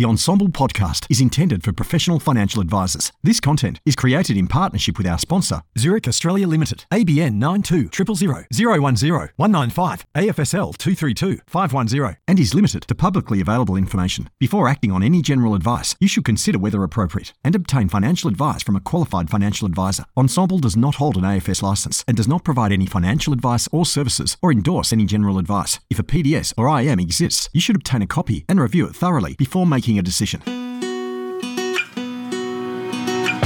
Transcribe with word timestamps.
The 0.00 0.06
Ensombl 0.06 0.48
podcast 0.48 1.04
is 1.10 1.20
intended 1.20 1.62
for 1.62 1.74
professional 1.74 2.18
financial 2.18 2.62
advisors. 2.62 3.12
This 3.22 3.38
content 3.38 3.80
is 3.84 3.94
created 3.94 4.34
in 4.34 4.46
partnership 4.48 4.96
with 4.96 5.06
our 5.06 5.18
sponsor, 5.18 5.60
Zurich 5.76 6.08
Australia 6.08 6.48
Limited, 6.48 6.86
ABN 6.90 7.34
92 7.34 7.90
000 7.92 8.44
010 8.50 8.80
195 8.80 10.06
AFSL 10.14 10.78
232 10.78 11.40
510, 11.46 12.16
and 12.26 12.40
is 12.40 12.54
limited 12.54 12.84
to 12.88 12.94
publicly 12.94 13.42
available 13.42 13.76
information. 13.76 14.30
Before 14.38 14.68
acting 14.68 14.90
on 14.90 15.02
any 15.02 15.20
general 15.20 15.54
advice, 15.54 15.94
you 16.00 16.08
should 16.08 16.24
consider 16.24 16.58
whether 16.58 16.82
appropriate 16.82 17.34
and 17.44 17.54
obtain 17.54 17.90
financial 17.90 18.30
advice 18.30 18.62
from 18.62 18.76
a 18.76 18.80
qualified 18.80 19.28
financial 19.28 19.66
advisor. 19.66 20.06
Ensombl 20.16 20.62
does 20.62 20.78
not 20.78 20.94
hold 20.94 21.18
an 21.18 21.24
AFS 21.24 21.60
license 21.60 22.06
and 22.08 22.16
does 22.16 22.26
not 22.26 22.42
provide 22.42 22.72
any 22.72 22.86
financial 22.86 23.34
advice 23.34 23.68
or 23.70 23.84
services 23.84 24.38
or 24.40 24.50
endorse 24.50 24.94
any 24.94 25.04
general 25.04 25.36
advice. 25.36 25.78
If 25.90 25.98
a 25.98 26.02
PDS 26.02 26.54
or 26.56 26.74
IM 26.80 27.00
exists, 27.00 27.50
you 27.52 27.60
should 27.60 27.76
obtain 27.76 28.00
a 28.00 28.06
copy 28.06 28.46
and 28.48 28.58
review 28.58 28.86
it 28.86 28.96
thoroughly 28.96 29.34
before 29.34 29.66
making 29.66 29.89
a 29.98 30.02
decision. 30.02 30.42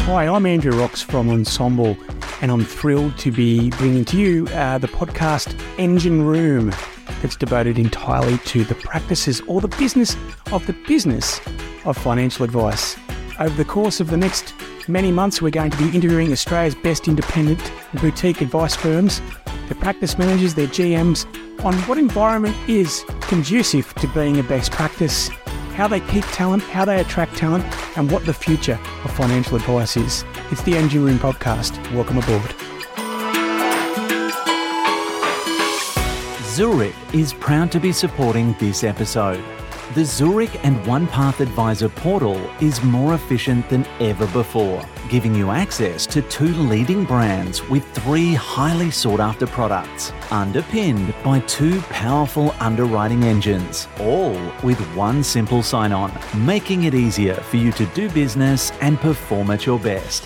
Hi, 0.07 0.29
I'm 0.29 0.45
Andrew 0.47 0.79
Rocks 0.79 1.01
from 1.01 1.29
Ensombl, 1.29 1.97
and 2.43 2.51
I'm 2.51 2.65
thrilled 2.65 3.17
to 3.19 3.33
be 3.33 3.71
bringing 3.71 4.05
to 4.05 4.19
you 4.19 4.47
uh, 4.49 4.79
the 4.79 4.89
podcast 4.89 5.59
Engine 5.79 6.23
Room 6.23 6.75
that's 7.23 7.37
devoted 7.37 7.79
entirely 7.79 8.39
to 8.39 8.65
the 8.65 8.75
practices 8.75 9.41
or 9.49 9.61
the 9.61 9.69
business 9.69 10.17
of 10.53 10.67
the 10.67 10.75
business 10.87 11.41
of 11.85 11.97
financial 11.97 12.45
advice. 12.45 12.97
Over 13.41 13.57
the 13.57 13.65
course 13.65 13.99
of 13.99 14.11
the 14.11 14.17
next 14.17 14.55
many 14.89 15.11
months, 15.11 15.41
we're 15.41 15.51
going 15.51 15.71
to 15.71 15.79
be 15.79 15.89
interviewing 15.97 16.33
Australia's 16.33 16.75
best 16.75 17.09
independent 17.09 17.73
boutique 17.95 18.41
advice 18.41 18.77
firms, 18.77 19.23
their 19.69 19.81
practice 19.81 20.19
managers, 20.19 20.55
their 20.55 20.67
GMs, 20.67 21.25
on 21.65 21.75
what 21.89 21.97
environment 21.97 22.55
is 22.69 23.05
conducive 23.23 23.93
to 23.95 24.07
being 24.09 24.39
a 24.39 24.43
best 24.43 24.71
practice 24.71 25.31
how 25.75 25.89
they 25.89 26.01
keep 26.01 26.25
talent, 26.27 26.63
how 26.63 26.85
they 26.85 27.01
attract 27.01 27.37
talent, 27.37 27.65
and 27.97 28.11
what 28.11 28.25
the 28.25 28.33
future 28.33 28.79
of 29.05 29.11
financial 29.11 29.57
advice 29.57 29.97
is. 29.97 30.25
It's 30.51 30.63
the 30.63 30.77
Engine 30.77 31.05
Room 31.05 31.19
podcast. 31.19 31.77
Welcome 31.93 32.19
aboard. 32.19 32.55
Zurich 36.55 36.95
is 37.13 37.33
proud 37.35 37.73
to 37.73 37.81
be 37.81 37.93
supporting 37.93 38.55
this 38.61 38.85
episode. 38.85 39.43
The 39.95 40.05
Zurich 40.05 40.65
and 40.65 40.77
OnePath 40.87 41.39
Advisor 41.39 41.89
portal 41.89 42.35
is 42.61 42.83
more 42.83 43.15
efficient 43.15 43.69
than 43.69 43.87
ever 44.01 44.27
before, 44.27 44.85
giving 45.09 45.37
you 45.37 45.51
access 45.53 46.05
to 46.07 46.21
two 46.23 46.49
leading 46.49 47.05
brands 47.05 47.63
with 47.69 47.89
three 47.93 48.35
highly 48.35 48.91
sought 48.91 49.21
after 49.21 49.47
products, 49.47 50.13
underpinned 50.33 51.15
by 51.23 51.39
two 51.47 51.81
powerful 51.83 52.57
underwriting 52.59 53.23
engines, 53.23 53.87
all 54.01 54.37
with 54.65 54.81
one 54.97 55.23
simple 55.23 55.63
sign 55.63 55.93
on, 55.93 56.11
making 56.45 56.83
it 56.83 56.95
easier 56.95 57.35
for 57.35 57.59
you 57.59 57.71
to 57.71 57.87
do 57.95 58.11
business 58.11 58.73
and 58.81 58.99
perform 58.99 59.53
at 59.53 59.65
your 59.65 59.79
best. 59.79 60.25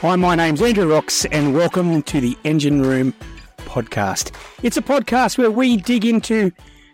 Hi, 0.00 0.16
my 0.16 0.34
name's 0.34 0.60
Andrew 0.60 0.92
Rocks, 0.92 1.24
and 1.26 1.54
welcome 1.54 2.02
to 2.02 2.20
the 2.20 2.36
Engine 2.42 2.82
Room 2.82 3.14
podcast. 3.58 4.32
It's 4.64 4.76
a 4.76 4.82
podcast 4.82 5.38
where 5.38 5.52
we 5.52 5.76
dig 5.76 6.04
into 6.04 6.50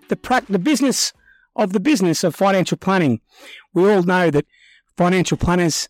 the, 0.09 0.17
pra- 0.17 0.45
the 0.51 0.59
business 0.59 1.15
of 1.57 1.73
the 1.73 1.81
business 1.81 2.25
of 2.25 2.35
financial 2.35 2.79
planning. 2.79 3.21
We 3.75 3.91
all 3.91 4.03
know 4.03 4.31
that 4.31 4.47
financial 4.97 5.37
planners 5.37 5.89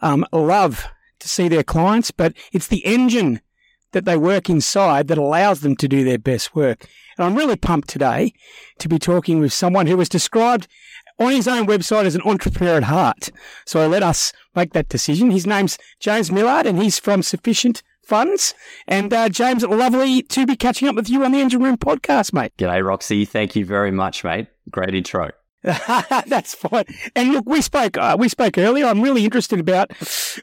um, 0.00 0.26
love 0.32 0.86
to 1.20 1.28
see 1.28 1.48
their 1.48 1.62
clients, 1.62 2.10
but 2.10 2.34
it's 2.52 2.66
the 2.66 2.84
engine 2.84 3.40
that 3.92 4.04
they 4.04 4.16
work 4.16 4.50
inside 4.50 5.08
that 5.08 5.18
allows 5.18 5.60
them 5.60 5.76
to 5.76 5.88
do 5.88 6.02
their 6.04 6.18
best 6.18 6.54
work. 6.54 6.86
And 7.16 7.26
I'm 7.26 7.36
really 7.36 7.56
pumped 7.56 7.88
today 7.88 8.32
to 8.78 8.88
be 8.88 8.98
talking 8.98 9.38
with 9.38 9.52
someone 9.52 9.86
who 9.86 9.96
was 9.96 10.08
described 10.08 10.66
on 11.18 11.32
his 11.32 11.46
own 11.46 11.66
website 11.66 12.04
as 12.04 12.14
an 12.14 12.22
entrepreneur 12.22 12.76
at 12.76 12.84
heart. 12.84 13.30
So 13.66 13.86
let 13.86 14.02
us 14.02 14.32
make 14.54 14.72
that 14.72 14.88
decision. 14.88 15.30
His 15.30 15.46
name's 15.46 15.78
James 16.00 16.32
Millard 16.32 16.66
and 16.66 16.82
he's 16.82 16.98
from 16.98 17.22
Sufficient 17.22 17.82
Funds. 18.02 18.54
And 18.88 19.12
uh, 19.12 19.28
James, 19.28 19.62
lovely 19.62 20.22
to 20.22 20.46
be 20.46 20.56
catching 20.56 20.88
up 20.88 20.96
with 20.96 21.08
you 21.08 21.24
on 21.24 21.32
the 21.32 21.40
Engine 21.40 21.62
Room 21.62 21.76
podcast, 21.76 22.32
mate. 22.32 22.52
G'day, 22.58 22.84
Roxy. 22.84 23.24
Thank 23.24 23.54
you 23.54 23.64
very 23.64 23.90
much, 23.90 24.24
mate. 24.24 24.51
Great 24.70 24.94
intro. 24.94 25.30
That's 25.62 26.54
fine. 26.54 26.84
And 27.14 27.32
look, 27.32 27.48
we 27.48 27.60
spoke 27.60 27.96
uh, 27.96 28.16
we 28.18 28.28
spoke 28.28 28.58
earlier. 28.58 28.86
I'm 28.86 29.00
really 29.00 29.24
interested 29.24 29.60
about 29.60 29.92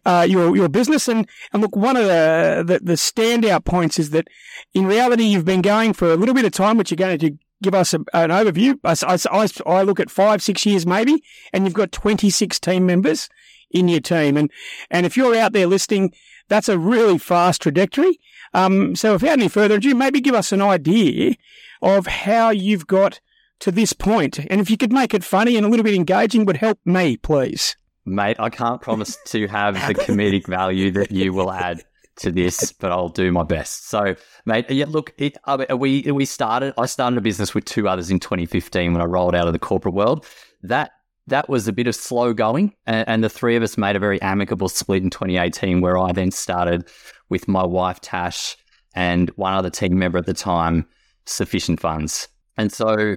uh, 0.06 0.26
your 0.28 0.56
your 0.56 0.70
business, 0.70 1.10
and 1.10 1.28
and 1.52 1.62
look, 1.62 1.76
one 1.76 1.98
of 1.98 2.06
the, 2.06 2.64
the, 2.66 2.80
the 2.80 2.94
standout 2.94 3.66
points 3.66 4.00
is 4.00 4.12
that 4.12 4.30
in 4.74 4.86
reality 4.86 5.24
you've 5.24 5.44
been 5.44 5.62
going 5.62 5.92
for 5.92 6.10
a 6.10 6.16
little 6.16 6.34
bit 6.34 6.46
of 6.46 6.54
time, 6.54 6.78
which 6.78 6.90
you're 6.90 6.96
going 6.96 7.20
to 7.20 7.38
give 7.62 7.76
us 7.76 7.94
a, 7.94 7.98
an 8.14 8.30
overview. 8.30 8.80
I, 8.86 8.96
I, 9.30 9.48
I 9.80 9.82
look 9.82 10.00
at 10.00 10.10
five 10.10 10.42
six 10.42 10.66
years 10.66 10.86
maybe, 10.86 11.22
and 11.52 11.66
you've 11.66 11.74
got 11.74 11.92
26 11.92 12.58
team 12.62 12.86
members 12.86 13.28
in 13.70 13.90
your 13.90 14.00
team, 14.00 14.38
and 14.38 14.50
and 14.90 15.06
if 15.06 15.18
you're 15.18 15.36
out 15.36 15.52
there 15.52 15.68
listening, 15.68 16.14
that's 16.48 16.70
a 16.70 16.80
really 16.80 17.18
fast 17.18 17.62
trajectory. 17.62 18.20
Um, 18.54 18.96
so 18.96 19.14
without 19.14 19.34
any 19.34 19.50
further 19.50 19.76
ado, 19.76 19.94
maybe 19.94 20.22
give 20.22 20.34
us 20.34 20.54
an 20.54 20.62
idea 20.62 21.36
of 21.82 22.08
how 22.08 22.52
you've 22.52 22.88
got 22.88 23.20
to 23.60 23.72
this 23.72 23.94
point. 23.94 24.40
And 24.40 24.62
if 24.62 24.70
you 24.70 24.78
could 24.78 24.94
make 24.94 25.14
it 25.14 25.24
funny 25.24 25.56
and 25.58 25.66
a 25.66 25.70
little 25.70 25.84
bit 25.84 25.96
engaging, 25.96 26.46
would 26.46 26.58
help 26.58 26.80
me, 26.86 27.18
please. 27.18 27.76
Mate, 28.06 28.40
I 28.40 28.50
can't 28.50 28.82
promise 28.82 29.18
to 29.28 29.48
have 29.48 29.76
the 29.76 29.94
comedic 30.06 30.48
value 30.48 30.92
that 30.92 31.12
you 31.12 31.34
will 31.34 31.52
add 31.52 31.84
to 32.20 32.32
this, 32.32 32.72
but 32.74 32.92
I'll 32.92 33.10
do 33.10 33.32
my 33.32 33.44
best. 33.44 33.90
So, 33.90 34.16
mate, 34.46 34.70
yeah, 34.70 34.86
look, 34.88 35.14
it, 35.18 35.38
uh, 35.46 35.66
we 35.78 36.02
we 36.12 36.26
started. 36.26 36.74
I 36.78 36.86
started 36.86 37.18
a 37.18 37.22
business 37.22 37.54
with 37.54 37.66
two 37.66 37.88
others 37.88 38.12
in 38.12 38.20
2015 38.20 38.94
when 38.94 39.02
I 39.02 39.06
rolled 39.06 39.36
out 39.36 39.48
of 39.48 39.54
the 39.54 39.60
corporate 39.60 39.94
world. 39.94 40.26
That 40.64 40.92
that 41.28 41.50
was 41.50 41.68
a 41.68 41.74
bit 41.74 41.88
of 41.88 41.96
slow 41.96 42.34
going, 42.34 42.74
and, 42.86 43.08
and 43.08 43.24
the 43.24 43.30
three 43.30 43.56
of 43.56 43.64
us 43.64 43.78
made 43.78 43.96
a 43.96 44.00
very 44.00 44.22
amicable 44.22 44.70
split 44.70 45.04
in 45.04 45.10
2018, 45.10 45.82
where 45.82 45.98
I 45.98 46.12
then 46.12 46.32
started 46.32 46.88
with 47.30 47.48
my 47.48 47.66
wife 47.66 48.00
Tash 48.02 48.58
and 48.96 49.30
one 49.32 49.54
other 49.54 49.70
team 49.70 49.98
member 49.98 50.18
at 50.18 50.26
the 50.26 50.34
time, 50.34 50.86
Sufficient 51.26 51.80
Funds, 51.80 52.28
and 52.58 52.72
so 52.72 53.16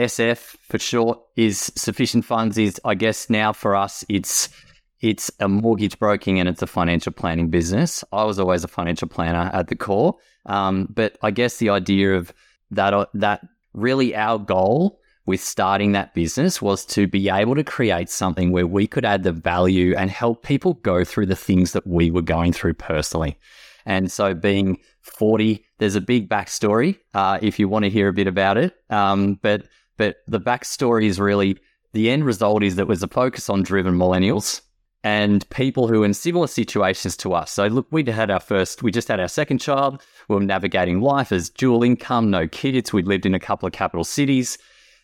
SF 0.00 0.56
for 0.62 0.78
short 0.78 1.20
is 1.36 1.72
sufficient 1.76 2.24
funds 2.24 2.56
is 2.56 2.80
I 2.84 2.94
guess 2.94 3.28
now 3.28 3.52
for 3.52 3.76
us 3.76 4.04
it's 4.08 4.48
it's 5.00 5.30
a 5.40 5.48
mortgage 5.48 5.98
broking 5.98 6.38
and 6.38 6.48
it's 6.48 6.62
a 6.62 6.66
financial 6.66 7.12
planning 7.12 7.48
business. 7.48 8.04
I 8.12 8.24
was 8.24 8.38
always 8.38 8.64
a 8.64 8.68
financial 8.68 9.08
planner 9.08 9.50
at 9.52 9.68
the 9.68 9.76
core, 9.76 10.16
um, 10.46 10.88
but 10.90 11.16
I 11.22 11.30
guess 11.30 11.56
the 11.56 11.70
idea 11.70 12.16
of 12.16 12.32
that 12.70 12.94
uh, 12.94 13.06
that 13.14 13.46
really 13.72 14.14
our 14.14 14.38
goal 14.38 15.00
with 15.26 15.40
starting 15.40 15.92
that 15.92 16.14
business 16.14 16.60
was 16.60 16.84
to 16.84 17.06
be 17.06 17.28
able 17.28 17.54
to 17.54 17.64
create 17.64 18.08
something 18.08 18.50
where 18.50 18.66
we 18.66 18.86
could 18.86 19.04
add 19.04 19.22
the 19.22 19.32
value 19.32 19.94
and 19.96 20.10
help 20.10 20.42
people 20.42 20.74
go 20.74 21.04
through 21.04 21.26
the 21.26 21.36
things 21.36 21.72
that 21.72 21.86
we 21.86 22.10
were 22.10 22.22
going 22.22 22.52
through 22.52 22.74
personally. 22.74 23.38
And 23.86 24.10
so, 24.10 24.34
being 24.34 24.78
40, 25.02 25.64
there's 25.78 25.94
a 25.94 26.00
big 26.00 26.28
backstory 26.28 26.98
uh, 27.14 27.38
if 27.40 27.58
you 27.58 27.68
want 27.68 27.84
to 27.84 27.90
hear 27.90 28.08
a 28.08 28.12
bit 28.12 28.26
about 28.26 28.58
it. 28.58 28.74
Um, 28.90 29.38
but 29.42 29.66
but 30.00 30.16
the 30.26 30.40
backstory 30.40 31.04
is 31.04 31.20
really 31.20 31.58
the 31.92 32.08
end 32.08 32.24
result 32.24 32.62
is 32.62 32.76
that 32.76 32.86
was 32.86 33.02
a 33.02 33.06
focus 33.06 33.50
on 33.50 33.62
driven 33.62 33.98
millennials 33.98 34.62
and 35.04 35.46
people 35.50 35.88
who 35.88 36.02
are 36.02 36.06
in 36.06 36.14
similar 36.14 36.46
situations 36.46 37.18
to 37.18 37.34
us. 37.34 37.52
So 37.52 37.66
look, 37.66 37.86
we 37.90 38.02
had 38.04 38.30
our 38.30 38.40
first, 38.40 38.82
we 38.82 38.90
just 38.92 39.08
had 39.08 39.20
our 39.20 39.28
second 39.28 39.58
child. 39.58 40.02
We 40.26 40.36
were 40.36 40.42
navigating 40.42 41.02
life 41.02 41.32
as 41.32 41.50
dual 41.50 41.82
income, 41.82 42.30
no 42.30 42.48
kids. 42.48 42.94
We'd 42.94 43.06
lived 43.06 43.26
in 43.26 43.34
a 43.34 43.38
couple 43.38 43.66
of 43.66 43.74
capital 43.74 44.04
cities. 44.04 44.56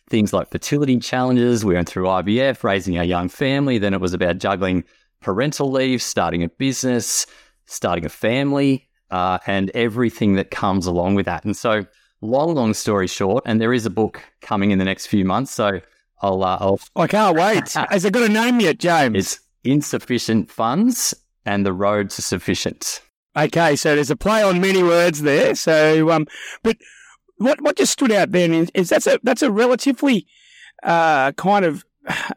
Things 0.09 0.33
like 0.33 0.49
fertility 0.49 0.97
challenges. 0.97 1.63
We 1.63 1.75
went 1.75 1.87
through 1.87 2.05
IVF, 2.05 2.63
raising 2.63 2.97
our 2.97 3.03
young 3.03 3.29
family. 3.29 3.77
Then 3.77 3.93
it 3.93 4.01
was 4.01 4.15
about 4.15 4.39
juggling 4.39 4.83
parental 5.21 5.69
leave, 5.69 6.01
starting 6.01 6.41
a 6.41 6.49
business, 6.49 7.27
starting 7.67 8.05
a 8.05 8.09
family, 8.09 8.89
uh, 9.11 9.37
and 9.45 9.69
everything 9.75 10.37
that 10.37 10.49
comes 10.49 10.87
along 10.87 11.13
with 11.13 11.27
that. 11.27 11.45
And 11.45 11.55
so 11.55 11.85
long, 12.21 12.55
long 12.55 12.73
story 12.73 13.07
short, 13.07 13.43
and 13.45 13.61
there 13.61 13.73
is 13.73 13.85
a 13.85 13.89
book 13.89 14.21
coming 14.41 14.71
in 14.71 14.79
the 14.79 14.85
next 14.85 15.07
few 15.07 15.25
months. 15.25 15.51
So 15.51 15.81
I'll, 16.21 16.43
uh, 16.43 16.57
I'll 16.59 16.79
I 16.95 17.07
can't 17.07 17.37
wait. 17.37 17.73
Has 17.89 18.05
it 18.05 18.13
got 18.13 18.23
a 18.23 18.31
name 18.31 18.59
yet, 18.59 18.79
James? 18.79 19.17
It's 19.17 19.39
Insufficient 19.63 20.49
Funds 20.49 21.13
and 21.45 21.65
the 21.65 21.73
Road 21.73 22.09
to 22.11 22.21
Sufficient. 22.21 23.01
Okay, 23.35 23.75
so 23.75 23.95
there's 23.95 24.09
a 24.09 24.15
play 24.15 24.41
on 24.41 24.61
many 24.61 24.81
words 24.81 25.21
there. 25.21 25.53
So, 25.55 26.09
um, 26.09 26.25
but 26.63 26.77
what 27.37 27.61
what 27.61 27.77
just 27.77 27.93
stood 27.93 28.11
out 28.11 28.31
then 28.31 28.53
is, 28.53 28.71
is 28.73 28.89
that's 28.89 29.07
a 29.07 29.19
that's 29.23 29.43
a 29.43 29.51
relatively 29.51 30.25
uh, 30.83 31.31
kind 31.33 31.65
of 31.65 31.85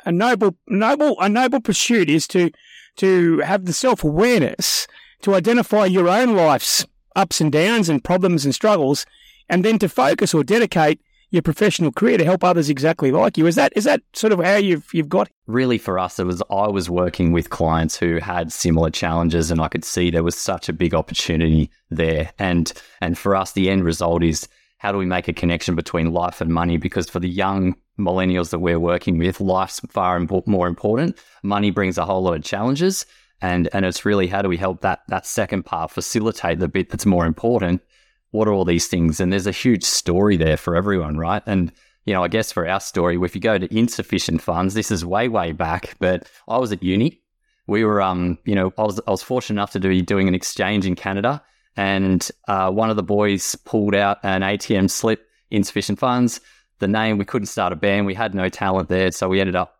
a 0.04 0.12
noble 0.12 0.56
noble 0.66 1.18
a 1.20 1.28
noble 1.28 1.60
pursuit 1.60 2.10
is 2.10 2.26
to 2.28 2.50
to 2.96 3.38
have 3.38 3.64
the 3.64 3.72
self 3.72 4.04
awareness 4.04 4.86
to 5.22 5.34
identify 5.34 5.84
your 5.84 6.08
own 6.08 6.34
life's 6.34 6.84
ups 7.16 7.40
and 7.40 7.52
downs 7.52 7.88
and 7.88 8.04
problems 8.04 8.44
and 8.44 8.54
struggles 8.54 9.06
and 9.50 9.64
then 9.64 9.78
to 9.80 9.88
focus 9.88 10.32
or 10.32 10.42
dedicate 10.42 11.00
your 11.30 11.42
professional 11.42 11.92
career 11.92 12.18
to 12.18 12.24
help 12.24 12.42
others 12.42 12.68
exactly 12.68 13.12
like 13.12 13.38
you. 13.38 13.46
Is 13.46 13.54
that 13.54 13.72
is 13.76 13.84
that 13.84 14.02
sort 14.14 14.32
of 14.32 14.40
how 14.40 14.56
you've 14.56 14.88
you've 14.92 15.08
got? 15.08 15.28
Really, 15.46 15.78
for 15.78 15.98
us, 15.98 16.18
it 16.18 16.24
was 16.24 16.42
I 16.50 16.68
was 16.68 16.88
working 16.90 17.32
with 17.32 17.50
clients 17.50 17.96
who 17.96 18.16
had 18.18 18.52
similar 18.52 18.90
challenges, 18.90 19.50
and 19.50 19.60
I 19.60 19.68
could 19.68 19.84
see 19.84 20.10
there 20.10 20.24
was 20.24 20.36
such 20.36 20.68
a 20.68 20.72
big 20.72 20.94
opportunity 20.94 21.70
there. 21.90 22.32
And 22.38 22.72
and 23.00 23.18
for 23.18 23.36
us, 23.36 23.52
the 23.52 23.70
end 23.70 23.84
result 23.84 24.22
is 24.22 24.48
how 24.78 24.92
do 24.92 24.98
we 24.98 25.06
make 25.06 25.28
a 25.28 25.32
connection 25.32 25.76
between 25.76 26.12
life 26.12 26.40
and 26.40 26.50
money? 26.50 26.78
Because 26.78 27.08
for 27.08 27.20
the 27.20 27.28
young 27.28 27.76
millennials 27.98 28.50
that 28.50 28.60
we're 28.60 28.80
working 28.80 29.18
with, 29.18 29.40
life's 29.40 29.80
far 29.90 30.18
more 30.46 30.66
important. 30.66 31.18
Money 31.42 31.70
brings 31.70 31.98
a 31.98 32.04
whole 32.06 32.22
lot 32.22 32.36
of 32.36 32.42
challenges, 32.42 33.06
and 33.40 33.68
and 33.72 33.84
it's 33.84 34.04
really 34.04 34.26
how 34.26 34.42
do 34.42 34.48
we 34.48 34.56
help 34.56 34.80
that 34.80 35.00
that 35.08 35.26
second 35.26 35.64
part 35.64 35.90
facilitate 35.90 36.58
the 36.58 36.68
bit 36.68 36.90
that's 36.90 37.06
more 37.06 37.26
important. 37.26 37.82
What 38.30 38.48
are 38.48 38.52
all 38.52 38.64
these 38.64 38.86
things? 38.86 39.20
And 39.20 39.32
there's 39.32 39.46
a 39.46 39.52
huge 39.52 39.84
story 39.84 40.36
there 40.36 40.56
for 40.56 40.76
everyone, 40.76 41.16
right? 41.16 41.42
And 41.46 41.72
you 42.06 42.14
know, 42.14 42.24
I 42.24 42.28
guess 42.28 42.50
for 42.50 42.66
our 42.66 42.80
story, 42.80 43.18
if 43.22 43.34
you 43.34 43.40
go 43.40 43.58
to 43.58 43.76
insufficient 43.76 44.40
funds, 44.40 44.74
this 44.74 44.90
is 44.90 45.04
way 45.04 45.28
way 45.28 45.52
back. 45.52 45.96
But 45.98 46.28
I 46.48 46.58
was 46.58 46.72
at 46.72 46.82
uni. 46.82 47.20
We 47.66 47.84
were, 47.84 48.00
um, 48.00 48.38
you 48.44 48.54
know, 48.54 48.72
I 48.78 48.82
was 48.82 49.00
I 49.06 49.10
was 49.10 49.22
fortunate 49.22 49.56
enough 49.56 49.72
to 49.72 49.80
be 49.80 50.02
doing 50.02 50.28
an 50.28 50.34
exchange 50.34 50.86
in 50.86 50.94
Canada, 50.94 51.42
and 51.76 52.28
uh, 52.48 52.70
one 52.70 52.90
of 52.90 52.96
the 52.96 53.02
boys 53.02 53.54
pulled 53.64 53.94
out 53.94 54.18
an 54.22 54.42
ATM 54.42 54.90
slip, 54.90 55.26
insufficient 55.50 55.98
funds 55.98 56.40
the 56.80 56.88
name. 56.88 57.18
We 57.18 57.24
couldn't 57.24 57.46
start 57.46 57.72
a 57.72 57.76
band. 57.76 58.06
We 58.06 58.14
had 58.14 58.34
no 58.34 58.48
talent 58.48 58.88
there, 58.88 59.12
so 59.12 59.28
we 59.28 59.40
ended 59.40 59.54
up 59.54 59.76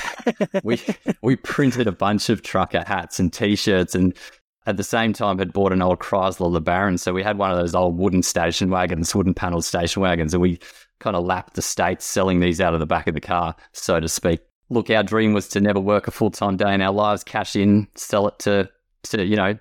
we 0.64 0.80
we 1.22 1.36
printed 1.36 1.86
a 1.86 1.92
bunch 1.92 2.30
of 2.30 2.42
trucker 2.42 2.82
hats 2.86 3.20
and 3.20 3.32
t-shirts, 3.32 3.94
and 3.94 4.16
at 4.66 4.76
the 4.76 4.84
same 4.84 5.12
time 5.12 5.38
had 5.38 5.52
bought 5.52 5.72
an 5.72 5.82
old 5.82 6.00
Chrysler 6.00 6.52
LeBaron. 6.52 6.98
So 6.98 7.12
we 7.12 7.22
had 7.22 7.38
one 7.38 7.50
of 7.50 7.56
those 7.56 7.74
old 7.74 7.96
wooden 7.96 8.22
station 8.22 8.70
wagons, 8.70 9.14
wooden 9.14 9.34
panelled 9.34 9.64
station 9.64 10.02
wagons, 10.02 10.34
and 10.34 10.42
we 10.42 10.58
kind 10.98 11.16
of 11.16 11.24
lapped 11.24 11.54
the 11.54 11.62
states 11.62 12.04
selling 12.04 12.40
these 12.40 12.60
out 12.60 12.74
of 12.74 12.80
the 12.80 12.86
back 12.86 13.06
of 13.06 13.14
the 13.14 13.20
car, 13.20 13.54
so 13.72 14.00
to 14.00 14.08
speak. 14.08 14.40
Look, 14.68 14.90
our 14.90 15.02
dream 15.02 15.32
was 15.32 15.48
to 15.50 15.60
never 15.60 15.80
work 15.80 16.08
a 16.08 16.10
full 16.10 16.30
time 16.30 16.56
day 16.56 16.74
in 16.74 16.82
our 16.82 16.92
lives, 16.92 17.22
cash 17.24 17.56
in, 17.56 17.88
sell 17.94 18.28
it 18.28 18.38
to 18.40 18.68
to 19.04 19.24
you 19.24 19.36
know 19.36 19.58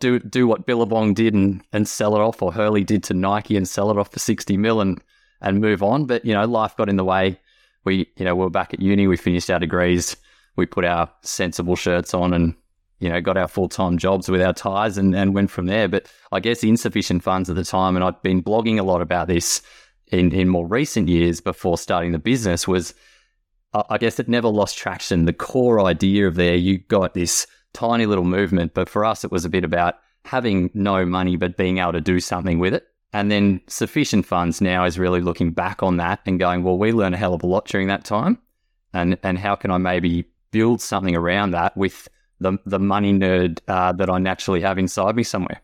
do 0.00 0.18
do 0.18 0.46
what 0.46 0.66
Billabong 0.66 1.14
did 1.14 1.32
and, 1.32 1.62
and 1.72 1.88
sell 1.88 2.14
it 2.14 2.20
off, 2.20 2.42
or 2.42 2.52
Hurley 2.52 2.84
did 2.84 3.02
to 3.04 3.14
Nike 3.14 3.56
and 3.56 3.66
sell 3.66 3.90
it 3.90 3.96
off 3.96 4.12
for 4.12 4.18
sixty 4.18 4.56
mil 4.56 4.80
and 4.80 5.00
and 5.42 5.60
move 5.60 5.82
on. 5.82 6.06
But, 6.06 6.24
you 6.24 6.32
know, 6.32 6.46
life 6.46 6.76
got 6.76 6.88
in 6.88 6.96
the 6.96 7.04
way. 7.04 7.38
We, 7.84 8.08
you 8.16 8.24
know, 8.24 8.36
we 8.36 8.46
are 8.46 8.50
back 8.50 8.72
at 8.72 8.80
uni, 8.80 9.08
we 9.08 9.16
finished 9.16 9.50
our 9.50 9.58
degrees, 9.58 10.16
we 10.54 10.66
put 10.66 10.84
our 10.84 11.10
sensible 11.22 11.74
shirts 11.74 12.14
on 12.14 12.32
and, 12.32 12.54
you 13.02 13.08
know, 13.08 13.20
got 13.20 13.36
our 13.36 13.48
full 13.48 13.68
time 13.68 13.98
jobs 13.98 14.28
with 14.28 14.40
our 14.40 14.52
ties 14.52 14.96
and, 14.96 15.14
and 15.14 15.34
went 15.34 15.50
from 15.50 15.66
there. 15.66 15.88
But 15.88 16.06
I 16.30 16.38
guess 16.38 16.62
insufficient 16.62 17.24
funds 17.24 17.50
at 17.50 17.56
the 17.56 17.64
time, 17.64 17.96
and 17.96 18.04
I'd 18.04 18.22
been 18.22 18.42
blogging 18.42 18.78
a 18.78 18.84
lot 18.84 19.02
about 19.02 19.26
this 19.26 19.60
in, 20.06 20.32
in 20.32 20.48
more 20.48 20.68
recent 20.68 21.08
years 21.08 21.40
before 21.40 21.76
starting 21.76 22.12
the 22.12 22.20
business, 22.20 22.68
was 22.68 22.94
I 23.74 23.98
guess 23.98 24.20
it 24.20 24.28
never 24.28 24.48
lost 24.48 24.78
traction. 24.78 25.24
The 25.24 25.32
core 25.32 25.84
idea 25.84 26.28
of 26.28 26.36
there, 26.36 26.54
you 26.54 26.78
got 26.78 27.14
this 27.14 27.46
tiny 27.72 28.06
little 28.06 28.24
movement, 28.24 28.74
but 28.74 28.88
for 28.88 29.04
us, 29.04 29.24
it 29.24 29.32
was 29.32 29.44
a 29.44 29.50
bit 29.50 29.64
about 29.64 29.94
having 30.24 30.70
no 30.74 31.04
money, 31.04 31.36
but 31.36 31.56
being 31.56 31.78
able 31.78 31.92
to 31.92 32.00
do 32.00 32.20
something 32.20 32.60
with 32.60 32.74
it. 32.74 32.86
And 33.12 33.30
then 33.30 33.62
sufficient 33.66 34.26
funds 34.26 34.60
now 34.60 34.84
is 34.84 34.98
really 34.98 35.20
looking 35.20 35.50
back 35.52 35.82
on 35.82 35.96
that 35.96 36.20
and 36.24 36.38
going, 36.38 36.62
well, 36.62 36.78
we 36.78 36.92
learned 36.92 37.14
a 37.14 37.18
hell 37.18 37.34
of 37.34 37.42
a 37.42 37.46
lot 37.46 37.66
during 37.66 37.88
that 37.88 38.04
time. 38.04 38.38
And, 38.94 39.18
and 39.22 39.38
how 39.38 39.56
can 39.56 39.70
I 39.70 39.78
maybe 39.78 40.26
build 40.50 40.80
something 40.80 41.16
around 41.16 41.50
that 41.50 41.76
with 41.76 42.08
the, 42.42 42.58
the 42.66 42.78
money 42.78 43.12
nerd 43.12 43.60
uh, 43.68 43.92
that 43.92 44.10
I 44.10 44.18
naturally 44.18 44.60
have 44.60 44.78
inside 44.78 45.16
me 45.16 45.22
somewhere? 45.22 45.62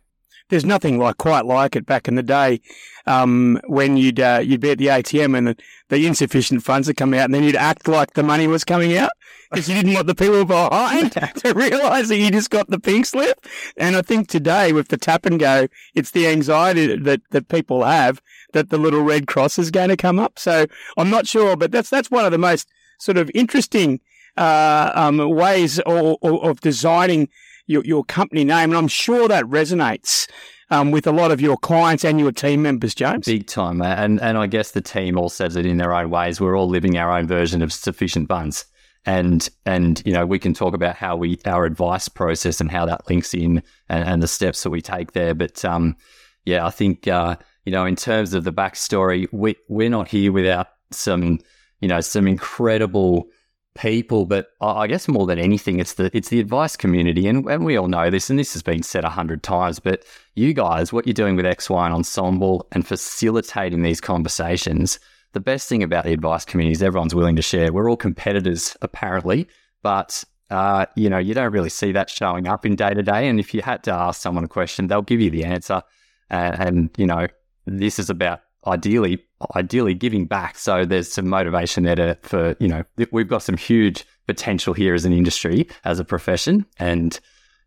there's 0.49 0.65
nothing 0.65 0.99
like 0.99 1.19
quite 1.19 1.45
like 1.45 1.77
it 1.77 1.87
back 1.87 2.09
in 2.09 2.15
the 2.15 2.23
day 2.23 2.61
um, 3.07 3.61
when 3.67 3.97
you'd 3.97 4.21
uh, 4.21 4.41
you'd 4.43 4.61
be 4.61 4.71
at 4.71 4.79
the 4.79 4.87
ATM 4.87 5.37
and 5.37 5.49
the, 5.49 5.57
the, 5.89 6.07
insufficient 6.07 6.63
funds 6.63 6.89
would 6.89 6.97
come 6.97 7.15
out, 7.15 7.25
and 7.25 7.35
then 7.35 7.45
you'd 7.45 7.57
act 7.57 7.89
like 7.89 8.15
the 8.15 8.23
money 8.23 8.47
was 8.47 8.65
coming 8.65 8.97
out 8.97 9.11
because 9.51 9.69
you 9.69 9.75
didn't 9.75 9.95
want 9.95 10.07
the 10.07 10.15
people 10.15 10.45
behind 10.45 11.13
to 11.37 11.53
realise 11.55 12.09
that 12.09 12.17
you 12.17 12.31
just 12.31 12.51
got 12.51 12.69
the 12.69 12.79
pink 12.79 13.07
slip. 13.07 13.47
And 13.77 13.97
I 13.97 14.03
think 14.03 14.29
today 14.29 14.73
with 14.73 14.89
the 14.89 14.97
tap 14.97 15.25
and 15.27 15.39
go, 15.39 15.69
it's 15.95 16.11
the 16.11 16.27
anxiety 16.27 16.97
that 16.97 17.23
that 17.31 17.49
people 17.49 17.85
have 17.85 18.21
that 18.53 18.71
the 18.71 18.79
little 18.79 19.03
red 19.03 19.27
cross 19.27 19.59
is 19.59 19.71
going 19.71 19.89
to 19.89 19.97
come 19.97 20.19
up. 20.19 20.39
So 20.39 20.67
I'm 20.97 21.11
not 21.11 21.27
sure, 21.27 21.57
but 21.57 21.71
that's 21.71 21.91
that's 21.91 22.11
one 22.11 22.25
of 22.25 22.33
the 22.33 22.39
most 22.39 22.69
sort 22.99 23.17
of 23.17 23.31
interesting 23.35 24.01
uh, 24.39 24.93
um, 24.95 25.19
ways 25.31 25.81
or, 25.81 26.17
or, 26.21 26.51
of 26.51 26.61
designing 26.61 27.29
your, 27.67 27.85
your 27.85 28.05
company 28.05 28.45
name. 28.45 28.71
And 28.71 28.77
I'm 28.77 28.89
sure 28.89 29.29
that 29.29 29.45
resonates 29.45 30.29
um, 30.71 30.91
with 30.91 31.07
a 31.07 31.13
lot 31.13 31.31
of 31.31 31.41
your 31.41 31.57
clients 31.57 32.05
and 32.05 32.21
your 32.21 32.33
team 32.33 32.63
members, 32.63 32.95
James. 32.95 33.27
Big 33.27 33.47
time. 33.47 33.81
And, 33.83 34.21
and 34.21 34.39
I 34.39 34.47
guess 34.47 34.73
the 34.73 34.81
team 34.81 35.19
all 35.19 35.29
says 35.29 35.57
it 35.57 35.67
in 35.67 35.79
their 35.79 35.95
own 35.95 36.11
ways. 36.11 36.41
We're 36.41 36.57
all 36.57 36.69
living 36.69 36.97
our 36.99 37.17
own 37.17 37.27
version 37.27 37.63
of 37.63 37.73
sufficient 37.73 38.29
funds. 38.29 38.67
And, 39.07 39.49
and, 39.65 40.03
you 40.05 40.13
know, 40.13 40.27
we 40.27 40.39
can 40.39 40.53
talk 40.53 40.75
about 40.75 40.97
how 40.97 41.17
we, 41.17 41.39
our 41.47 41.65
advice 41.65 42.09
process 42.09 42.61
and 42.61 42.71
how 42.71 42.85
that 42.87 43.09
links 43.09 43.33
in 43.33 43.63
and, 43.89 44.05
and 44.07 44.23
the 44.23 44.29
steps 44.29 44.63
that 44.63 44.71
we 44.71 44.83
take 44.83 45.13
there. 45.13 45.35
But, 45.35 45.65
um, 45.65 45.97
yeah, 46.45 46.67
I 46.67 46.71
think, 46.71 47.09
uh, 47.09 47.37
you 47.65 47.73
know, 47.73 47.87
in 47.87 47.97
terms 47.97 48.35
of 48.35 48.45
the 48.45 48.53
backstory, 48.53 49.27
we, 49.33 49.57
we're 49.69 49.89
not 49.91 50.09
here 50.09 50.33
without 50.33 50.69
some, 50.91 51.39
you 51.81 51.89
know, 51.89 52.01
some 52.01 52.27
incredible 52.27 53.29
people, 53.79 54.27
but 54.27 54.49
I 54.61 54.87
guess 54.87 55.09
more 55.09 55.27
than 55.27 55.39
anything, 55.39 55.79
it's 55.79 55.95
the 55.95 56.11
it's 56.17 56.29
the 56.29 56.41
advice 56.41 56.77
community, 56.77 57.27
and, 57.27 57.47
and 57.49 57.65
we 57.65 57.77
all 57.77 57.89
know 57.89 58.11
this, 58.11 58.29
and 58.29 58.39
this 58.39 58.53
has 58.53 58.63
been 58.63 58.83
said 58.83 59.05
a 59.05 59.09
hundred 59.09 59.43
times. 59.43 59.79
But 59.79 60.05
you 60.35 60.53
guys, 60.53 60.93
what 60.93 61.07
you're 61.07 61.15
doing 61.15 61.37
with 61.37 61.47
XY 61.47 61.87
and 61.87 62.05
Ensombl 62.05 62.63
and 62.73 62.87
facilitating 62.87 63.83
these 63.83 64.01
conversations, 64.01 64.99
the 65.33 65.41
best 65.41 65.69
thing 65.69 65.83
about 65.83 66.05
the 66.05 66.13
advice 66.13 66.45
community 66.45 66.73
is 66.73 66.83
everyone's 66.83 67.15
willing 67.15 67.37
to 67.37 67.43
share. 67.43 67.73
We're 67.73 67.89
all 67.89 67.97
competitors, 67.97 68.77
apparently, 68.83 69.49
but 69.83 70.25
uh, 70.51 70.87
you 70.97 71.09
know 71.09 71.19
you 71.19 71.35
don't 71.35 71.53
really 71.53 71.71
see 71.71 71.93
that 71.93 72.11
showing 72.11 72.49
up 72.49 72.67
in 72.67 72.77
day 72.77 72.95
to 72.95 73.03
day. 73.03 73.29
And 73.29 73.39
if 73.39 73.55
you 73.55 73.63
had 73.63 73.83
to 73.85 73.93
ask 73.93 74.21
someone 74.21 74.45
a 74.45 74.49
question, 74.49 74.89
they'll 74.89 75.03
give 75.03 75.21
you 75.21 75.31
the 75.31 75.45
answer, 75.45 75.83
and, 76.31 76.61
and 76.61 76.91
you 76.99 77.07
know 77.07 77.29
this 77.67 77.99
is 77.99 78.11
about 78.11 78.41
ideally 78.69 79.25
ideally 79.57 79.95
giving 79.95 80.27
back. 80.27 80.59
So 80.59 80.85
there's 80.85 81.13
some 81.13 81.29
motivation 81.29 81.85
there 81.85 81.97
to, 81.97 82.19
for, 82.23 82.57
you 82.59 82.69
know, 82.69 82.85
we've 83.13 83.29
got 83.29 83.43
some 83.43 83.57
huge 83.57 84.05
potential 84.27 84.75
here 84.75 84.95
as 84.95 85.05
an 85.05 85.13
industry, 85.13 85.69
as 85.85 86.01
a 86.01 86.05
profession, 86.05 86.67
and 86.79 87.19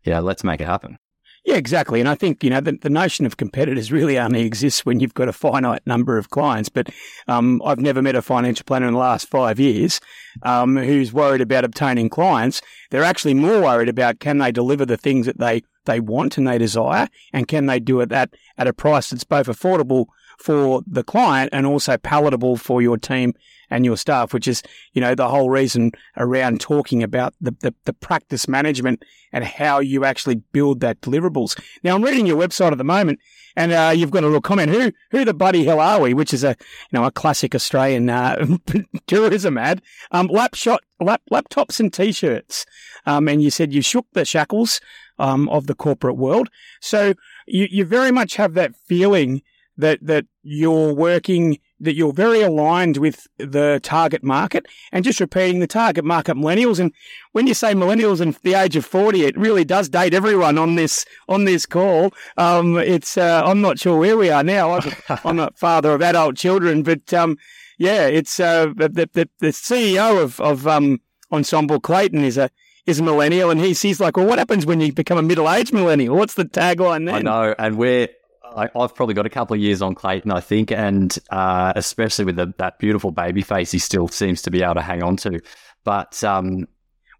yeah, 0.04 0.20
let's 0.20 0.44
make 0.44 0.60
it 0.60 0.66
happen. 0.66 0.98
Yeah, 1.44 1.56
exactly. 1.56 1.98
And 1.98 2.08
I 2.08 2.14
think, 2.14 2.44
you 2.44 2.50
know, 2.50 2.60
the, 2.60 2.78
the 2.80 2.90
notion 2.90 3.26
of 3.26 3.36
competitors 3.36 3.90
really 3.90 4.16
only 4.16 4.42
exists 4.42 4.86
when 4.86 5.00
you've 5.00 5.14
got 5.14 5.28
a 5.28 5.32
finite 5.32 5.84
number 5.86 6.16
of 6.16 6.30
clients. 6.30 6.68
But 6.68 6.90
um, 7.26 7.60
I've 7.64 7.80
never 7.80 8.00
met 8.00 8.14
a 8.14 8.22
financial 8.22 8.64
planner 8.64 8.86
in 8.86 8.92
the 8.92 9.00
last 9.00 9.28
five 9.28 9.58
years 9.58 9.98
um, 10.44 10.76
who's 10.76 11.12
worried 11.12 11.40
about 11.40 11.64
obtaining 11.64 12.10
clients. 12.10 12.62
They're 12.90 13.02
actually 13.02 13.34
more 13.34 13.60
worried 13.60 13.88
about 13.88 14.20
can 14.20 14.38
they 14.38 14.52
deliver 14.52 14.86
the 14.86 14.96
things 14.96 15.26
that 15.26 15.38
they, 15.38 15.62
they 15.84 15.98
want 15.98 16.38
and 16.38 16.46
they 16.46 16.58
desire, 16.58 17.08
and 17.32 17.48
can 17.48 17.66
they 17.66 17.80
do 17.80 18.00
it 18.02 18.12
at, 18.12 18.32
at 18.56 18.68
a 18.68 18.72
price 18.72 19.10
that's 19.10 19.24
both 19.24 19.48
affordable 19.48 20.06
for 20.42 20.82
the 20.86 21.04
client 21.04 21.50
and 21.52 21.66
also 21.66 21.96
palatable 21.96 22.56
for 22.56 22.82
your 22.82 22.96
team 22.96 23.32
and 23.70 23.84
your 23.84 23.96
staff, 23.96 24.34
which 24.34 24.48
is, 24.48 24.62
you 24.92 25.00
know, 25.00 25.14
the 25.14 25.28
whole 25.28 25.48
reason 25.48 25.92
around 26.16 26.60
talking 26.60 27.02
about 27.02 27.32
the, 27.40 27.52
the, 27.60 27.74
the, 27.84 27.92
practice 27.92 28.48
management 28.48 29.02
and 29.32 29.44
how 29.44 29.78
you 29.78 30.04
actually 30.04 30.34
build 30.52 30.80
that 30.80 31.00
deliverables. 31.00 31.58
Now, 31.84 31.94
I'm 31.94 32.02
reading 32.02 32.26
your 32.26 32.36
website 32.36 32.72
at 32.72 32.78
the 32.78 32.84
moment 32.84 33.20
and 33.56 33.72
uh, 33.72 33.92
you've 33.94 34.10
got 34.10 34.24
a 34.24 34.26
little 34.26 34.40
comment. 34.40 34.70
Who 34.70 34.92
who 35.10 35.24
the 35.24 35.34
bloody 35.34 35.64
hell 35.64 35.80
are 35.80 36.00
we? 36.00 36.14
Which 36.14 36.34
is 36.34 36.42
a 36.42 36.56
you 36.90 36.98
know 36.98 37.04
a 37.04 37.10
classic 37.10 37.54
Australian 37.54 38.08
uh, 38.10 38.44
tourism 39.06 39.58
ad. 39.58 39.82
Um, 40.10 40.26
lap 40.26 40.54
shot, 40.54 40.82
lap, 41.00 41.22
laptops 41.30 41.78
and 41.78 41.92
t-shirts. 41.92 42.66
Um, 43.06 43.28
and 43.28 43.42
you 43.42 43.50
said 43.50 43.72
you 43.72 43.82
shook 43.82 44.06
the 44.12 44.24
shackles 44.24 44.80
um, 45.18 45.48
of 45.48 45.66
the 45.66 45.74
corporate 45.74 46.16
world. 46.16 46.48
So 46.80 47.14
you, 47.46 47.68
you 47.70 47.84
very 47.84 48.10
much 48.10 48.36
have 48.36 48.54
that 48.54 48.74
feeling 48.86 49.42
that 49.76 49.98
that 50.02 50.26
you're 50.42 50.92
working 50.92 51.58
that 51.82 51.94
you're 51.94 52.12
very 52.12 52.42
aligned 52.42 52.96
with 52.96 53.26
the 53.38 53.80
target 53.82 54.22
market 54.22 54.66
and 54.92 55.04
just 55.04 55.18
repeating 55.18 55.58
the 55.58 55.66
target 55.66 56.04
market 56.04 56.36
millennials. 56.36 56.78
And 56.78 56.92
when 57.32 57.48
you 57.48 57.54
say 57.54 57.74
millennials 57.74 58.20
and 58.20 58.34
the 58.42 58.54
age 58.54 58.76
of 58.76 58.86
40 58.86 59.24
it 59.24 59.36
really 59.36 59.64
does 59.64 59.88
date 59.88 60.14
everyone 60.14 60.58
on 60.58 60.76
this 60.76 61.04
on 61.28 61.44
this 61.44 61.66
call. 61.66 62.12
Um, 62.36 62.78
it's 62.78 63.18
uh, 63.18 63.42
I'm 63.44 63.60
not 63.60 63.78
sure 63.78 63.98
where 63.98 64.16
we 64.16 64.30
are 64.30 64.44
now. 64.44 64.80
I'm 65.24 65.38
a 65.40 65.50
father 65.56 65.92
of 65.92 66.02
adult 66.02 66.36
children 66.36 66.82
but 66.82 67.12
um, 67.12 67.36
yeah 67.78 68.06
it's 68.06 68.38
uh, 68.38 68.66
the, 68.76 69.08
the, 69.12 69.28
the 69.40 69.48
CEO 69.48 70.22
of, 70.22 70.40
of 70.40 70.66
um, 70.66 71.00
Ensombl 71.32 71.82
Clayton 71.82 72.24
is 72.24 72.38
a 72.38 72.50
is 72.84 72.98
a 72.98 73.02
millennial 73.02 73.50
and 73.50 73.60
he's, 73.60 73.80
he's 73.82 74.00
like 74.00 74.16
well 74.16 74.26
what 74.26 74.38
happens 74.38 74.66
when 74.66 74.80
you 74.80 74.92
become 74.92 75.18
a 75.18 75.22
middle-aged 75.22 75.72
millennial? 75.72 76.16
What's 76.16 76.34
the 76.34 76.44
tagline 76.44 77.06
then? 77.06 77.14
I 77.14 77.20
know 77.22 77.54
and 77.58 77.76
we're 77.76 78.08
I, 78.56 78.68
have 78.74 78.94
probably 78.94 79.14
got 79.14 79.26
a 79.26 79.30
couple 79.30 79.54
of 79.54 79.60
years 79.60 79.82
on 79.82 79.94
Clayton, 79.94 80.30
I 80.30 80.40
think, 80.40 80.70
and 80.70 81.16
uh, 81.30 81.72
especially 81.76 82.24
with 82.24 82.36
the, 82.36 82.52
that 82.58 82.78
beautiful 82.78 83.10
baby 83.10 83.42
face, 83.42 83.70
he 83.70 83.78
still 83.78 84.08
seems 84.08 84.42
to 84.42 84.50
be 84.50 84.62
able 84.62 84.74
to 84.74 84.82
hang 84.82 85.02
on 85.02 85.16
to. 85.18 85.40
But 85.84 86.22
um, 86.24 86.66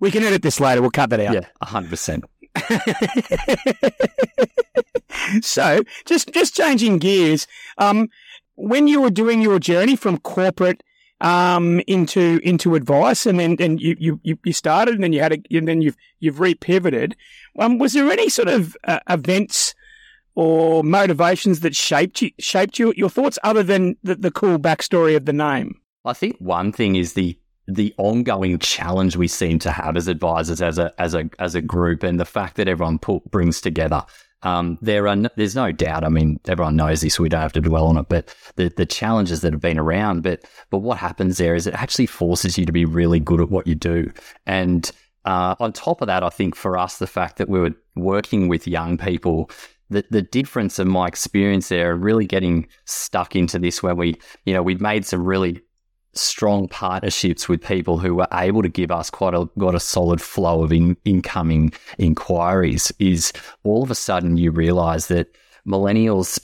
we 0.00 0.10
can 0.10 0.24
edit 0.24 0.42
this 0.42 0.60
later. 0.60 0.80
We'll 0.80 0.90
cut 0.90 1.10
that 1.10 1.20
out. 1.20 1.34
Yeah, 1.34 1.46
hundred 1.62 1.90
percent. 1.90 2.24
so, 5.42 5.82
just 6.04 6.32
just 6.32 6.54
changing 6.54 6.98
gears. 6.98 7.46
Um, 7.78 8.08
when 8.54 8.88
you 8.88 9.00
were 9.00 9.10
doing 9.10 9.40
your 9.40 9.58
journey 9.58 9.96
from 9.96 10.18
corporate 10.18 10.82
um, 11.20 11.80
into 11.86 12.40
into 12.42 12.74
advice, 12.74 13.26
and 13.26 13.38
then 13.38 13.56
and 13.58 13.80
you, 13.80 13.96
you 13.98 14.38
you 14.42 14.52
started, 14.52 14.94
and 14.94 15.04
then 15.04 15.12
you 15.12 15.20
had 15.20 15.32
a, 15.32 15.56
and 15.56 15.68
then 15.68 15.80
you've 15.80 15.96
you've 16.20 16.36
repivoted. 16.36 17.14
Um, 17.58 17.78
was 17.78 17.92
there 17.92 18.10
any 18.10 18.28
sort 18.28 18.48
of 18.48 18.76
uh, 18.84 19.00
events? 19.08 19.74
Or 20.34 20.82
motivations 20.82 21.60
that 21.60 21.76
shaped 21.76 22.22
you, 22.22 22.30
shaped 22.38 22.78
you, 22.78 22.92
your 22.96 23.10
thoughts 23.10 23.38
other 23.42 23.62
than 23.62 23.96
the, 24.02 24.14
the 24.14 24.30
cool 24.30 24.58
backstory 24.58 25.16
of 25.16 25.26
the 25.26 25.32
name? 25.32 25.80
I 26.04 26.12
think 26.12 26.36
one 26.38 26.72
thing 26.72 26.96
is 26.96 27.14
the 27.14 27.38
the 27.68 27.94
ongoing 27.96 28.58
challenge 28.58 29.16
we 29.16 29.28
seem 29.28 29.60
to 29.60 29.70
have 29.70 29.96
as 29.96 30.08
advisors 30.08 30.60
as 30.60 30.78
a 30.78 30.92
as 30.98 31.14
a 31.14 31.30
as 31.38 31.54
a 31.54 31.62
group 31.62 32.02
and 32.02 32.18
the 32.18 32.24
fact 32.24 32.56
that 32.56 32.66
everyone 32.66 32.98
put, 32.98 33.24
brings 33.30 33.60
together 33.60 34.04
um, 34.42 34.78
there 34.82 35.06
are 35.06 35.16
no, 35.16 35.28
there's 35.36 35.54
no 35.54 35.72
doubt. 35.72 36.04
I 36.04 36.08
mean, 36.08 36.40
everyone 36.46 36.76
knows 36.76 37.00
this, 37.00 37.14
so 37.14 37.22
we 37.22 37.28
don't 37.28 37.40
have 37.40 37.52
to 37.52 37.60
dwell 37.60 37.86
on 37.86 37.96
it. 37.96 38.06
But 38.08 38.34
the 38.56 38.68
the 38.68 38.86
challenges 38.86 39.40
that 39.42 39.52
have 39.52 39.62
been 39.62 39.78
around, 39.78 40.22
but 40.22 40.44
but 40.70 40.78
what 40.78 40.98
happens 40.98 41.38
there 41.38 41.54
is 41.54 41.66
it 41.66 41.74
actually 41.74 42.06
forces 42.06 42.58
you 42.58 42.66
to 42.66 42.72
be 42.72 42.84
really 42.84 43.20
good 43.20 43.40
at 43.40 43.50
what 43.50 43.66
you 43.66 43.74
do. 43.74 44.10
And 44.46 44.90
uh, 45.24 45.54
on 45.60 45.72
top 45.72 46.00
of 46.00 46.08
that, 46.08 46.24
I 46.24 46.28
think 46.30 46.56
for 46.56 46.76
us, 46.76 46.98
the 46.98 47.06
fact 47.06 47.36
that 47.38 47.48
we 47.48 47.60
were 47.60 47.74
working 47.94 48.48
with 48.48 48.66
young 48.66 48.98
people, 48.98 49.50
the 49.92 50.04
the 50.10 50.22
difference 50.22 50.78
in 50.78 50.88
my 50.88 51.06
experience 51.06 51.68
there, 51.68 51.94
really 51.94 52.26
getting 52.26 52.66
stuck 52.84 53.36
into 53.36 53.58
this 53.58 53.82
where 53.82 53.94
we, 53.94 54.16
you 54.44 54.54
know, 54.54 54.62
we'd 54.62 54.80
made 54.80 55.04
some 55.04 55.24
really 55.24 55.60
strong 56.14 56.68
partnerships 56.68 57.48
with 57.48 57.62
people 57.62 57.98
who 57.98 58.14
were 58.14 58.28
able 58.34 58.62
to 58.62 58.68
give 58.68 58.90
us 58.90 59.08
quite 59.08 59.34
a 59.34 59.48
got 59.58 59.74
a 59.74 59.80
solid 59.80 60.20
flow 60.20 60.62
of 60.62 60.72
in, 60.72 60.96
incoming 61.04 61.72
inquiries 61.98 62.92
is 62.98 63.32
all 63.64 63.82
of 63.82 63.90
a 63.90 63.94
sudden 63.94 64.36
you 64.36 64.50
realize 64.50 65.06
that 65.06 65.28
millennials 65.66 66.38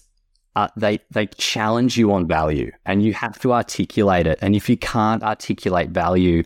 uh, 0.57 0.69
they 0.77 0.99
they 1.11 1.27
challenge 1.27 1.97
you 1.97 2.13
on 2.13 2.27
value 2.27 2.73
and 2.87 3.03
you 3.03 3.13
have 3.13 3.39
to 3.39 3.53
articulate 3.53 4.27
it. 4.27 4.39
And 4.43 4.57
if 4.57 4.69
you 4.69 4.77
can't 4.77 5.23
articulate 5.23 5.91
value 5.91 6.43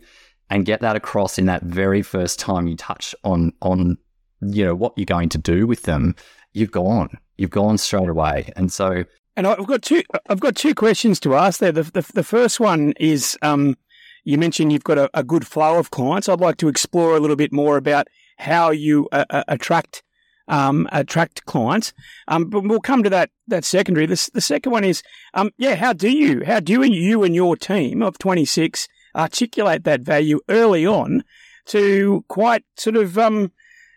and 0.49 0.65
get 0.65 0.81
that 0.81 0.95
across 0.95 1.39
in 1.39 1.45
that 1.45 1.63
very 1.63 2.01
first 2.01 2.39
time 2.39 2.67
you 2.67 2.75
touch 2.75 3.15
on 3.23 3.53
on 3.61 3.97
you 4.41 4.65
know 4.65 4.75
what 4.75 4.93
you're 4.97 5.05
going 5.05 5.29
to 5.29 5.37
do 5.37 5.65
with 5.65 5.83
them 5.83 6.15
you've 6.53 6.71
gone 6.71 7.17
you've 7.37 7.49
gone 7.49 7.77
straight 7.77 8.09
away 8.09 8.51
and 8.55 8.71
so 8.71 9.03
and 9.35 9.47
I've 9.47 9.65
got 9.65 9.81
two. 9.81 10.03
I've 10.29 10.39
got 10.39 10.55
two 10.55 10.75
questions 10.75 11.19
to 11.21 11.35
ask 11.35 11.59
there. 11.59 11.71
The 11.71 11.83
the, 11.83 12.11
the 12.13 12.23
first 12.23 12.59
one 12.59 12.93
is, 12.99 13.37
um, 13.41 13.75
you 14.23 14.37
mentioned 14.37 14.71
you've 14.71 14.83
got 14.83 14.97
a, 14.97 15.09
a, 15.13 15.23
good 15.23 15.45
flow 15.45 15.79
of 15.79 15.91
clients. 15.91 16.29
I'd 16.29 16.39
like 16.39 16.57
to 16.57 16.67
explore 16.67 17.15
a 17.15 17.19
little 17.19 17.35
bit 17.35 17.51
more 17.51 17.77
about 17.77 18.07
how 18.37 18.71
you 18.71 19.07
uh, 19.11 19.25
uh, 19.29 19.43
attract 19.47 20.03
um, 20.47 20.87
attract 20.91 21.45
clients. 21.45 21.93
Um, 22.27 22.49
but 22.49 22.63
we'll 22.63 22.79
come 22.79 23.01
to 23.03 23.09
that 23.09 23.31
that 23.47 23.65
secondary. 23.65 24.05
The, 24.05 24.29
the 24.33 24.41
second 24.41 24.71
one 24.71 24.83
is, 24.83 25.01
um, 25.33 25.51
yeah, 25.57 25.75
how 25.75 25.93
do 25.93 26.09
you 26.09 26.43
how 26.45 26.59
do 26.59 26.83
you 26.83 27.23
and 27.23 27.33
your 27.33 27.55
team 27.55 28.03
of 28.03 28.19
twenty 28.19 28.45
six 28.45 28.87
articulate 29.15 29.83
that 29.83 30.01
value 30.01 30.41
early 30.49 30.85
on 30.85 31.23
to 31.65 32.23
quite 32.27 32.65
sort 32.77 32.97
of 32.97 33.17
um, 33.17 33.51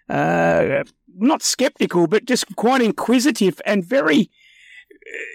uh, 0.09 0.85
not 1.17 1.43
skeptical, 1.43 2.07
but 2.07 2.25
just 2.25 2.55
quite 2.57 2.83
inquisitive 2.83 3.61
and 3.65 3.85
very 3.85 4.31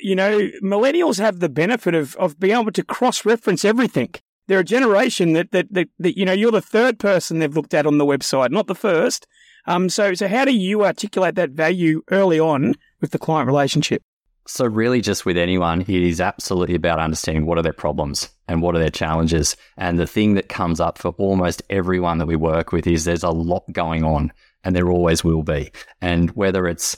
you 0.02 0.16
know, 0.16 0.50
millennials 0.64 1.20
have 1.20 1.40
the 1.40 1.50
benefit 1.50 1.96
of, 1.96 2.16
of 2.16 2.40
being 2.40 2.60
able 2.60 2.72
to 2.72 2.84
cross 2.84 3.26
reference 3.26 3.64
everything. 3.66 4.14
They're 4.48 4.60
a 4.60 4.66
generation 4.66 5.34
that, 5.34 5.52
that, 5.52 5.74
that, 5.74 5.90
that, 6.00 6.18
you 6.18 6.26
know, 6.26 6.34
you're 6.34 6.52
the 6.52 6.62
third 6.62 7.00
person 7.00 7.40
they've 7.40 7.56
looked 7.56 7.74
at 7.74 7.86
on 7.86 7.98
the 7.98 8.06
website, 8.06 8.52
not 8.52 8.68
the 8.68 8.76
first. 8.76 9.28
Um, 9.66 9.90
so, 9.90 10.14
so 10.14 10.28
how 10.28 10.46
do 10.46 10.54
you 10.54 10.84
articulate 10.84 11.36
that 11.36 11.52
value 11.52 12.02
early 12.10 12.40
on 12.40 12.76
with 13.00 13.12
the 13.12 13.20
client 13.20 13.48
relationship? 13.48 14.02
So, 14.48 14.66
really, 14.66 15.02
just 15.02 15.24
with 15.24 15.38
anyone, 15.38 15.82
it 15.82 15.90
is 15.90 16.20
absolutely 16.20 16.74
about 16.74 17.00
understanding 17.00 17.46
what 17.46 17.60
are 17.60 17.62
their 17.62 17.72
problems 17.72 18.30
and 18.48 18.62
what 18.62 18.76
are 18.76 18.80
their 18.80 18.90
challenges. 18.90 19.56
And 19.78 20.00
the 20.00 20.08
thing 20.08 20.34
that 20.34 20.50
comes 20.50 20.80
up 20.80 20.98
for 20.98 21.10
almost 21.20 21.62
everyone 21.70 22.18
that 22.18 22.26
we 22.26 22.36
work 22.36 22.72
with 22.72 22.88
is 22.88 23.06
there's 23.06 23.24
a 23.24 23.30
lot 23.30 23.64
going 23.72 24.04
on, 24.04 24.34
and 24.64 24.76
there 24.76 24.90
always 24.90 25.24
will 25.24 25.44
be. 25.44 25.72
And 26.02 26.30
whether 26.32 26.68
it's 26.68 26.98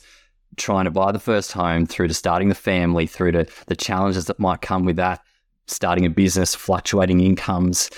trying 0.57 0.85
to 0.85 0.91
buy 0.91 1.11
the 1.11 1.19
first 1.19 1.51
home 1.51 1.85
through 1.85 2.07
to 2.07 2.13
starting 2.13 2.49
the 2.49 2.55
family, 2.55 3.07
through 3.07 3.31
to 3.33 3.45
the 3.67 3.75
challenges 3.75 4.25
that 4.25 4.39
might 4.39 4.61
come 4.61 4.85
with 4.85 4.97
that, 4.97 5.21
starting 5.67 6.05
a 6.05 6.09
business, 6.09 6.53
fluctuating 6.53 7.21
incomes, 7.21 7.89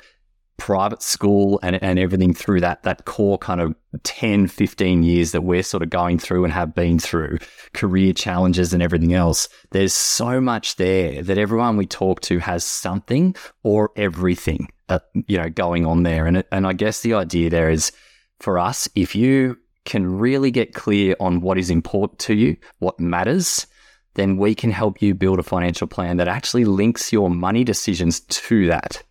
private 0.57 1.01
school 1.01 1.59
and, 1.63 1.81
and 1.83 1.99
everything 1.99 2.33
through 2.33 2.61
that 2.61 2.81
that 2.83 3.03
core 3.03 3.37
kind 3.37 3.59
of 3.59 3.75
10 4.03 4.47
15 4.47 5.03
years 5.03 5.33
that 5.33 5.41
we're 5.41 5.61
sort 5.61 5.83
of 5.83 5.89
going 5.89 6.17
through 6.17 6.45
and 6.45 6.53
have 6.53 6.73
been 6.73 6.97
through 6.97 7.37
career 7.73 8.13
challenges 8.13 8.73
and 8.73 8.81
everything 8.81 9.13
else 9.13 9.49
there's 9.71 9.93
so 9.93 10.39
much 10.39 10.77
there 10.77 11.21
that 11.21 11.37
everyone 11.37 11.75
we 11.75 11.85
talk 11.85 12.21
to 12.21 12.39
has 12.39 12.63
something 12.63 13.35
or 13.63 13.91
everything 13.97 14.69
uh, 14.87 14.99
you 15.27 15.37
know 15.37 15.49
going 15.49 15.85
on 15.85 16.03
there 16.03 16.25
and 16.25 16.41
and 16.53 16.65
I 16.65 16.71
guess 16.71 17.01
the 17.01 17.15
idea 17.15 17.49
there 17.49 17.69
is 17.69 17.91
for 18.45 18.59
us 18.59 18.87
if 18.93 19.15
you 19.15 19.57
can 19.85 20.05
really 20.05 20.51
get 20.51 20.75
clear 20.75 21.15
on 21.19 21.41
what 21.41 21.57
is 21.57 21.71
important 21.71 22.19
to 22.19 22.35
you, 22.35 22.55
what 22.77 22.99
matters, 22.99 23.65
then 24.13 24.37
we 24.37 24.53
can 24.53 24.69
help 24.69 25.01
you 25.01 25.15
build 25.15 25.39
a 25.39 25.43
financial 25.43 25.87
plan 25.87 26.17
that 26.17 26.27
actually 26.27 26.63
links 26.63 27.11
your 27.11 27.27
money 27.31 27.63
decisions 27.63 28.19
to 28.19 28.67
that. 28.67 29.01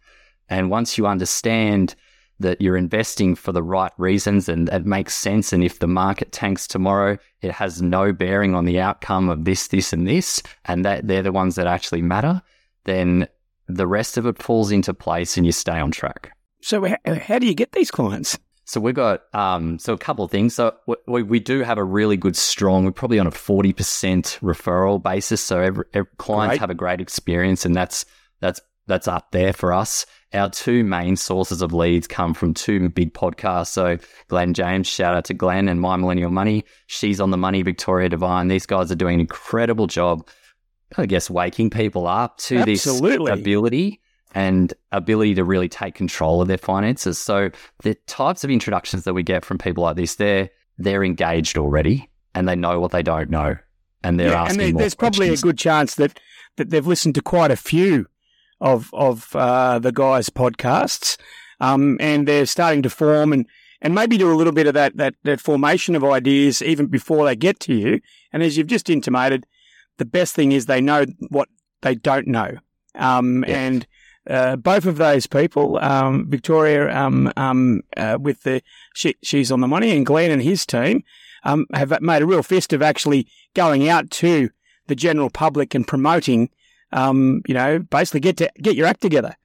And 0.49 0.71
once 0.71 0.97
you 0.97 1.09
understand 1.09 1.97
that 2.39 2.61
you're 2.61 2.77
investing 2.77 3.35
for 3.35 3.51
the 3.51 3.63
right 3.63 3.91
reasons 3.99 4.49
and 4.49 4.69
it 4.69 4.87
makes 4.87 5.15
sense, 5.15 5.53
and 5.53 5.65
if 5.65 5.81
the 5.81 5.89
market 5.89 6.31
tanks 6.31 6.69
tomorrow, 6.69 7.19
it 7.43 7.51
has 7.51 7.83
no 7.83 8.13
bearing 8.13 8.55
on 8.55 8.67
the 8.67 8.79
outcome 8.79 9.29
of 9.29 9.45
this, 9.45 9.67
this, 9.67 9.93
and 9.93 10.07
this, 10.07 10.45
and 10.67 10.85
that 10.85 11.09
they're 11.09 11.23
the 11.23 11.33
ones 11.33 11.57
that 11.57 11.67
actually 11.67 12.03
matter, 12.03 12.41
then 12.85 13.27
the 13.67 13.89
rest 13.89 14.17
of 14.17 14.27
it 14.27 14.41
falls 14.41 14.71
into 14.71 14.95
place 14.95 15.37
and 15.37 15.45
you 15.45 15.51
stay 15.51 15.81
on 15.81 15.91
track. 15.91 16.31
So, 16.61 16.87
how 17.05 17.41
do 17.41 17.49
you 17.49 17.55
get 17.55 17.73
these 17.73 17.91
clients? 17.91 18.39
So 18.65 18.81
we've 18.81 18.95
got 18.95 19.23
um, 19.35 19.79
so 19.79 19.93
a 19.93 19.99
couple 19.99 20.25
of 20.25 20.31
things. 20.31 20.55
So 20.55 20.75
we, 21.07 21.23
we 21.23 21.41
do 21.41 21.61
have 21.61 21.79
a 21.79 21.85
really 21.85 22.17
good, 22.17 22.37
strong. 22.37 22.85
We're 22.85 22.93
probably 22.93 23.19
on 23.19 23.27
a 23.27 23.31
forty 23.31 23.73
percent 23.73 24.39
referral 24.43 25.03
basis. 25.03 25.43
So 25.43 25.61
every, 25.61 25.85
every 25.93 26.11
clients 26.17 26.53
great. 26.53 26.61
have 26.61 26.71
a 26.71 26.75
great 26.75 27.01
experience, 27.01 27.67
and 27.67 27.77
that's 27.77 28.05
that's 28.41 28.61
that's 28.87 29.09
up 29.09 29.33
there 29.33 29.53
for 29.53 29.73
us. 29.73 30.07
Our 30.33 30.51
two 30.51 30.83
main 30.83 31.17
sources 31.17 31.63
of 31.63 31.73
leads 31.73 32.07
come 32.07 32.35
from 32.35 32.55
two 32.55 32.89
big 32.89 33.15
podcasts. 33.15 33.69
So 33.69 33.99
Glen 34.29 34.53
James, 34.53 34.87
shout 34.87 35.15
out 35.15 35.27
to 35.27 35.35
Glen 35.35 35.69
and 35.69 35.81
My 35.81 35.97
Millennial 35.97 36.31
Money. 36.31 36.65
She's 36.87 37.21
on 37.21 37.31
the 37.31 37.37
Money, 37.37 37.63
Victoria 37.63 38.09
Devine. 38.09 38.49
These 38.49 38.67
guys 38.67 38.91
are 38.91 38.97
doing 38.97 39.15
an 39.15 39.21
incredible 39.21 39.87
job. 39.87 40.29
I 40.97 41.07
guess 41.07 41.31
waking 41.31 41.71
people 41.71 42.07
up 42.07 42.39
to 42.39 42.59
Absolutely. 42.59 43.31
this 43.31 43.41
ability 43.41 44.01
and 44.35 44.75
ability 44.93 45.35
to 45.37 45.45
really 45.45 45.69
take 45.69 45.95
control 45.95 46.43
of 46.43 46.49
their 46.49 46.59
finances. 46.59 47.19
So 47.19 47.51
the 47.83 47.95
types 48.07 48.45
of 48.45 48.51
introductions 48.51 49.05
that 49.05 49.15
we 49.15 49.23
get 49.23 49.45
from 49.45 49.59
people 49.59 49.85
like 49.85 49.97
this, 49.97 50.17
they're 50.17 50.51
they're 50.77 51.05
engaged 51.05 51.57
already 51.57 52.11
and 52.35 52.49
they 52.49 52.57
know 52.57 52.81
what 52.81 52.91
they 52.91 53.03
don't 53.03 53.31
know, 53.31 53.57
and 54.03 54.19
they're 54.19 54.31
yeah, 54.31 54.43
asking. 54.43 54.61
And 54.61 54.79
there's 54.79 54.95
questions. 54.95 55.17
probably 55.17 55.35
a 55.35 55.37
good 55.37 55.59
chance 55.59 55.95
that 55.95 56.19
that 56.57 56.71
they've 56.71 56.87
listened 56.87 57.15
to 57.15 57.23
quite 57.23 57.51
a 57.51 57.57
few 57.57 58.07
of 58.61 58.91
of 58.93 59.35
uh, 59.37 59.79
the 59.79 59.93
guys' 59.93 60.31
podcasts, 60.31 61.17
um, 61.61 61.97
and 62.01 62.27
they're 62.29 62.47
starting 62.47 62.83
to 62.83 62.91
form 62.91 63.33
and. 63.33 63.47
And 63.83 63.95
maybe 63.95 64.17
do 64.17 64.33
a 64.33 64.35
little 64.35 64.55
bit 64.55 64.67
of 64.67 64.73
that, 64.73 64.97
that, 64.97 65.15
that 65.25 65.43
formation 65.43 65.95
of 65.95 66.03
ideas 66.03 66.63
even 66.63 66.87
before 66.87 67.27
they 67.27 67.37
get 67.37 67.61
to 67.61 67.75
you. 67.75 68.01
And 68.33 68.43
as 68.43 68.57
you've 68.57 68.67
just 68.69 68.89
intimated, 68.89 69.45
the 69.99 70.07
best 70.07 70.35
thing 70.35 70.53
is 70.53 70.65
they 70.65 70.81
know 70.81 71.05
what 71.29 71.51
they 71.83 71.95
don't 71.95 72.27
know. 72.27 72.57
Um, 72.95 73.45
yeah. 73.47 73.59
And 73.59 73.87
uh, 74.29 74.57
both 74.57 74.87
of 74.87 74.97
those 74.97 75.27
people, 75.27 75.79
um, 75.79 76.27
Victoria, 76.29 76.95
um, 76.97 77.33
um, 77.37 77.83
uh, 77.97 78.19
with 78.21 78.43
the 78.43 78.63
she, 78.95 79.15
she's 79.23 79.53
on 79.53 79.61
the 79.61 79.69
money, 79.69 79.91
and 79.91 80.07
Glen 80.07 80.31
and 80.31 80.43
his 80.43 80.65
team, 80.65 81.03
um, 81.45 81.67
have 81.75 82.01
made 82.01 82.23
a 82.23 82.27
real 82.27 82.43
fist 82.43 82.73
of 82.73 82.83
actually 82.83 83.27
going 83.55 83.89
out 83.89 84.11
to 84.11 84.51
the 84.87 84.95
general 84.95 85.31
public 85.31 85.75
and 85.75 85.87
promoting. 85.87 86.51
Um, 86.93 87.43
you 87.47 87.55
know, 87.55 87.81
basically 87.81 88.21
get 88.21 88.37
to 88.39 88.51
get 88.61 88.77
your 88.77 88.87
act 88.87 89.01
together. 89.01 89.37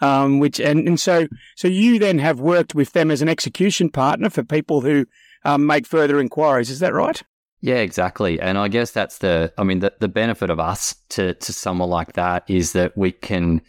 Um, 0.00 0.40
which 0.40 0.58
and, 0.58 0.88
and 0.88 0.98
so 0.98 1.28
so 1.56 1.68
you 1.68 1.98
then 1.98 2.18
have 2.18 2.40
worked 2.40 2.74
with 2.74 2.92
them 2.92 3.10
as 3.10 3.22
an 3.22 3.28
execution 3.28 3.88
partner 3.88 4.30
for 4.30 4.42
people 4.42 4.80
who 4.80 5.06
make 5.58 5.86
further 5.86 6.20
inquiries. 6.20 6.70
Is 6.70 6.80
that 6.80 6.94
right? 6.94 7.22
Yeah, 7.62 7.76
exactly. 7.76 8.40
And 8.40 8.58
I 8.58 8.66
guess 8.66 8.90
that's 8.90 9.18
the, 9.18 9.52
I 9.56 9.62
mean, 9.62 9.78
the, 9.78 9.92
the 10.00 10.08
benefit 10.08 10.50
of 10.50 10.58
us 10.58 10.96
to, 11.10 11.34
to 11.34 11.52
someone 11.52 11.88
like 11.88 12.14
that 12.14 12.42
is 12.48 12.72
that 12.72 12.96
we 12.96 13.12
can 13.12 13.62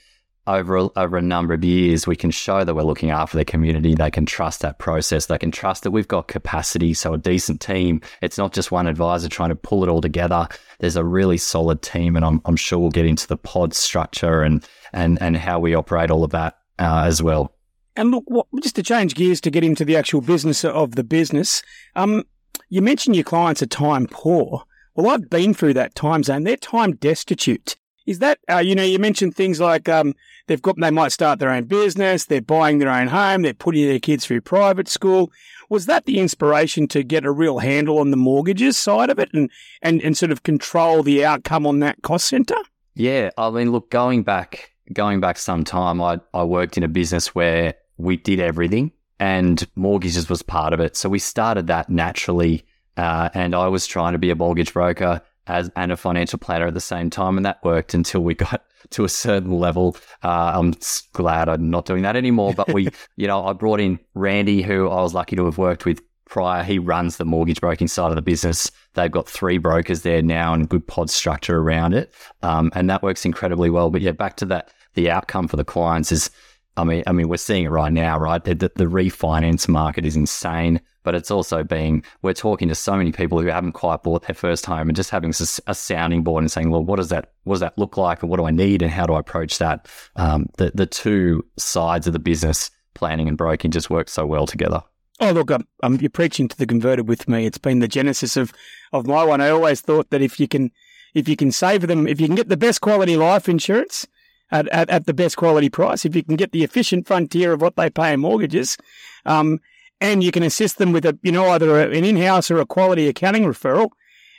over 0.46 0.76
a, 0.78 0.90
over 0.98 1.18
a 1.18 1.22
number 1.22 1.54
of 1.54 1.64
years, 1.64 2.06
we 2.06 2.16
can 2.16 2.32
show 2.32 2.64
that 2.64 2.76
we're 2.76 2.84
looking 2.84 3.12
after 3.12 3.38
the 3.38 3.46
community. 3.46 3.96
They 3.96 4.12
can 4.12 4.26
trust 4.26 4.62
that 4.62 4.78
process. 4.78 5.28
They 5.28 5.38
can 5.38 5.52
trust 5.52 5.84
that 5.84 5.92
we've 5.92 6.08
got 6.08 6.28
capacity. 6.28 6.94
So 6.94 7.14
a 7.14 7.18
decent 7.18 7.62
team. 7.62 8.02
It's 8.22 8.38
not 8.38 8.54
just 8.54 8.72
one 8.72 8.88
advisor 8.88 9.30
trying 9.30 9.50
to 9.50 9.56
pull 9.56 9.84
it 9.84 9.90
all 9.90 10.02
together. 10.02 10.48
There's 10.80 10.96
a 10.96 11.04
really 11.04 11.38
solid 11.38 11.82
team, 11.82 12.16
and 12.16 12.26
I'm, 12.26 12.42
I'm 12.46 12.56
sure 12.56 12.80
we'll 12.80 12.90
get 12.90 13.06
into 13.06 13.28
the 13.28 13.38
pod 13.38 13.74
structure 13.74 14.42
and 14.42 14.68
and 14.92 15.22
and 15.22 15.38
how 15.38 15.60
we 15.60 15.76
operate 15.76 16.12
all 16.12 16.24
of 16.24 16.32
that 16.32 16.58
uh, 16.80 17.04
as 17.06 17.24
well. 17.24 17.56
And 17.96 18.12
look, 18.12 18.24
what, 18.28 18.48
just 18.62 18.76
to 18.76 18.84
change 18.84 19.16
gears 19.16 19.40
to 19.42 19.52
get 19.52 19.64
into 19.64 19.86
the 19.86 19.96
actual 19.96 20.22
business 20.22 20.66
of 20.66 20.96
the 20.96 21.04
business, 21.04 21.62
um, 21.96 22.24
you 22.70 22.82
mentioned 22.82 23.16
your 23.16 23.24
clients 23.24 23.62
are 23.62 23.68
time 23.68 24.08
poor. 24.08 24.64
Well, 24.96 25.10
I've 25.10 25.30
been 25.30 25.54
through 25.54 25.76
that 25.76 25.96
time 25.96 26.24
zone. 26.24 26.44
They're 26.44 26.58
time 26.58 26.96
destitute. 26.96 27.76
Is 28.06 28.20
that, 28.20 28.40
uh, 28.50 28.58
you 28.58 28.76
know, 28.76 28.84
you 28.84 29.00
mentioned 29.00 29.36
things 29.36 29.60
like 29.60 29.88
um, 29.88 30.14
they've 30.48 30.62
got, 30.62 30.76
they 30.80 30.92
might 30.92 31.12
start 31.12 31.40
their 31.40 31.52
own 31.52 31.66
business, 31.66 32.26
they're 32.26 32.42
buying 32.42 32.80
their 32.80 32.90
own 32.90 33.08
home, 33.08 33.44
they're 33.44 33.54
putting 33.54 33.88
their 33.88 34.00
kids 34.00 34.26
through 34.26 34.42
private 34.42 34.88
school. 34.88 35.32
Was 35.70 35.86
that 35.86 36.06
the 36.06 36.20
inspiration 36.20 36.88
to 36.90 37.04
get 37.04 37.26
a 37.26 37.32
real 37.32 37.60
handle 37.60 38.00
on 38.00 38.12
the 38.12 38.18
mortgages 38.18 38.78
side 38.78 39.10
of 39.10 39.20
it 39.20 39.30
and, 39.34 39.50
and, 39.82 40.02
and 40.02 40.18
sort 40.18 40.32
of 40.32 40.44
control 40.44 41.02
the 41.02 41.24
outcome 41.24 41.66
on 41.66 41.80
that 41.80 42.02
cost 42.02 42.26
center? 42.26 42.58
Yeah. 42.94 43.32
I 43.38 43.50
mean, 43.50 43.72
look, 43.72 43.90
going 43.90 44.24
back, 44.24 44.72
going 44.92 45.20
back 45.20 45.38
some 45.38 45.64
time, 45.64 46.02
I, 46.02 46.20
I 46.34 46.44
worked 46.44 46.78
in 46.78 46.84
a 46.84 46.90
business 46.90 47.34
where 47.34 47.76
we 47.98 48.18
did 48.18 48.40
everything 48.40 48.92
and 49.20 49.66
mortgages 49.76 50.30
was 50.30 50.42
part 50.42 50.74
of 50.74 50.80
it. 50.80 50.98
So 50.98 51.08
we 51.10 51.20
started 51.20 51.68
that 51.68 51.90
naturally. 51.90 52.66
Uh, 52.96 53.30
and 53.34 53.56
I 53.56 53.70
was 53.70 53.88
trying 53.88 54.12
to 54.12 54.20
be 54.20 54.30
a 54.30 54.36
mortgage 54.36 54.74
broker 54.74 55.22
as 55.48 55.70
and 55.76 55.92
a 55.92 55.98
financial 55.98 56.40
planner 56.40 56.68
at 56.68 56.74
the 56.74 56.82
same 56.82 57.10
time, 57.10 57.38
and 57.38 57.46
that 57.46 57.64
worked 57.64 57.94
until 57.94 58.22
we 58.22 58.34
got 58.34 58.64
to 58.92 59.04
a 59.04 59.10
certain 59.10 59.52
level. 59.52 59.96
Uh, 60.24 60.54
I'm 60.56 60.74
glad 61.14 61.50
I'm 61.50 61.70
not 61.70 61.86
doing 61.86 62.04
that 62.04 62.16
anymore. 62.16 62.54
But 62.54 62.74
we, 62.74 62.90
you 63.16 63.28
know, 63.28 63.46
I 63.46 63.54
brought 63.54 63.80
in 63.80 64.00
Randy, 64.14 64.62
who 64.62 64.90
I 64.90 65.02
was 65.02 65.14
lucky 65.14 65.36
to 65.36 65.46
have 65.46 65.58
worked 65.58 65.86
with 65.86 66.02
prior. 66.26 66.64
He 66.64 66.80
runs 66.80 67.18
the 67.18 67.26
mortgage 67.26 67.62
broking 67.62 67.88
side 67.88 68.10
of 68.10 68.16
the 68.16 68.22
business. 68.22 68.72
They've 68.94 69.12
got 69.12 69.28
three 69.28 69.58
brokers 69.58 70.02
there 70.02 70.22
now 70.22 70.54
and 70.54 70.70
good 70.70 70.88
pod 70.88 71.10
structure 71.10 71.60
around 71.60 71.94
it, 71.94 72.14
um, 72.42 72.72
and 72.76 72.90
that 72.90 73.04
works 73.04 73.26
incredibly 73.26 73.70
well. 73.70 73.90
But 73.90 74.02
yeah, 74.02 74.12
back 74.12 74.38
to 74.38 74.46
that, 74.46 74.72
the 74.94 75.10
outcome 75.10 75.48
for 75.48 75.58
the 75.58 75.66
clients 75.66 76.12
is 76.12 76.30
I 76.75 76.84
mean, 76.84 77.03
I 77.06 77.12
mean, 77.12 77.30
we're 77.30 77.38
seeing 77.38 77.65
it 77.65 77.70
right 77.70 77.94
now, 77.94 78.18
right? 78.18 78.44
The, 78.44 78.56
the, 78.56 78.86
refinance 78.86 79.68
market 79.68 80.06
is 80.06 80.15
insane, 80.15 80.82
but 81.03 81.13
it's 81.13 81.30
also 81.30 81.63
being, 81.63 82.03
we're 82.24 82.34
talking 82.34 82.68
to 82.68 82.75
so 82.75 82.96
many 82.96 83.12
people 83.12 83.39
who 83.39 83.48
haven't 83.48 83.74
quite 83.74 84.01
bought 84.01 84.25
their 84.25 84.34
first 84.34 84.65
home 84.65 84.89
and 84.89 84.96
just 84.96 85.12
having 85.12 85.34
a 85.68 85.75
sounding 85.75 86.24
board 86.24 86.44
and 86.44 86.51
saying, 86.51 86.72
well, 86.72 86.84
what 86.84 86.96
does 86.96 87.10
that, 87.10 87.34
what 87.44 87.56
does 87.56 87.60
that 87.62 87.77
look 87.77 87.96
like? 87.98 88.24
And 88.24 88.30
what 88.30 88.38
do 88.38 88.46
I 88.46 88.51
need? 88.51 88.82
And 88.82 88.89
how 88.89 89.06
do 89.06 89.13
I 89.13 89.20
approach 89.20 89.60
that? 89.60 89.88
Um, 90.15 90.48
the, 90.58 90.72
the 90.74 90.88
two 90.88 91.46
sides 91.58 92.08
of 92.08 92.13
the 92.13 92.20
business, 92.20 92.72
planning 92.96 93.27
and 93.27 93.38
broking, 93.38 93.70
just 93.70 93.92
work 93.92 94.10
so 94.10 94.25
well 94.25 94.48
together. 94.48 94.82
Oh, 95.20 95.32
look, 95.32 95.51
um, 95.51 95.68
um, 95.84 95.98
you're 96.01 96.10
preaching 96.10 96.48
to 96.48 96.58
the 96.58 96.65
converted 96.65 97.08
with 97.08 97.30
me. 97.30 97.46
It's 97.46 97.60
been 97.60 97.80
the 97.80 97.88
genesis 97.88 98.36
of, 98.36 98.51
of 98.92 99.06
my 99.06 99.24
one. 99.24 99.42
I 99.42 99.50
always 99.50 99.80
thought 99.82 100.10
that 100.10 100.24
if 100.24 100.39
you 100.39 100.48
can, 100.48 100.72
if 101.13 101.30
you 101.30 101.36
can 101.36 101.51
save 101.51 101.86
them, 101.86 102.08
if 102.08 102.20
you 102.20 102.25
can 102.25 102.36
get 102.36 102.50
the 102.50 102.58
best 102.58 102.82
quality 102.82 103.15
life 103.15 103.48
insurance, 103.48 104.08
at, 104.54 104.70
at, 104.70 104.90
at 104.90 105.06
the 105.06 105.14
best 105.14 105.36
quality 105.36 105.70
price. 105.70 106.06
If 106.06 106.16
you 106.16 106.24
can 106.24 106.38
get 106.38 106.52
the 106.52 106.64
efficient 106.64 107.08
frontier 107.08 107.52
of 107.52 107.62
what 107.62 107.76
they 107.76 107.90
pay 107.90 108.14
in 108.14 108.22
mortgages, 108.22 108.78
um, 109.26 109.60
and 110.00 110.24
you 110.24 110.32
can 110.32 110.44
assist 110.44 110.78
them 110.78 110.94
with 110.94 111.06
a, 111.06 111.18
you 111.24 111.32
know, 111.32 111.50
either 111.50 111.80
an 111.80 112.06
in-house 112.06 112.52
or 112.52 112.60
a 112.60 112.66
quality 112.66 113.08
accounting 113.08 113.44
referral, 113.44 113.90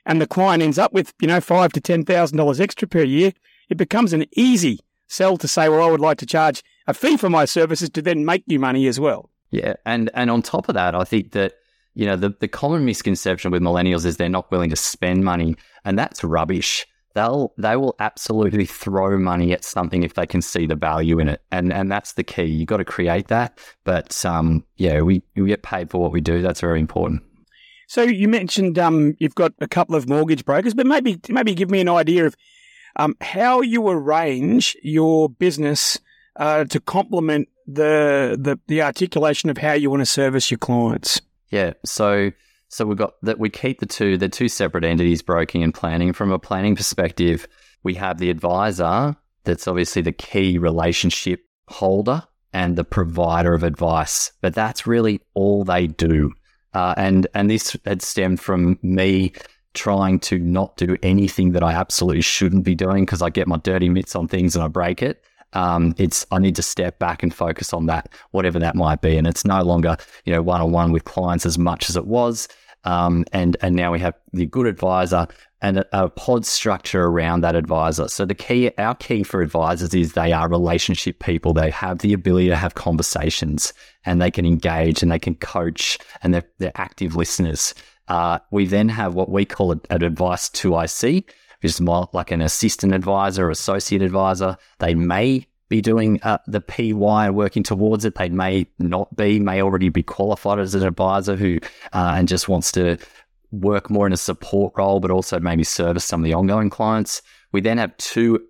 and 0.06 0.20
the 0.20 0.26
client 0.26 0.62
ends 0.62 0.78
up 0.78 0.92
with, 0.92 1.12
you 1.20 1.26
know, 1.26 1.40
five 1.40 1.72
to 1.72 1.80
ten 1.80 2.04
thousand 2.04 2.38
dollars 2.38 2.60
extra 2.60 2.86
per 2.86 3.02
year, 3.02 3.32
it 3.68 3.76
becomes 3.76 4.12
an 4.12 4.26
easy 4.36 4.80
sell 5.08 5.36
to 5.38 5.48
say, 5.48 5.68
well, 5.68 5.86
I 5.86 5.90
would 5.90 6.00
like 6.00 6.18
to 6.18 6.26
charge 6.26 6.62
a 6.86 6.94
fee 6.94 7.16
for 7.16 7.30
my 7.30 7.44
services 7.44 7.90
to 7.90 8.02
then 8.02 8.24
make 8.24 8.44
you 8.46 8.60
money 8.60 8.86
as 8.86 9.00
well. 9.00 9.30
Yeah, 9.50 9.74
and 9.84 10.10
and 10.14 10.30
on 10.30 10.42
top 10.42 10.68
of 10.68 10.74
that, 10.74 10.94
I 10.94 11.04
think 11.04 11.32
that 11.32 11.54
you 11.94 12.06
know 12.06 12.16
the 12.16 12.34
the 12.38 12.48
common 12.48 12.84
misconception 12.84 13.50
with 13.50 13.62
millennials 13.62 14.04
is 14.04 14.16
they're 14.16 14.28
not 14.28 14.50
willing 14.50 14.70
to 14.70 14.76
spend 14.76 15.24
money, 15.24 15.56
and 15.84 15.98
that's 15.98 16.22
rubbish 16.22 16.86
they'll 17.14 17.52
they 17.56 17.76
will 17.76 17.96
absolutely 17.98 18.66
throw 18.66 19.18
money 19.18 19.52
at 19.52 19.64
something 19.64 20.02
if 20.02 20.14
they 20.14 20.26
can 20.26 20.42
see 20.42 20.66
the 20.66 20.74
value 20.74 21.18
in 21.18 21.28
it, 21.28 21.42
and 21.50 21.72
and 21.72 21.90
that's 21.90 22.12
the 22.12 22.24
key. 22.24 22.44
You 22.44 22.66
got 22.66 22.78
to 22.78 22.84
create 22.84 23.28
that, 23.28 23.58
but 23.84 24.24
um, 24.24 24.64
yeah, 24.76 25.00
we 25.00 25.22
we 25.36 25.46
get 25.46 25.62
paid 25.62 25.90
for 25.90 26.00
what 26.00 26.12
we 26.12 26.20
do. 26.20 26.42
That's 26.42 26.60
very 26.60 26.80
important. 26.80 27.22
So 27.86 28.02
you 28.02 28.28
mentioned 28.28 28.78
um, 28.78 29.14
you've 29.18 29.34
got 29.34 29.52
a 29.60 29.68
couple 29.68 29.94
of 29.94 30.08
mortgage 30.08 30.44
brokers, 30.44 30.74
but 30.74 30.86
maybe 30.86 31.20
maybe 31.28 31.54
give 31.54 31.70
me 31.70 31.80
an 31.80 31.88
idea 31.88 32.26
of 32.26 32.36
um, 32.96 33.16
how 33.20 33.60
you 33.60 33.88
arrange 33.88 34.76
your 34.82 35.28
business 35.28 35.98
uh, 36.36 36.64
to 36.64 36.80
complement 36.80 37.48
the, 37.66 38.36
the 38.40 38.58
the 38.66 38.82
articulation 38.82 39.50
of 39.50 39.58
how 39.58 39.72
you 39.72 39.90
want 39.90 40.00
to 40.00 40.06
service 40.06 40.50
your 40.50 40.58
clients. 40.58 41.20
Yeah, 41.50 41.74
so 41.84 42.32
so 42.68 42.84
we've 42.84 42.98
got 42.98 43.14
that 43.22 43.38
we 43.38 43.50
keep 43.50 43.80
the 43.80 43.86
two, 43.86 44.16
they're 44.16 44.28
two 44.28 44.48
separate 44.48 44.84
entities, 44.84 45.22
broking 45.22 45.62
and 45.62 45.74
planning. 45.74 46.12
From 46.12 46.32
a 46.32 46.38
planning 46.38 46.76
perspective, 46.76 47.46
we 47.82 47.94
have 47.94 48.18
the 48.18 48.30
advisor 48.30 49.16
that's 49.44 49.68
obviously 49.68 50.02
the 50.02 50.12
key 50.12 50.58
relationship 50.58 51.44
holder 51.68 52.22
and 52.52 52.76
the 52.76 52.84
provider 52.84 53.54
of 53.54 53.62
advice. 53.62 54.32
But 54.40 54.54
that's 54.54 54.86
really 54.86 55.20
all 55.34 55.64
they 55.64 55.86
do. 55.86 56.32
Uh, 56.72 56.94
and 56.96 57.26
and 57.34 57.48
this 57.48 57.76
had 57.84 58.02
stemmed 58.02 58.40
from 58.40 58.78
me 58.82 59.32
trying 59.74 60.20
to 60.20 60.38
not 60.38 60.76
do 60.76 60.96
anything 61.02 61.52
that 61.52 61.62
I 61.62 61.72
absolutely 61.72 62.22
shouldn't 62.22 62.64
be 62.64 62.74
doing 62.74 63.04
because 63.04 63.22
I 63.22 63.30
get 63.30 63.48
my 63.48 63.58
dirty 63.58 63.88
mitts 63.88 64.16
on 64.16 64.28
things 64.28 64.54
and 64.54 64.64
I 64.64 64.68
break 64.68 65.02
it. 65.02 65.22
Um, 65.54 65.94
it's 65.98 66.26
I 66.30 66.38
need 66.38 66.56
to 66.56 66.62
step 66.62 66.98
back 66.98 67.22
and 67.22 67.32
focus 67.32 67.72
on 67.72 67.86
that, 67.86 68.10
whatever 68.32 68.58
that 68.58 68.74
might 68.74 69.00
be. 69.00 69.16
And 69.16 69.26
it's 69.26 69.44
no 69.44 69.62
longer 69.62 69.96
you 70.24 70.32
know 70.32 70.42
one 70.42 70.60
on 70.60 70.72
one 70.72 70.92
with 70.92 71.04
clients 71.04 71.46
as 71.46 71.58
much 71.58 71.88
as 71.88 71.96
it 71.96 72.06
was. 72.06 72.48
Um, 72.84 73.24
and 73.32 73.56
and 73.62 73.74
now 73.74 73.92
we 73.92 74.00
have 74.00 74.14
the 74.32 74.46
good 74.46 74.66
advisor 74.66 75.26
and 75.64 75.78
a, 75.78 76.04
a, 76.04 76.08
pod 76.10 76.44
structure 76.44 77.04
around 77.04 77.40
that 77.40 77.56
advisor. 77.56 78.06
So 78.08 78.26
the 78.26 78.34
key, 78.34 78.70
our 78.76 78.94
key 78.94 79.22
for 79.22 79.40
advisors 79.40 79.94
is 79.94 80.12
they 80.12 80.30
are 80.30 80.46
relationship 80.46 81.20
people. 81.20 81.54
They 81.54 81.70
have 81.70 82.00
the 82.00 82.12
ability 82.12 82.48
to 82.48 82.56
have 82.56 82.74
conversations 82.74 83.72
and 84.04 84.20
they 84.20 84.30
can 84.30 84.44
engage 84.44 85.02
and 85.02 85.10
they 85.10 85.18
can 85.18 85.36
coach 85.36 85.98
and 86.22 86.34
they're, 86.34 86.44
they're 86.58 86.72
active 86.74 87.16
listeners. 87.16 87.74
Uh, 88.08 88.40
we 88.50 88.66
then 88.66 88.90
have 88.90 89.14
what 89.14 89.30
we 89.30 89.46
call 89.46 89.72
an 89.72 89.80
advice 89.88 90.50
2IC, 90.50 91.24
is 91.64 91.80
more 91.80 92.08
like 92.12 92.30
an 92.30 92.40
assistant 92.40 92.94
advisor, 92.94 93.46
or 93.46 93.50
associate 93.50 94.02
advisor. 94.02 94.56
They 94.78 94.94
may 94.94 95.46
be 95.68 95.80
doing 95.80 96.20
uh, 96.22 96.38
the 96.46 96.60
PY 96.60 97.26
and 97.26 97.34
working 97.34 97.62
towards 97.62 98.04
it. 98.04 98.14
They 98.16 98.28
may 98.28 98.66
not 98.78 99.14
be, 99.16 99.40
may 99.40 99.62
already 99.62 99.88
be 99.88 100.02
qualified 100.02 100.58
as 100.58 100.74
an 100.74 100.84
advisor 100.84 101.36
who 101.36 101.58
uh, 101.92 102.14
and 102.16 102.28
just 102.28 102.48
wants 102.48 102.70
to 102.72 102.98
work 103.50 103.90
more 103.90 104.06
in 104.06 104.12
a 104.12 104.16
support 104.16 104.74
role, 104.76 105.00
but 105.00 105.10
also 105.10 105.40
maybe 105.40 105.64
service 105.64 106.04
some 106.04 106.20
of 106.20 106.24
the 106.24 106.34
ongoing 106.34 106.70
clients. 106.70 107.22
We 107.52 107.60
then 107.60 107.78
have 107.78 107.96
two 107.96 108.40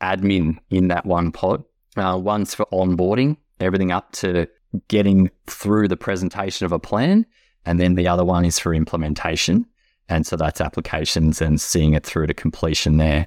admin 0.00 0.58
in 0.70 0.88
that 0.88 1.06
one 1.06 1.32
pod. 1.32 1.64
Uh, 1.96 2.18
one's 2.22 2.54
for 2.54 2.66
onboarding, 2.66 3.36
everything 3.60 3.90
up 3.90 4.12
to 4.12 4.46
getting 4.88 5.30
through 5.46 5.88
the 5.88 5.96
presentation 5.96 6.66
of 6.66 6.72
a 6.72 6.78
plan. 6.78 7.26
And 7.64 7.80
then 7.80 7.94
the 7.94 8.08
other 8.08 8.24
one 8.24 8.44
is 8.44 8.58
for 8.58 8.74
implementation. 8.74 9.66
And 10.08 10.26
so 10.26 10.36
that's 10.36 10.60
applications 10.60 11.40
and 11.40 11.60
seeing 11.60 11.94
it 11.94 12.04
through 12.04 12.26
to 12.28 12.34
completion 12.34 12.96
there. 12.96 13.26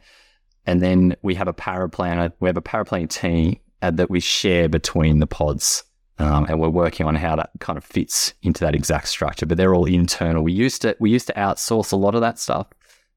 And 0.65 0.81
then 0.81 1.15
we 1.21 1.35
have 1.35 1.47
a 1.47 1.53
paraplanner, 1.53 2.31
we 2.39 2.49
have 2.49 2.57
a 2.57 2.61
paraplanning 2.61 3.09
team 3.09 3.59
uh, 3.81 3.91
that 3.91 4.09
we 4.09 4.19
share 4.19 4.69
between 4.69 5.19
the 5.19 5.27
pods. 5.27 5.83
Um, 6.19 6.45
and 6.45 6.59
we're 6.59 6.69
working 6.69 7.07
on 7.07 7.15
how 7.15 7.35
that 7.35 7.49
kind 7.59 7.77
of 7.77 7.83
fits 7.83 8.35
into 8.43 8.63
that 8.63 8.75
exact 8.75 9.07
structure. 9.07 9.47
But 9.47 9.57
they're 9.57 9.73
all 9.73 9.85
internal. 9.85 10.43
We 10.43 10.53
used 10.53 10.83
to 10.83 10.95
we 10.99 11.09
used 11.09 11.25
to 11.27 11.33
outsource 11.33 11.91
a 11.91 11.95
lot 11.95 12.13
of 12.13 12.21
that 12.21 12.37
stuff, 12.37 12.67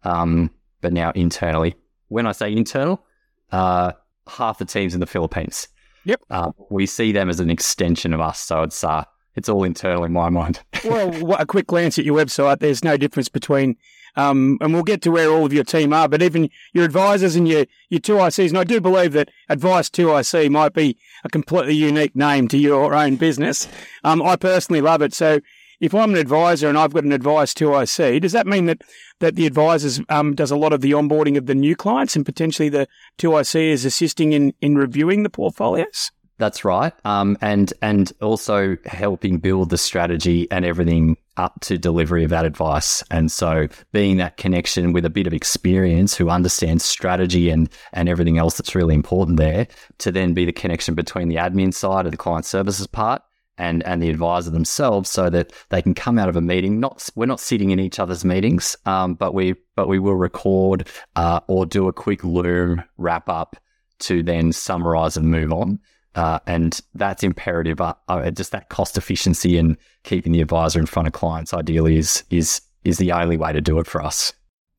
um, 0.05 0.51
but 0.81 0.93
now 0.93 1.11
internally. 1.11 1.75
When 2.09 2.27
I 2.27 2.33
say 2.33 2.51
internal, 2.51 3.05
uh, 3.53 3.93
half 4.27 4.57
the 4.57 4.65
teams 4.65 4.95
in 4.95 5.01
the 5.01 5.07
Philippines. 5.07 5.69
Yep. 6.05 6.23
Uh, 6.31 6.53
we 6.71 6.87
see 6.87 7.13
them 7.13 7.29
as 7.29 7.41
an 7.41 7.51
extension 7.51 8.13
of 8.13 8.21
us. 8.21 8.41
So 8.41 8.63
it's 8.63 8.83
uh, 8.83 9.05
it's 9.37 9.49
all 9.49 9.65
internal 9.65 10.05
in 10.05 10.13
my 10.13 10.29
mind. 10.29 10.61
well, 10.85 11.35
a 11.39 11.47
quick 11.47 11.67
glance 11.67 11.99
at 11.99 12.05
your 12.05 12.17
website. 12.17 12.61
There's 12.61 12.85
no 12.85 12.97
difference 12.97 13.29
between 13.29 13.77
um, 14.17 14.59
and 14.61 14.73
we'll 14.73 14.83
get 14.83 15.03
to 15.03 15.11
where 15.11 15.31
all 15.31 15.45
of 15.45 15.53
your 15.53 15.65
team 15.65 15.93
are, 15.93 16.09
but 16.09 16.23
even 16.23 16.51
your 16.73 16.85
advisors 16.85 17.37
and 17.37 17.49
your, 17.49 17.67
your 17.89 18.01
2ICs, 18.01 18.49
and 18.49 18.59
I 18.59 18.65
do 18.65 18.81
believe 18.81 19.13
that 19.13 19.31
Advice 19.49 19.91
2IC 19.91 20.51
might 20.51 20.73
be 20.73 20.97
a 21.25 21.29
completely 21.29 21.75
unique 21.75 22.15
name 22.15 22.49
to 22.49 22.59
your 22.59 22.95
own 22.95 23.17
business. 23.17 23.69
Um, 24.05 24.23
I 24.23 24.37
personally 24.37 24.81
love 24.81 25.03
it. 25.03 25.15
So 25.15 25.41
if 25.81 25.95
I'm 25.95 26.11
an 26.11 26.21
advisor 26.21 26.69
and 26.69 26.79
I've 26.79 26.95
got 26.95 27.05
an 27.05 27.13
Advice 27.13 27.53
2IC, 27.55 28.21
does 28.21 28.33
that 28.33 28.47
mean 28.47 28.67
that, 28.67 28.83
that 29.19 29.35
the 29.35 29.47
advisors 29.47 30.01
um, 30.09 30.35
does 30.35 30.51
a 30.51 30.57
lot 30.57 30.73
of 30.73 30.81
the 30.81 30.93
onboarding 30.93 31.37
of 31.37 31.47
the 31.47 31.55
new 31.55 31.75
clients 31.75 32.15
and 32.15 32.25
potentially 32.25 32.69
the 32.69 32.87
2IC 33.19 33.71
is 33.71 33.85
assisting 33.85 34.33
in, 34.33 34.55
in 34.61 34.77
reviewing 34.77 35.25
the 35.25 35.31
portfolios? 35.31 36.13
That's 36.39 36.65
right. 36.65 36.93
Um, 37.05 37.39
and 37.41 37.73
and 37.81 38.13
also 38.21 38.77
helping 38.87 39.39
build 39.39 39.71
the 39.71 39.79
strategy 39.79 40.49
and 40.51 40.65
everything 40.65 41.17
up 41.37 41.61
to 41.61 41.79
delivery 41.79 42.25
of 42.25 42.31
that 42.31 42.45
advice. 42.45 43.05
And 43.11 43.31
so 43.31 43.69
being 43.93 44.17
that 44.17 44.37
connection 44.37 44.93
with 44.93 45.05
a 45.05 45.11
bit 45.11 45.27
of 45.27 45.33
experience 45.33 46.17
who 46.17 46.29
understands 46.31 46.85
strategy 46.85 47.51
and 47.51 47.69
and 47.93 48.09
everything 48.09 48.39
else 48.39 48.57
that's 48.57 48.75
really 48.75 48.95
important 48.95 49.39
there 49.39 49.69
to 49.99 50.11
then 50.11 50.35
be 50.35 50.45
the 50.45 50.53
connection 50.53 50.95
between 50.95 51.29
the 51.29 51.37
admin 51.37 51.73
side 51.73 52.05
of 52.05 52.13
the 52.13 52.19
client 52.19 52.47
services 52.47 52.87
part 52.89 53.23
and 53.57 53.85
and 53.85 54.03
the 54.03 54.11
advisor 54.11 54.51
themselves 54.51 55.09
so 55.09 55.31
that 55.31 55.53
they 55.71 55.81
can 55.81 55.95
come 55.95 56.19
out 56.19 56.29
of 56.29 56.35
a 56.35 56.41
meeting 56.41 56.81
not 56.81 57.09
we're 57.15 57.27
not 57.27 57.39
sitting 57.39 57.71
in 57.71 57.79
each 57.79 58.01
other's 58.01 58.25
meetings 58.25 58.77
um, 58.87 59.15
but 59.15 59.33
we 59.35 59.55
but 59.77 59.87
we 59.87 60.01
will 60.01 60.17
record 60.17 60.89
uh, 61.15 61.39
or 61.47 61.65
do 61.65 61.87
a 61.87 61.93
quick 61.93 62.25
loom 62.25 62.83
wrap 62.99 63.29
up 63.29 63.57
to 64.01 64.23
then 64.23 64.53
summarize 64.53 65.17
and 65.17 65.31
move 65.31 65.53
on 65.53 65.79
uh, 66.15 66.39
and 66.47 66.81
that's 66.95 67.23
imperative. 67.23 67.81
Uh, 67.81 67.95
uh, 68.09 68.31
just 68.31 68.53
that 68.53 68.69
cost 68.69 68.97
efficiency 68.97 69.59
and 69.59 69.77
keeping 70.03 70.33
the 70.33 70.41
advisor 70.41 70.79
in 70.79 70.87
front 70.87 71.09
of 71.09 71.13
clients 71.13 71.53
ideally 71.53 71.97
is 71.97 72.25
is 72.31 72.61
is 72.85 72.99
the 72.99 73.13
only 73.13 73.37
way 73.37 73.53
to 73.53 73.61
do 73.61 73.79
it 73.79 73.87
for 73.87 74.03
us. 74.03 74.33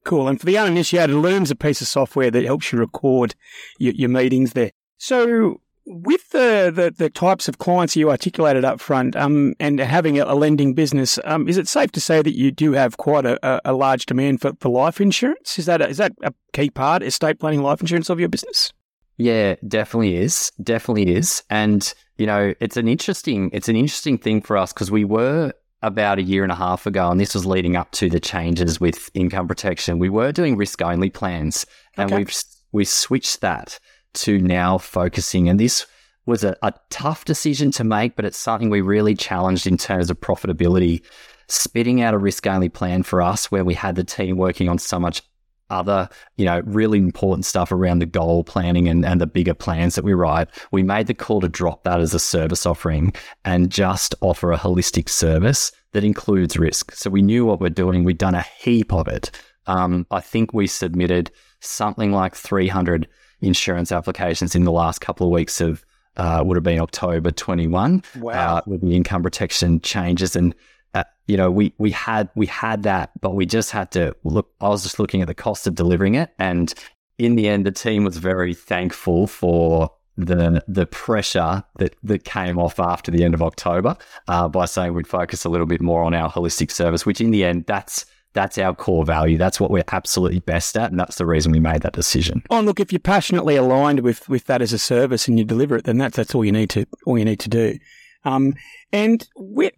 Cool. 0.03 0.27
And 0.27 0.39
for 0.39 0.45
the 0.45 0.57
uninitiated, 0.57 1.15
Loom's 1.15 1.49
a 1.49 1.55
piece 1.55 1.81
of 1.81 1.87
software 1.87 2.29
that 2.29 2.45
helps 2.45 2.71
you 2.71 2.77
record 2.77 3.33
your, 3.79 3.93
your 3.93 4.09
meetings 4.09 4.53
there. 4.53 4.69
So 4.99 5.61
with 5.87 6.29
the, 6.29 6.71
the, 6.73 6.93
the, 6.95 7.09
types 7.09 7.47
of 7.47 7.57
clients 7.57 7.95
you 7.95 8.11
articulated 8.11 8.63
up 8.63 8.79
front 8.79 9.15
um, 9.15 9.53
and 9.59 9.79
having 9.79 10.19
a, 10.19 10.35
lending 10.35 10.75
business, 10.75 11.17
um, 11.25 11.47
is 11.47 11.57
it 11.57 11.67
safe 11.67 11.91
to 11.93 12.01
say 12.01 12.21
that 12.21 12.35
you 12.35 12.51
do 12.51 12.73
have 12.73 12.97
quite 12.97 13.25
a, 13.25 13.61
a 13.67 13.73
large 13.73 14.05
demand 14.05 14.41
for, 14.41 14.53
for 14.59 14.69
life 14.69 15.01
insurance? 15.01 15.57
Is 15.57 15.65
that 15.65 15.81
a, 15.81 15.87
is 15.87 15.97
that 15.97 16.13
a 16.21 16.33
key 16.53 16.69
part, 16.69 17.01
estate 17.01 17.39
planning 17.39 17.63
life 17.63 17.81
insurance 17.81 18.09
of 18.09 18.19
your 18.19 18.29
business? 18.29 18.73
Yeah, 19.17 19.55
definitely 19.67 20.17
is. 20.17 20.51
Definitely 20.61 21.15
is. 21.15 21.43
And, 21.49 21.93
you 22.17 22.25
know, 22.25 22.53
it's 22.59 22.77
an 22.77 22.87
interesting 22.87 23.49
it's 23.53 23.69
an 23.69 23.75
interesting 23.75 24.17
thing 24.17 24.41
for 24.41 24.57
us 24.57 24.73
because 24.73 24.91
we 24.91 25.05
were 25.05 25.53
about 25.81 26.17
a 26.17 26.23
year 26.23 26.43
and 26.43 26.51
a 26.51 26.55
half 26.55 26.85
ago, 26.85 27.11
and 27.11 27.19
this 27.19 27.33
was 27.35 27.45
leading 27.45 27.75
up 27.75 27.91
to 27.91 28.09
the 28.09 28.19
changes 28.19 28.79
with 28.79 29.09
income 29.13 29.47
protection. 29.47 29.99
We 29.99 30.09
were 30.09 30.31
doing 30.31 30.57
risk 30.57 30.81
only 30.81 31.09
plans, 31.09 31.65
and 31.97 32.11
Okay. 32.11 32.17
we've 32.23 32.33
we 32.71 32.83
switched 32.85 33.41
that 33.41 33.79
to 34.15 34.39
now 34.39 34.77
focusing. 34.77 35.47
And 35.47 35.59
this 35.59 35.85
was 36.25 36.43
a, 36.43 36.57
a 36.61 36.73
tough 36.89 37.23
decision 37.23 37.71
to 37.71 37.83
make, 37.83 38.15
but 38.15 38.25
it's 38.25 38.37
something 38.37 38.69
we 38.69 38.81
really 38.81 39.15
challenged 39.15 39.67
in 39.67 39.77
terms 39.77 40.09
of 40.09 40.19
profitability. 40.19 41.01
Spitting 41.47 42.01
out 42.01 42.15
a 42.15 42.17
risk 42.17 42.47
only 42.47 42.69
plan 42.69 43.03
for 43.03 43.21
us, 43.21 43.51
where 43.51 43.63
we 43.63 43.75
had 43.75 43.95
the 43.95 44.03
team 44.03 44.35
working 44.35 44.67
on 44.67 44.79
so 44.79 44.99
much 44.99 45.21
other, 45.69 46.07
you 46.37 46.45
know, 46.45 46.61
really 46.65 46.97
important 46.97 47.45
stuff 47.45 47.71
around 47.71 47.99
the 47.99 48.05
goal 48.05 48.43
planning 48.43 48.87
and, 48.87 49.05
and 49.05 49.19
the 49.19 49.27
bigger 49.27 49.53
plans 49.53 49.95
that 49.95 50.03
we 50.03 50.13
write, 50.13 50.47
we 50.71 50.83
made 50.83 51.07
the 51.07 51.13
call 51.13 51.41
to 51.41 51.49
drop 51.49 51.83
that 51.83 51.99
as 51.99 52.13
a 52.13 52.19
service 52.19 52.65
offering 52.65 53.13
and 53.43 53.71
just 53.71 54.13
offer 54.21 54.51
a 54.51 54.57
holistic 54.57 55.09
service 55.09 55.71
that 55.93 56.03
includes 56.03 56.57
risk. 56.57 56.91
So 56.93 57.09
we 57.09 57.21
knew 57.21 57.45
what 57.45 57.59
we're 57.59 57.69
doing. 57.69 58.03
We'd 58.03 58.17
done 58.17 58.35
a 58.35 58.45
heap 58.59 58.93
of 58.93 59.07
it. 59.07 59.31
Um, 59.67 60.05
I 60.11 60.21
think 60.21 60.53
we 60.53 60.67
submitted 60.67 61.31
something 61.61 62.11
like 62.11 62.35
300 62.35 63.07
insurance 63.41 63.91
applications 63.91 64.55
in 64.55 64.63
the 64.63 64.71
last 64.71 65.01
couple 65.01 65.27
of 65.27 65.33
weeks 65.33 65.59
of 65.61 65.83
uh, 66.17 66.41
would 66.45 66.55
have 66.55 66.63
been 66.63 66.79
October 66.79 67.29
21 67.31 68.01
Wow. 68.19 68.57
uh, 68.57 68.61
with 68.65 68.81
the 68.81 68.95
income 68.95 69.21
protection 69.23 69.81
changes 69.81 70.35
and 70.35 70.55
uh, 70.95 71.03
you 71.27 71.37
know 71.37 71.51
we 71.51 71.73
we 71.77 71.91
had 71.91 72.29
we 72.35 72.47
had 72.47 72.83
that 72.83 73.11
but 73.21 73.35
we 73.35 73.45
just 73.45 73.71
had 73.71 73.91
to 73.91 74.15
look 74.23 74.49
I 74.61 74.69
was 74.69 74.83
just 74.83 74.97
looking 74.97 75.21
at 75.21 75.27
the 75.27 75.35
cost 75.35 75.67
of 75.67 75.75
delivering 75.75 76.15
it. 76.15 76.31
And 76.39 76.73
in 77.19 77.35
the 77.35 77.47
end 77.47 77.65
the 77.65 77.71
team 77.71 78.03
was 78.03 78.17
very 78.17 78.53
thankful 78.53 79.27
for 79.27 79.91
the 80.17 80.63
the 80.67 80.85
pressure 80.85 81.63
that 81.77 81.95
that 82.01 82.23
came 82.23 82.57
off 82.57 82.79
after 82.79 83.11
the 83.11 83.23
end 83.23 83.33
of 83.33 83.43
October 83.43 83.97
uh, 84.29 84.47
by 84.47 84.65
saying 84.65 84.93
we'd 84.93 85.07
focus 85.07 85.43
a 85.43 85.49
little 85.49 85.67
bit 85.67 85.81
more 85.81 86.03
on 86.03 86.13
our 86.13 86.31
holistic 86.31 86.71
service 86.71 87.05
which 87.05 87.19
in 87.19 87.31
the 87.31 87.43
end 87.43 87.65
that's 87.67 88.05
that's 88.35 88.57
our 88.57 88.75
core 88.75 89.05
value. 89.05 89.37
That's 89.37 89.61
what 89.61 89.71
we're 89.71 89.85
absolutely 89.93 90.41
best 90.41 90.77
at. 90.77 90.91
And 90.91 90.99
that's 90.99 91.15
the 91.15 91.25
reason 91.25 91.53
we 91.53 91.61
made 91.61 91.83
that 91.83 91.93
decision. 91.93 92.43
Oh, 92.49 92.57
and 92.57 92.67
look, 92.67 92.81
if 92.81 92.91
you're 92.91 92.99
passionately 92.99 93.55
aligned 93.55 94.01
with, 94.01 94.27
with 94.27 94.43
that 94.47 94.61
as 94.61 94.73
a 94.73 94.77
service 94.77 95.29
and 95.29 95.39
you 95.39 95.45
deliver 95.45 95.77
it, 95.77 95.85
then 95.85 95.97
that's 95.97 96.17
that's 96.17 96.35
all 96.35 96.43
you 96.43 96.51
need 96.51 96.69
to 96.71 96.85
all 97.05 97.17
you 97.17 97.25
need 97.25 97.39
to 97.39 97.49
do. 97.49 97.79
Um, 98.25 98.55
and 98.91 99.27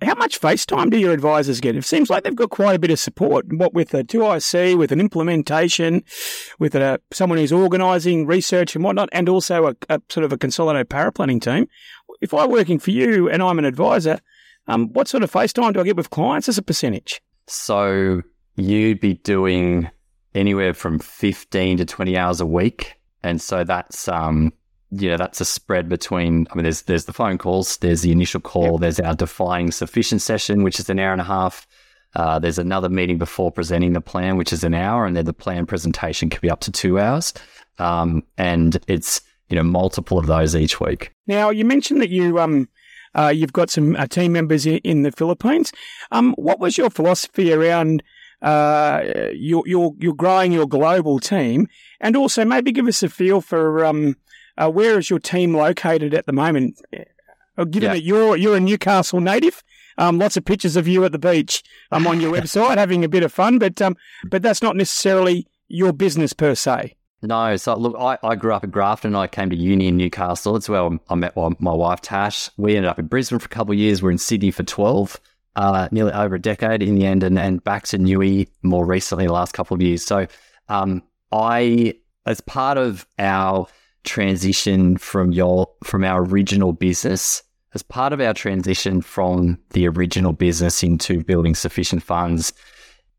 how 0.02 0.16
much 0.16 0.38
face 0.38 0.66
time 0.66 0.90
do 0.90 0.98
your 0.98 1.12
advisors 1.12 1.60
get? 1.60 1.76
It 1.76 1.84
seems 1.84 2.10
like 2.10 2.24
they've 2.24 2.36
got 2.36 2.50
quite 2.50 2.76
a 2.76 2.80
bit 2.80 2.92
of 2.92 3.00
support. 3.00 3.46
What 3.52 3.74
with 3.74 3.94
a 3.94 4.04
2IC, 4.04 4.78
with 4.78 4.92
an 4.92 5.00
implementation, 5.00 6.04
with 6.58 6.74
a, 6.76 7.00
someone 7.12 7.38
who's 7.38 7.52
organising 7.52 8.26
research 8.26 8.76
and 8.76 8.84
whatnot, 8.84 9.10
and 9.12 9.28
also 9.28 9.68
a, 9.68 9.76
a 9.90 10.02
sort 10.10 10.24
of 10.24 10.32
a 10.32 10.38
consolidated 10.38 10.90
paraplanning 10.90 11.42
team. 11.42 11.68
If 12.22 12.34
I'm 12.34 12.50
working 12.50 12.80
for 12.80 12.92
you 12.92 13.30
and 13.30 13.44
I'm 13.44 13.60
an 13.60 13.66
advisor, 13.66 14.20
um, 14.68 14.92
what 14.94 15.08
sort 15.08 15.24
of 15.24 15.32
face 15.32 15.54
time 15.54 15.74
do 15.74 15.80
I 15.80 15.84
get 15.84 15.98
with 15.98 16.10
clients 16.10 16.50
as 16.50 16.58
a 16.58 16.62
percentage? 16.62 17.22
So 17.48 18.22
you'd 18.56 19.00
be 19.00 19.16
doing 19.16 19.90
anywhere 20.36 20.74
from 20.74 21.00
15 21.00 21.78
to 21.78 21.86
20 21.86 22.18
hours 22.18 22.42
a 22.42 22.46
week. 22.46 22.96
And 23.24 23.42
so 23.42 23.64
that's, 23.64 24.08
um, 24.08 24.54
you 24.92 25.10
know, 25.10 25.18
that's 25.18 25.42
a 25.42 25.46
spread 25.46 25.90
between, 25.90 26.48
I 26.50 26.56
mean, 26.56 26.64
there's, 26.64 26.84
there's 26.84 27.06
the 27.06 27.14
phone 27.14 27.38
calls, 27.38 27.78
there's 27.78 28.02
the 28.02 28.12
initial 28.12 28.40
call, 28.40 28.78
there's 28.78 29.00
our 29.00 29.16
defining 29.16 29.72
sufficient 29.72 30.22
session, 30.22 30.64
which 30.64 30.80
is 30.80 30.90
an 30.90 31.00
hour 31.00 31.12
and 31.12 31.22
a 31.22 31.26
half. 31.26 31.68
Uh, 32.16 32.40
there's 32.40 32.58
another 32.58 32.90
meeting 32.90 33.18
before 33.18 33.52
presenting 33.52 33.94
the 33.94 34.02
plan, 34.02 34.38
which 34.38 34.54
is 34.54 34.64
an 34.64 34.74
hour, 34.74 35.06
and 35.06 35.16
then 35.16 35.26
the 35.26 35.34
plan 35.34 35.66
presentation 35.66 36.30
can 36.30 36.40
be 36.42 36.50
up 36.50 36.62
to 36.62 36.72
two 36.72 37.00
hours. 37.00 37.34
Um, 37.80 38.24
and 38.38 38.80
it's, 38.88 39.22
you 39.50 39.56
know, 39.56 39.64
multiple 39.64 40.18
of 40.18 40.26
those 40.26 40.56
each 40.56 40.80
week. 40.80 41.14
Now, 41.28 41.50
you 41.50 41.66
mentioned 41.66 42.02
that 42.02 42.10
you 42.10 42.40
um, 42.40 42.70
uh, 43.14 43.28
you've 43.28 43.54
got 43.54 43.70
some 43.70 43.96
uh, 43.96 44.08
team 44.08 44.32
members 44.32 44.66
in 44.66 45.04
the 45.04 45.12
Philippines. 45.12 45.72
Um, 46.12 46.34
what 46.38 46.60
was 46.60 46.78
your 46.78 46.90
philosophy 46.90 47.52
around 47.54 48.04
uh, 48.42 49.04
your 49.34 49.64
your 49.66 49.94
your 50.00 50.14
growing 50.14 50.52
your 50.52 50.68
global 50.68 51.20
team, 51.20 51.68
and 52.00 52.16
also 52.16 52.46
maybe 52.46 52.72
give 52.72 52.88
us 52.88 53.04
a 53.04 53.10
feel 53.10 53.42
for 53.42 53.86
um, 53.86 54.16
uh, 54.58 54.70
where 54.70 54.98
is 55.00 55.10
your 55.10 55.20
team 55.20 55.54
located 55.56 56.14
at 56.14 56.26
the 56.26 56.34
moment? 56.34 56.82
Uh, 57.58 57.64
given 57.66 57.88
Yeah. 57.90 57.94
that 57.94 58.04
you're 58.04 58.36
you're 58.38 58.56
a 58.58 58.60
Newcastle 58.60 59.20
native. 59.20 59.64
Um, 60.00 60.20
lots 60.20 60.38
of 60.38 60.46
pictures 60.46 60.76
of 60.76 60.88
you 60.88 61.04
at 61.06 61.12
the 61.12 61.18
beach 61.18 61.64
um, 61.92 62.06
on 62.06 62.22
your 62.22 62.32
website 62.38 62.78
having 62.78 63.04
a 63.04 63.10
bit 63.10 63.24
of 63.24 63.34
fun, 63.34 63.58
but 63.58 63.82
um, 63.82 63.96
but 64.30 64.42
that's 64.44 64.62
not 64.62 64.76
necessarily 64.76 65.48
your 65.68 65.92
business 65.92 66.34
per 66.34 66.54
se. 66.56 66.96
No, 67.24 67.56
so 67.58 67.76
look, 67.76 67.96
I, 68.00 68.20
I 68.22 68.36
grew 68.36 68.54
up 68.54 68.64
in 68.64 68.70
Grafton. 68.70 69.10
And 69.10 69.18
I 69.18 69.26
came 69.26 69.50
to 69.50 69.56
uni 69.56 69.88
in 69.88 69.98
Newcastle. 69.98 70.56
It's 70.56 70.70
where 70.70 70.88
I 71.10 71.16
met 71.16 71.36
my, 71.36 71.50
my 71.58 71.74
wife 71.74 72.00
Tash. 72.00 72.52
We 72.58 72.76
ended 72.76 72.90
up 72.90 73.00
in 73.00 73.08
Brisbane 73.08 73.40
for 73.40 73.48
a 73.48 73.50
couple 73.50 73.74
of 73.74 73.80
years. 73.80 74.04
We're 74.04 74.12
in 74.12 74.20
Sydney 74.20 74.52
for 74.52 74.62
twelve, 74.62 75.20
uh, 75.56 75.90
nearly 75.92 76.12
over 76.12 76.36
a 76.36 76.40
decade 76.40 76.84
in 76.84 76.94
the 76.94 77.08
end, 77.08 77.24
and, 77.24 77.40
and 77.40 77.64
back 77.64 77.86
to 77.86 77.98
Newey 77.98 78.50
more 78.62 78.86
recently, 78.86 79.26
the 79.26 79.34
last 79.34 79.54
couple 79.54 79.74
of 79.74 79.82
years. 79.82 80.06
So, 80.06 80.28
um, 80.70 81.02
I, 81.32 81.96
as 82.28 82.40
part 82.42 82.78
of 82.78 83.08
our 83.18 83.66
transition 84.08 84.98
from 84.98 85.32
your 85.32 85.70
from 85.84 86.04
our 86.04 86.24
original 86.24 86.74
business, 86.74 87.44
as 87.76 87.84
part 87.84 88.14
of 88.14 88.22
our 88.22 88.34
transition 88.34 89.02
from 89.02 89.60
the 89.72 89.88
original 89.88 90.34
business 90.34 90.82
into 90.82 91.24
building 91.24 91.54
sufficient 91.54 92.02
funds, 92.02 92.54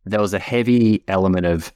there 0.04 0.20
was 0.20 0.34
a 0.34 0.38
heavy 0.38 1.04
element 1.06 1.46
of 1.46 1.72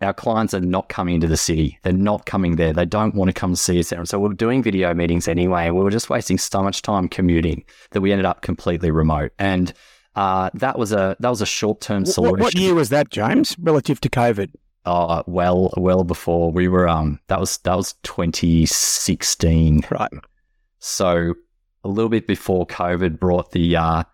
our 0.00 0.14
clients 0.14 0.54
are 0.54 0.60
not 0.60 0.88
coming 0.88 1.16
into 1.16 1.26
the 1.26 1.36
city. 1.36 1.78
They're 1.82 1.92
not 1.92 2.26
coming 2.26 2.56
there. 2.56 2.72
They 2.72 2.86
don't 2.86 3.14
want 3.14 3.30
to 3.30 3.32
come 3.32 3.56
see 3.56 3.80
us 3.80 3.90
there. 3.90 3.98
And 3.98 4.08
so 4.08 4.18
we 4.18 4.28
we're 4.28 4.34
doing 4.34 4.62
video 4.62 4.94
meetings 4.94 5.26
anyway, 5.26 5.66
and 5.66 5.76
we 5.76 5.82
were 5.82 5.90
just 5.90 6.10
wasting 6.10 6.38
so 6.38 6.62
much 6.62 6.82
time 6.82 7.08
commuting 7.08 7.64
that 7.90 8.00
we 8.00 8.12
ended 8.12 8.26
up 8.26 8.42
completely 8.42 8.90
remote. 8.90 9.32
And 9.38 9.72
uh, 10.14 10.50
that 10.54 10.78
was 10.78 10.92
a 10.92 11.16
that 11.20 11.30
was 11.30 11.40
a 11.40 11.46
short 11.46 11.80
term 11.80 12.04
solution. 12.04 12.40
What 12.40 12.54
year 12.54 12.74
was 12.74 12.90
that, 12.90 13.10
James, 13.10 13.56
relative 13.58 14.00
to 14.02 14.08
COVID? 14.08 14.50
Oh, 14.84 15.22
well, 15.26 15.72
well 15.76 16.04
before 16.04 16.50
we 16.50 16.68
were. 16.68 16.88
Um, 16.88 17.20
that 17.28 17.40
was 17.40 17.58
that 17.58 17.76
was 17.76 17.94
2016. 18.04 19.82
Right. 19.90 20.10
So 20.78 21.34
a 21.84 21.88
little 21.88 22.08
bit 22.08 22.26
before 22.26 22.66
COVID 22.66 23.18
brought 23.18 23.52
the 23.52 23.76
uh, 23.76 24.04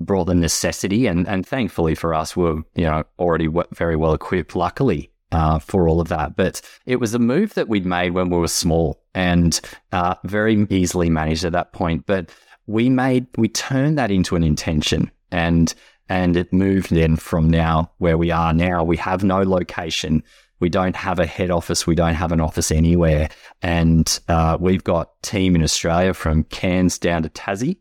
brought 0.00 0.24
the 0.24 0.34
necessity, 0.34 1.06
and 1.06 1.28
and 1.28 1.46
thankfully 1.46 1.94
for 1.94 2.14
us, 2.14 2.36
we 2.36 2.44
we're 2.44 2.62
you 2.74 2.84
know 2.84 3.04
already 3.18 3.46
w- 3.46 3.68
very 3.72 3.96
well 3.96 4.14
equipped. 4.14 4.56
Luckily. 4.56 5.10
Uh, 5.32 5.58
for 5.58 5.88
all 5.88 6.00
of 6.00 6.06
that, 6.06 6.36
but 6.36 6.62
it 6.86 7.00
was 7.00 7.12
a 7.12 7.18
move 7.18 7.52
that 7.54 7.68
we'd 7.68 7.84
made 7.84 8.12
when 8.12 8.30
we 8.30 8.38
were 8.38 8.46
small 8.46 9.02
and 9.12 9.60
uh, 9.90 10.14
very 10.22 10.66
easily 10.70 11.10
managed 11.10 11.44
at 11.44 11.50
that 11.50 11.72
point. 11.72 12.06
But 12.06 12.30
we 12.68 12.88
made 12.88 13.26
we 13.36 13.48
turned 13.48 13.98
that 13.98 14.12
into 14.12 14.36
an 14.36 14.44
intention, 14.44 15.10
and 15.32 15.74
and 16.08 16.36
it 16.36 16.52
moved 16.52 16.90
then 16.90 17.16
from 17.16 17.50
now 17.50 17.90
where 17.98 18.18
we 18.18 18.30
are 18.30 18.52
now. 18.52 18.84
We 18.84 18.96
have 18.98 19.24
no 19.24 19.42
location. 19.42 20.22
We 20.60 20.68
don't 20.68 20.96
have 20.96 21.18
a 21.18 21.26
head 21.26 21.50
office. 21.50 21.86
We 21.86 21.94
don't 21.94 22.14
have 22.14 22.32
an 22.32 22.40
office 22.40 22.70
anywhere. 22.70 23.28
And 23.62 24.18
uh, 24.28 24.56
we've 24.60 24.84
got 24.84 25.20
team 25.22 25.54
in 25.54 25.62
Australia 25.62 26.14
from 26.14 26.44
Cairns 26.44 26.98
down 26.98 27.22
to 27.24 27.28
Tassie. 27.28 27.78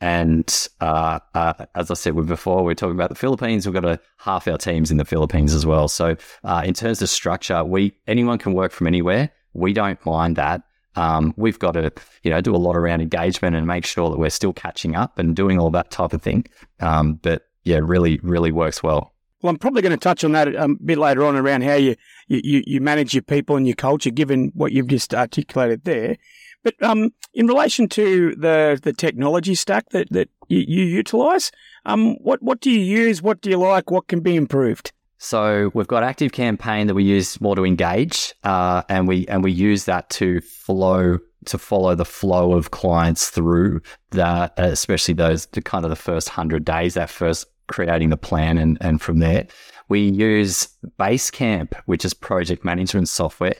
And 0.00 0.68
uh, 0.80 1.20
uh, 1.34 1.66
as 1.74 1.90
I 1.90 1.94
said 1.94 2.14
before, 2.26 2.64
we're 2.64 2.74
talking 2.74 2.94
about 2.94 3.08
the 3.08 3.14
Philippines. 3.14 3.66
We've 3.66 3.74
got 3.74 3.84
a 3.84 4.00
half 4.18 4.46
our 4.48 4.58
teams 4.58 4.90
in 4.90 4.96
the 4.96 5.04
Philippines 5.04 5.54
as 5.54 5.64
well. 5.64 5.88
So 5.88 6.16
uh, 6.42 6.62
in 6.64 6.74
terms 6.74 7.00
of 7.02 7.08
structure, 7.08 7.64
we 7.64 7.94
anyone 8.06 8.38
can 8.38 8.52
work 8.52 8.72
from 8.72 8.86
anywhere. 8.86 9.30
We 9.52 9.72
don't 9.72 10.04
mind 10.04 10.36
that. 10.36 10.62
Um, 10.96 11.34
we've 11.36 11.58
got 11.58 11.72
to, 11.72 11.90
you 12.22 12.30
know, 12.30 12.40
do 12.40 12.54
a 12.54 12.58
lot 12.58 12.76
around 12.76 13.00
engagement 13.00 13.56
and 13.56 13.66
make 13.66 13.84
sure 13.84 14.10
that 14.10 14.18
we're 14.18 14.30
still 14.30 14.52
catching 14.52 14.94
up 14.94 15.18
and 15.18 15.34
doing 15.34 15.58
all 15.58 15.70
that 15.70 15.90
type 15.90 16.12
of 16.12 16.22
thing. 16.22 16.46
Um, 16.80 17.14
but 17.14 17.46
yeah, 17.64 17.80
really, 17.82 18.20
really 18.22 18.52
works 18.52 18.82
well. 18.82 19.12
Well, 19.42 19.50
I'm 19.50 19.58
probably 19.58 19.82
going 19.82 19.92
to 19.92 19.98
touch 19.98 20.24
on 20.24 20.32
that 20.32 20.56
um, 20.56 20.78
a 20.80 20.84
bit 20.84 20.98
later 20.98 21.24
on 21.24 21.36
around 21.36 21.64
how 21.64 21.74
you, 21.74 21.96
you, 22.28 22.62
you 22.66 22.80
manage 22.80 23.12
your 23.12 23.22
people 23.22 23.56
and 23.56 23.66
your 23.66 23.76
culture, 23.76 24.10
given 24.10 24.50
what 24.54 24.72
you've 24.72 24.86
just 24.86 25.14
articulated 25.14 25.84
there. 25.84 26.16
But 26.62 26.82
um, 26.82 27.10
in 27.34 27.46
relation 27.46 27.88
to 27.90 28.34
the 28.36 28.80
the 28.82 28.94
technology 28.94 29.54
stack 29.54 29.90
that, 29.90 30.10
that 30.12 30.30
you, 30.48 30.64
you 30.66 30.84
utilise, 30.84 31.52
um, 31.84 32.14
what 32.22 32.42
what 32.42 32.60
do 32.60 32.70
you 32.70 32.80
use? 32.80 33.20
What 33.20 33.42
do 33.42 33.50
you 33.50 33.58
like? 33.58 33.90
What 33.90 34.08
can 34.08 34.20
be 34.20 34.34
improved? 34.34 34.92
So 35.18 35.70
we've 35.74 35.86
got 35.86 36.02
ActiveCampaign 36.02 36.86
that 36.86 36.94
we 36.94 37.04
use 37.04 37.40
more 37.40 37.54
to 37.54 37.64
engage, 37.64 38.34
uh, 38.44 38.82
and 38.88 39.06
we 39.06 39.26
and 39.28 39.44
we 39.44 39.52
use 39.52 39.84
that 39.84 40.08
to 40.10 40.40
flow 40.40 41.18
to 41.44 41.58
follow 41.58 41.94
the 41.94 42.06
flow 42.06 42.54
of 42.54 42.70
clients 42.70 43.28
through 43.28 43.82
that, 44.12 44.54
especially 44.56 45.14
those 45.14 45.44
the 45.46 45.60
kind 45.60 45.84
of 45.84 45.90
the 45.90 45.96
first 45.96 46.30
hundred 46.30 46.64
days, 46.64 46.94
that 46.94 47.10
first 47.10 47.46
creating 47.66 48.10
the 48.10 48.16
plan, 48.16 48.58
and 48.58 48.78
and 48.80 49.00
from 49.00 49.18
there 49.18 49.46
we 49.88 50.00
use 50.00 50.68
Basecamp, 50.98 51.74
which 51.86 52.04
is 52.04 52.14
project 52.14 52.64
management 52.64 53.08
software. 53.08 53.56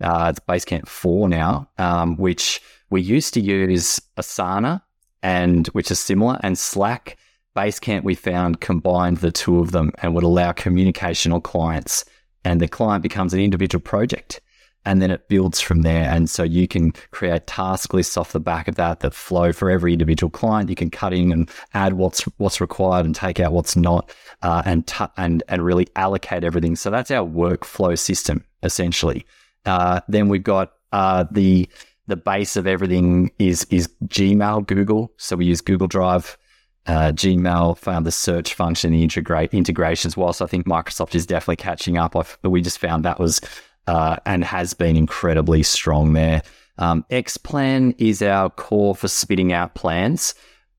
Uh, 0.00 0.26
it's 0.30 0.40
Basecamp 0.40 0.88
four 0.88 1.28
now, 1.28 1.68
um, 1.78 2.16
which 2.16 2.60
we 2.90 3.00
used 3.00 3.34
to 3.34 3.40
use 3.40 4.00
Asana, 4.16 4.82
and 5.22 5.66
which 5.68 5.90
is 5.90 6.00
similar, 6.00 6.38
and 6.42 6.58
Slack. 6.58 7.16
Basecamp, 7.56 8.04
we 8.04 8.14
found 8.14 8.60
combined 8.60 9.16
the 9.16 9.32
two 9.32 9.58
of 9.58 9.72
them 9.72 9.90
and 10.00 10.14
would 10.14 10.22
allow 10.22 10.52
communication 10.52 11.32
on 11.32 11.40
clients, 11.40 12.04
and 12.44 12.60
the 12.60 12.68
client 12.68 13.02
becomes 13.02 13.34
an 13.34 13.40
individual 13.40 13.82
project. 13.82 14.40
And 14.88 15.02
then 15.02 15.10
it 15.10 15.28
builds 15.28 15.60
from 15.60 15.82
there. 15.82 16.08
And 16.10 16.30
so 16.30 16.42
you 16.42 16.66
can 16.66 16.92
create 17.10 17.46
task 17.46 17.92
lists 17.92 18.16
off 18.16 18.32
the 18.32 18.40
back 18.40 18.68
of 18.68 18.76
that 18.76 19.00
that 19.00 19.12
flow 19.12 19.52
for 19.52 19.70
every 19.70 19.92
individual 19.92 20.30
client. 20.30 20.70
You 20.70 20.76
can 20.76 20.90
cut 20.90 21.12
in 21.12 21.30
and 21.30 21.50
add 21.74 21.92
what's 21.92 22.22
what's 22.38 22.58
required 22.58 23.04
and 23.04 23.14
take 23.14 23.38
out 23.38 23.52
what's 23.52 23.76
not, 23.76 24.10
uh, 24.40 24.62
and 24.64 24.86
t- 24.86 25.04
and 25.18 25.42
and 25.48 25.62
really 25.62 25.88
allocate 25.94 26.42
everything. 26.42 26.74
So 26.74 26.88
that's 26.88 27.10
our 27.10 27.26
workflow 27.26 27.98
system 27.98 28.42
essentially. 28.62 29.26
Uh, 29.66 30.00
then 30.08 30.30
we've 30.30 30.42
got 30.42 30.72
uh, 30.92 31.26
the 31.30 31.68
the 32.06 32.16
base 32.16 32.56
of 32.56 32.66
everything 32.66 33.30
is 33.38 33.66
is 33.68 33.90
Gmail, 34.06 34.66
Google. 34.66 35.12
So 35.18 35.36
we 35.36 35.44
use 35.44 35.60
Google 35.60 35.86
Drive. 35.86 36.38
Uh, 36.86 37.12
Gmail 37.12 37.76
found 37.76 38.06
the 38.06 38.10
search 38.10 38.54
function, 38.54 38.92
the 38.92 39.02
integrate 39.02 39.52
integrations. 39.52 40.16
Whilst 40.16 40.40
I 40.40 40.46
think 40.46 40.64
Microsoft 40.64 41.14
is 41.14 41.26
definitely 41.26 41.56
catching 41.56 41.98
up, 41.98 42.16
I've, 42.16 42.38
we 42.42 42.62
just 42.62 42.78
found 42.78 43.04
that 43.04 43.20
was 43.20 43.42
uh, 43.88 44.16
and 44.26 44.44
has 44.44 44.74
been 44.74 44.96
incredibly 44.96 45.62
strong 45.62 46.12
there. 46.12 46.42
Um, 46.76 47.04
Xplan 47.10 47.94
is 47.98 48.20
our 48.20 48.50
core 48.50 48.94
for 48.94 49.08
spitting 49.08 49.52
out 49.52 49.74
plans. 49.74 50.34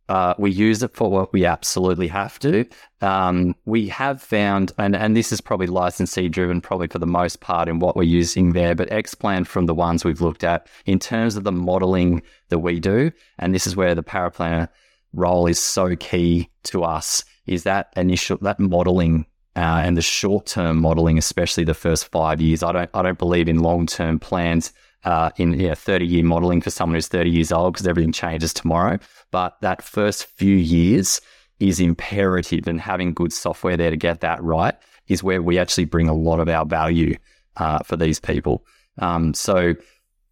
Uh, 0.08 0.34
we 0.38 0.52
use 0.52 0.82
it 0.82 0.96
for 0.96 1.10
what 1.10 1.34
we 1.34 1.44
absolutely 1.44 2.08
have 2.08 2.40
to. 2.40 2.66
Um, 3.02 3.56
we 3.66 3.88
have 3.90 4.22
found, 4.22 4.72
and, 4.78 4.96
and 4.96 5.18
this 5.18 5.32
is 5.32 5.42
probably 5.42 5.68
licensee 5.68 6.30
driven, 6.30 6.62
probably 6.62 6.88
for 6.88 7.00
the 7.00 7.08
most 7.08 7.42
part 7.42 7.68
in 7.68 7.80
what 7.80 7.96
we're 7.96 8.04
using 8.04 8.54
there, 8.54 8.76
but 8.76 8.90
Xplan 8.90 9.46
from 9.46 9.66
the 9.66 9.76
ones 9.76 10.06
we've 10.06 10.22
looked 10.22 10.44
at 10.44 10.68
in 10.86 11.00
terms 11.00 11.36
of 11.36 11.44
the 11.44 11.52
modeling 11.52 12.22
that 12.50 12.60
we 12.60 12.80
do, 12.80 13.12
and 13.40 13.54
this 13.54 13.68
is 13.68 13.76
where 13.76 13.96
the 13.96 14.04
paraplanner 14.04 14.70
role 15.14 15.48
is 15.48 15.60
so 15.60 15.96
key 15.96 16.50
to 16.66 16.84
us, 16.84 17.24
is 17.48 17.64
that 17.64 17.92
initial, 17.96 18.38
that 18.42 18.60
modeling 18.60 19.26
uh, 19.56 19.82
and 19.84 19.98
the 19.98 20.02
short 20.02 20.46
term 20.46 20.82
modeling, 20.82 21.18
especially 21.18 21.64
the 21.64 21.74
first 21.74 22.08
five 22.08 22.40
years. 22.42 22.64
I 22.64 22.72
don't 22.72 22.90
I 22.94 23.02
don't 23.02 23.20
believe 23.20 23.48
in 23.48 23.60
long 23.60 23.86
term 23.86 24.20
plans. 24.20 24.74
Uh, 25.06 25.30
in 25.38 25.58
yeah, 25.58 25.74
30 25.74 26.06
year 26.06 26.24
modeling 26.26 26.60
for 26.60 26.72
someone 26.72 26.96
who's 26.96 27.08
30 27.08 27.30
years 27.30 27.54
old 27.54 27.74
because 27.74 27.88
everything 27.88 28.12
changes 28.12 28.54
tomorrow. 28.54 29.00
But 29.32 29.56
that 29.62 29.82
first 29.82 30.26
few 30.26 30.58
years 30.58 31.22
is 31.60 31.80
imperative, 31.80 32.68
and 32.68 32.82
having 32.82 33.14
good 33.14 33.32
software 33.32 33.78
there 33.78 33.92
to 33.92 33.98
get 33.98 34.20
that 34.22 34.44
right 34.44 34.76
is 35.08 35.24
where 35.24 35.42
we 35.42 35.58
actually 35.58 35.86
bring 35.86 36.08
a 36.08 36.14
lot 36.14 36.40
of 36.40 36.48
our 36.48 36.66
value 36.66 37.16
uh, 37.58 37.80
for 37.80 37.96
these 37.96 38.20
people. 38.20 38.66
Um, 39.00 39.34
so, 39.34 39.76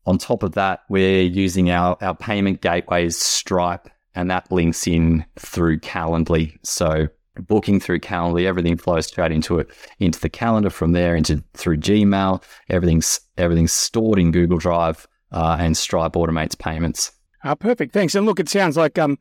on 0.06 0.18
top 0.18 0.44
of 0.44 0.54
that, 0.54 0.82
we're 0.90 1.24
using 1.24 1.70
our, 1.70 1.98
our 2.02 2.16
payment 2.16 2.62
gateways, 2.62 3.18
Stripe, 3.18 3.90
and 4.16 4.32
that 4.32 4.52
links 4.52 4.88
in 4.88 5.26
through 5.38 5.80
Calendly. 5.80 6.58
So, 6.64 7.08
booking 7.46 7.80
through 7.80 8.00
Calendly, 8.00 8.46
everything 8.46 8.78
flows 8.78 9.08
straight 9.08 9.32
into 9.32 9.60
it, 9.60 9.70
into 10.00 10.20
the 10.20 10.30
calendar 10.30 10.70
from 10.70 10.94
there, 10.94 11.16
into 11.16 11.44
through 11.54 11.78
Gmail. 11.78 12.42
Everything's 12.70 13.20
everything's 13.38 13.72
stored 13.72 14.20
in 14.20 14.32
Google 14.32 14.58
Drive, 14.58 15.08
uh, 15.32 15.58
and 15.60 15.76
Stripe 15.76 16.14
automates 16.14 16.58
payments. 16.58 17.12
Ah, 17.44 17.56
perfect. 17.56 17.94
Thanks. 17.94 18.16
And 18.16 18.26
look, 18.26 18.40
it 18.40 18.50
sounds 18.50 18.78
like 18.78 18.98
um, 18.98 19.18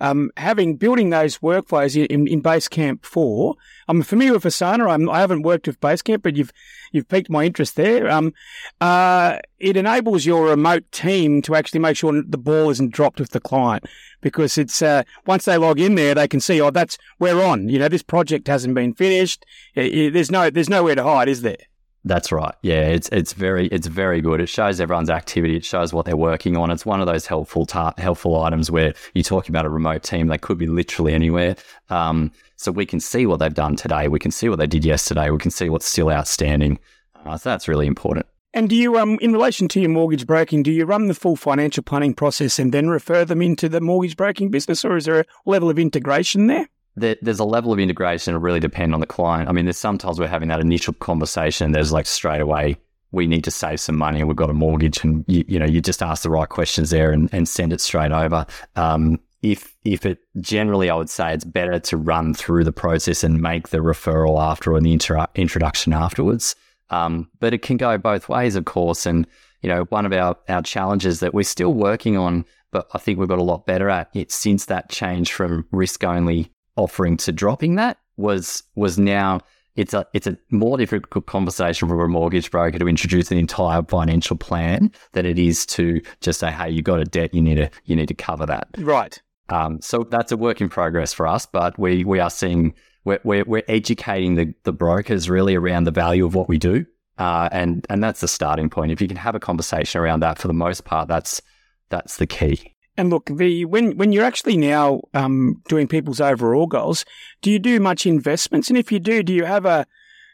um, 0.00 0.30
having 0.36 0.76
building 0.76 1.10
those 1.10 1.38
workflows 1.38 1.96
in, 1.96 2.26
in 2.26 2.42
Basecamp 2.42 3.04
four. 3.04 3.56
I'm 3.88 4.02
familiar 4.02 4.34
with 4.34 4.44
Asana. 4.44 4.90
I'm, 4.90 5.08
I 5.08 5.20
have 5.20 5.30
not 5.30 5.42
worked 5.42 5.66
with 5.66 5.80
Basecamp, 5.80 6.22
but 6.22 6.36
you've 6.36 6.52
you've 6.92 7.08
piqued 7.08 7.30
my 7.30 7.44
interest 7.44 7.76
there. 7.76 8.10
Um, 8.10 8.32
uh, 8.80 9.38
it 9.58 9.76
enables 9.76 10.26
your 10.26 10.46
remote 10.46 10.90
team 10.92 11.42
to 11.42 11.54
actually 11.54 11.80
make 11.80 11.96
sure 11.96 12.22
the 12.26 12.38
ball 12.38 12.70
isn't 12.70 12.92
dropped 12.92 13.20
with 13.20 13.30
the 13.30 13.40
client 13.40 13.84
because 14.20 14.58
it's 14.58 14.82
uh, 14.82 15.02
once 15.26 15.44
they 15.44 15.56
log 15.56 15.80
in 15.80 15.94
there, 15.94 16.14
they 16.14 16.28
can 16.28 16.40
see, 16.40 16.60
oh, 16.60 16.70
that's 16.70 16.98
we're 17.18 17.42
on. 17.42 17.68
You 17.68 17.78
know, 17.78 17.88
this 17.88 18.02
project 18.02 18.48
hasn't 18.48 18.74
been 18.74 18.94
finished. 18.94 19.44
There's 19.74 20.30
no 20.30 20.50
there's 20.50 20.70
nowhere 20.70 20.94
to 20.94 21.02
hide, 21.02 21.28
is 21.28 21.42
there? 21.42 21.56
That's 22.04 22.32
right. 22.32 22.54
Yeah, 22.62 22.88
it's 22.88 23.10
it's 23.10 23.34
very 23.34 23.66
it's 23.66 23.86
very 23.86 24.22
good. 24.22 24.40
It 24.40 24.48
shows 24.48 24.80
everyone's 24.80 25.10
activity. 25.10 25.56
It 25.56 25.64
shows 25.64 25.92
what 25.92 26.06
they're 26.06 26.16
working 26.16 26.56
on. 26.56 26.70
It's 26.70 26.86
one 26.86 27.00
of 27.00 27.06
those 27.06 27.26
helpful 27.26 27.66
ta- 27.66 27.92
helpful 27.98 28.40
items 28.40 28.70
where 28.70 28.94
you're 29.12 29.22
talking 29.22 29.52
about 29.52 29.66
a 29.66 29.68
remote 29.68 30.02
team. 30.02 30.28
They 30.28 30.38
could 30.38 30.56
be 30.56 30.66
literally 30.66 31.12
anywhere. 31.12 31.56
Um, 31.90 32.32
so 32.56 32.72
we 32.72 32.86
can 32.86 33.00
see 33.00 33.26
what 33.26 33.38
they've 33.38 33.52
done 33.52 33.76
today. 33.76 34.08
We 34.08 34.18
can 34.18 34.30
see 34.30 34.48
what 34.48 34.58
they 34.58 34.66
did 34.66 34.84
yesterday. 34.84 35.30
We 35.30 35.38
can 35.38 35.50
see 35.50 35.68
what's 35.68 35.86
still 35.86 36.10
outstanding. 36.10 36.78
Uh, 37.26 37.36
so 37.36 37.50
that's 37.50 37.68
really 37.68 37.86
important. 37.86 38.26
And 38.52 38.68
do 38.68 38.74
you, 38.74 38.98
um, 38.98 39.16
in 39.20 39.32
relation 39.32 39.68
to 39.68 39.80
your 39.80 39.90
mortgage 39.90 40.26
broking, 40.26 40.62
do 40.62 40.72
you 40.72 40.84
run 40.84 41.06
the 41.06 41.14
full 41.14 41.36
financial 41.36 41.84
planning 41.84 42.14
process 42.14 42.58
and 42.58 42.72
then 42.72 42.88
refer 42.88 43.24
them 43.24 43.40
into 43.40 43.68
the 43.68 43.80
mortgage 43.80 44.16
broking 44.16 44.50
business, 44.50 44.84
or 44.84 44.96
is 44.96 45.04
there 45.04 45.20
a 45.20 45.24
level 45.46 45.70
of 45.70 45.78
integration 45.78 46.48
there? 46.96 47.16
there's 47.22 47.38
a 47.38 47.44
level 47.44 47.72
of 47.72 47.78
integration. 47.78 48.34
It 48.34 48.38
really 48.38 48.60
depend 48.60 48.94
on 48.94 49.00
the 49.00 49.06
client. 49.06 49.48
I 49.48 49.52
mean, 49.52 49.64
there's 49.64 49.76
sometimes 49.76 50.18
we're 50.18 50.28
having 50.28 50.48
that 50.48 50.60
initial 50.60 50.94
conversation. 50.94 51.72
There's 51.72 51.92
like 51.92 52.06
straight 52.06 52.40
away, 52.40 52.76
we 53.12 53.26
need 53.26 53.44
to 53.44 53.50
save 53.50 53.80
some 53.80 53.96
money 53.96 54.20
and 54.20 54.28
we've 54.28 54.36
got 54.36 54.50
a 54.50 54.54
mortgage 54.54 55.02
and 55.02 55.24
you, 55.26 55.44
you 55.48 55.58
know, 55.58 55.66
you 55.66 55.80
just 55.80 56.02
ask 56.02 56.22
the 56.22 56.30
right 56.30 56.48
questions 56.48 56.90
there 56.90 57.10
and, 57.10 57.28
and 57.32 57.48
send 57.48 57.72
it 57.72 57.80
straight 57.80 58.12
over. 58.12 58.46
Um, 58.76 59.18
if, 59.42 59.74
if 59.84 60.04
it 60.04 60.18
generally, 60.40 60.90
I 60.90 60.94
would 60.94 61.10
say 61.10 61.32
it's 61.32 61.44
better 61.44 61.78
to 61.78 61.96
run 61.96 62.34
through 62.34 62.64
the 62.64 62.72
process 62.72 63.24
and 63.24 63.40
make 63.40 63.70
the 63.70 63.78
referral 63.78 64.40
after 64.40 64.72
or 64.72 64.80
the 64.80 64.92
inter- 64.92 65.26
introduction 65.34 65.92
afterwards. 65.92 66.54
Um, 66.90 67.30
but 67.40 67.54
it 67.54 67.62
can 67.62 67.76
go 67.76 67.96
both 67.98 68.28
ways, 68.28 68.54
of 68.54 68.64
course. 68.64 69.06
And, 69.06 69.26
you 69.62 69.68
know, 69.68 69.84
one 69.84 70.06
of 70.06 70.12
our, 70.12 70.36
our 70.48 70.62
challenges 70.62 71.20
that 71.20 71.32
we're 71.32 71.42
still 71.42 71.72
working 71.72 72.16
on, 72.16 72.44
but 72.70 72.86
I 72.92 72.98
think 72.98 73.18
we've 73.18 73.28
got 73.28 73.38
a 73.38 73.44
lot 73.44 73.66
better 73.66 73.88
at 73.88 74.10
it 74.14 74.30
since 74.30 74.66
that 74.66 74.90
change 74.90 75.32
from 75.32 75.66
risk 75.72 76.04
only 76.04 76.52
offering 76.80 77.16
to 77.18 77.32
dropping 77.32 77.76
that 77.76 77.98
was 78.16 78.62
was 78.74 78.98
now 78.98 79.40
it's 79.76 79.94
a 79.94 80.06
it's 80.12 80.26
a 80.26 80.36
more 80.50 80.76
difficult 80.76 81.26
conversation 81.26 81.88
for 81.88 82.04
a 82.04 82.08
mortgage 82.08 82.50
broker 82.50 82.78
to 82.78 82.88
introduce 82.88 83.30
an 83.30 83.38
entire 83.38 83.82
financial 83.82 84.36
plan 84.36 84.90
than 85.12 85.24
it 85.26 85.38
is 85.38 85.64
to 85.66 86.00
just 86.20 86.40
say, 86.40 86.50
hey, 86.50 86.70
you 86.70 86.82
got 86.82 87.00
a 87.00 87.04
debt, 87.04 87.32
you 87.34 87.40
need 87.40 87.56
to 87.56 87.70
you 87.84 87.96
need 87.96 88.08
to 88.08 88.14
cover 88.14 88.46
that. 88.46 88.68
Right. 88.78 89.20
Um, 89.48 89.80
so 89.80 90.04
that's 90.04 90.32
a 90.32 90.36
work 90.36 90.60
in 90.60 90.68
progress 90.68 91.12
for 91.12 91.26
us, 91.26 91.46
but 91.46 91.78
we 91.78 92.04
we 92.04 92.20
are 92.20 92.30
seeing 92.30 92.74
we're 93.04 93.20
we're, 93.24 93.44
we're 93.44 93.62
educating 93.68 94.34
the 94.34 94.54
the 94.64 94.72
brokers 94.72 95.30
really 95.30 95.54
around 95.54 95.84
the 95.84 95.90
value 95.90 96.26
of 96.26 96.34
what 96.34 96.48
we 96.48 96.58
do, 96.58 96.84
uh, 97.18 97.48
and 97.52 97.86
and 97.88 98.02
that's 98.02 98.20
the 98.20 98.28
starting 98.28 98.70
point. 98.70 98.92
If 98.92 99.00
you 99.00 99.08
can 99.08 99.16
have 99.16 99.34
a 99.34 99.40
conversation 99.40 100.00
around 100.00 100.20
that, 100.20 100.38
for 100.38 100.48
the 100.48 100.54
most 100.54 100.84
part, 100.84 101.08
that's 101.08 101.40
that's 101.88 102.16
the 102.16 102.26
key. 102.26 102.74
And 103.00 103.08
look, 103.08 103.30
the 103.34 103.64
when 103.64 103.96
when 103.96 104.12
you're 104.12 104.26
actually 104.26 104.58
now 104.58 105.00
um, 105.14 105.62
doing 105.68 105.88
people's 105.88 106.20
overall 106.20 106.66
goals, 106.66 107.06
do 107.40 107.50
you 107.50 107.58
do 107.58 107.80
much 107.80 108.04
investments? 108.04 108.68
And 108.68 108.76
if 108.76 108.92
you 108.92 109.00
do, 109.00 109.22
do 109.22 109.32
you 109.32 109.46
have 109.46 109.64
a 109.64 109.86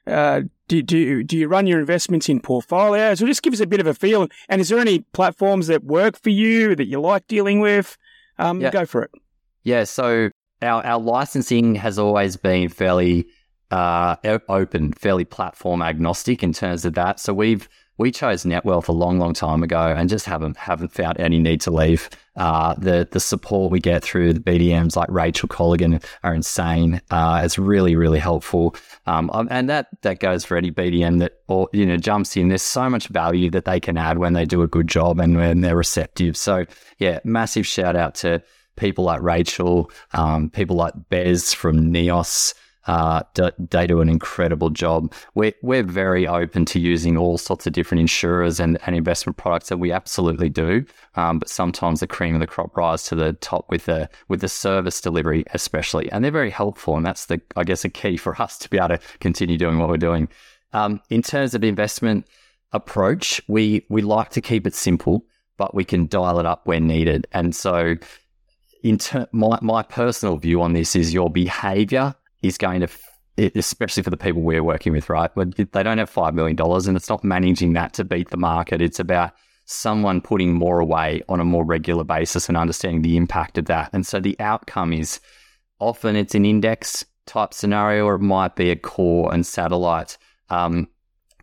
uh, 0.04 0.40
do, 0.66 0.82
do, 0.82 1.22
do 1.22 1.38
you 1.38 1.46
run 1.46 1.68
your 1.68 1.78
investments 1.78 2.28
in 2.28 2.40
portfolios? 2.40 3.22
Or 3.22 3.26
just 3.26 3.44
give 3.44 3.52
us 3.52 3.60
a 3.60 3.68
bit 3.68 3.78
of 3.78 3.86
a 3.86 3.94
feel. 3.94 4.26
And 4.48 4.60
is 4.60 4.68
there 4.68 4.80
any 4.80 5.00
platforms 5.12 5.68
that 5.68 5.84
work 5.84 6.20
for 6.20 6.30
you 6.30 6.74
that 6.74 6.86
you 6.86 7.00
like 7.00 7.28
dealing 7.28 7.60
with? 7.60 7.96
Um, 8.38 8.60
yeah. 8.60 8.70
Go 8.70 8.84
for 8.84 9.04
it. 9.04 9.12
Yeah. 9.62 9.84
So 9.84 10.30
our, 10.60 10.84
our 10.84 10.98
licensing 10.98 11.76
has 11.76 12.00
always 12.00 12.36
been 12.36 12.68
fairly 12.68 13.28
uh, 13.70 14.16
open, 14.48 14.92
fairly 14.94 15.24
platform 15.24 15.82
agnostic 15.82 16.42
in 16.42 16.52
terms 16.52 16.84
of 16.84 16.94
that. 16.94 17.20
So 17.20 17.32
we've 17.32 17.68
we 17.98 18.10
chose 18.10 18.44
Netwealth 18.44 18.88
a 18.88 18.92
long, 18.92 19.18
long 19.18 19.32
time 19.32 19.62
ago 19.62 19.94
and 19.96 20.08
just 20.08 20.26
haven't 20.26 20.56
haven't 20.56 20.92
found 20.92 21.18
any 21.18 21.38
need 21.38 21.60
to 21.62 21.70
leave. 21.70 22.10
Uh, 22.36 22.74
the 22.74 23.08
the 23.10 23.20
support 23.20 23.72
we 23.72 23.80
get 23.80 24.02
through 24.02 24.34
the 24.34 24.40
BDMs 24.40 24.96
like 24.96 25.08
Rachel 25.10 25.48
Colligan 25.48 26.04
are 26.22 26.34
insane. 26.34 27.00
Uh, 27.10 27.40
it's 27.42 27.58
really, 27.58 27.96
really 27.96 28.18
helpful. 28.18 28.76
Um, 29.06 29.30
um, 29.30 29.48
and 29.50 29.70
that 29.70 29.88
that 30.02 30.20
goes 30.20 30.44
for 30.44 30.56
any 30.56 30.70
BDM 30.70 31.20
that 31.20 31.32
or 31.48 31.68
you 31.72 31.86
know 31.86 31.96
jumps 31.96 32.36
in. 32.36 32.48
There's 32.48 32.62
so 32.62 32.90
much 32.90 33.08
value 33.08 33.50
that 33.50 33.64
they 33.64 33.80
can 33.80 33.96
add 33.96 34.18
when 34.18 34.34
they 34.34 34.44
do 34.44 34.62
a 34.62 34.68
good 34.68 34.88
job 34.88 35.18
and 35.18 35.36
when 35.36 35.62
they're 35.62 35.76
receptive. 35.76 36.36
So 36.36 36.66
yeah, 36.98 37.20
massive 37.24 37.66
shout 37.66 37.96
out 37.96 38.14
to 38.16 38.42
people 38.76 39.04
like 39.04 39.22
Rachel, 39.22 39.90
um, 40.12 40.50
people 40.50 40.76
like 40.76 40.92
Bez 41.08 41.54
from 41.54 41.92
Neos. 41.92 42.54
Uh, 42.86 43.22
they 43.58 43.86
do 43.86 44.00
an 44.00 44.08
incredible 44.08 44.70
job. 44.70 45.12
We're, 45.34 45.54
we're 45.62 45.82
very 45.82 46.26
open 46.26 46.64
to 46.66 46.80
using 46.80 47.16
all 47.16 47.36
sorts 47.36 47.66
of 47.66 47.72
different 47.72 48.00
insurers 48.00 48.60
and, 48.60 48.78
and 48.86 48.94
investment 48.94 49.36
products 49.36 49.68
that 49.68 49.78
we 49.78 49.90
absolutely 49.90 50.48
do. 50.48 50.84
Um, 51.16 51.40
but 51.40 51.48
sometimes 51.48 52.00
the 52.00 52.06
cream 52.06 52.34
of 52.34 52.40
the 52.40 52.46
crop 52.46 52.76
rise 52.76 53.04
to 53.04 53.14
the 53.14 53.32
top 53.34 53.66
with 53.70 53.86
the 53.86 54.08
with 54.28 54.40
the 54.40 54.48
service 54.48 55.00
delivery, 55.00 55.44
especially, 55.52 56.10
and 56.12 56.24
they're 56.24 56.30
very 56.30 56.50
helpful. 56.50 56.96
And 56.96 57.04
that's 57.04 57.26
the 57.26 57.40
I 57.56 57.64
guess 57.64 57.84
a 57.84 57.88
key 57.88 58.16
for 58.16 58.40
us 58.40 58.58
to 58.58 58.70
be 58.70 58.78
able 58.78 58.88
to 58.88 59.00
continue 59.20 59.58
doing 59.58 59.78
what 59.78 59.88
we're 59.88 59.96
doing. 59.96 60.28
Um, 60.72 61.00
in 61.10 61.22
terms 61.22 61.54
of 61.54 61.64
investment 61.64 62.26
approach, 62.72 63.40
we 63.48 63.84
we 63.88 64.02
like 64.02 64.30
to 64.30 64.40
keep 64.40 64.66
it 64.66 64.74
simple, 64.74 65.24
but 65.56 65.74
we 65.74 65.84
can 65.84 66.06
dial 66.06 66.38
it 66.38 66.46
up 66.46 66.66
when 66.66 66.86
needed. 66.86 67.26
And 67.32 67.54
so, 67.54 67.96
in 68.84 68.98
ter- 68.98 69.28
my 69.32 69.58
my 69.62 69.82
personal 69.82 70.36
view 70.36 70.62
on 70.62 70.72
this 70.72 70.94
is 70.94 71.12
your 71.12 71.30
behavior 71.30 72.14
is 72.42 72.58
going 72.58 72.80
to, 72.80 72.88
especially 73.54 74.02
for 74.02 74.10
the 74.10 74.16
people 74.16 74.42
we're 74.42 74.62
working 74.62 74.92
with, 74.92 75.08
right? 75.08 75.30
They 75.34 75.82
don't 75.82 75.98
have 75.98 76.12
$5 76.12 76.34
million 76.34 76.56
and 76.60 76.96
it's 76.96 77.08
not 77.08 77.24
managing 77.24 77.72
that 77.74 77.92
to 77.94 78.04
beat 78.04 78.30
the 78.30 78.36
market. 78.36 78.80
It's 78.80 79.00
about 79.00 79.32
someone 79.64 80.20
putting 80.20 80.54
more 80.54 80.78
away 80.78 81.22
on 81.28 81.40
a 81.40 81.44
more 81.44 81.64
regular 81.64 82.04
basis 82.04 82.48
and 82.48 82.56
understanding 82.56 83.02
the 83.02 83.16
impact 83.16 83.58
of 83.58 83.66
that. 83.66 83.90
And 83.92 84.06
so 84.06 84.20
the 84.20 84.38
outcome 84.38 84.92
is 84.92 85.20
often 85.80 86.16
it's 86.16 86.34
an 86.34 86.44
index 86.44 87.04
type 87.26 87.52
scenario 87.52 88.04
or 88.04 88.14
it 88.14 88.20
might 88.20 88.54
be 88.54 88.70
a 88.70 88.76
core 88.76 89.34
and 89.34 89.44
satellite. 89.44 90.16
Um, 90.50 90.88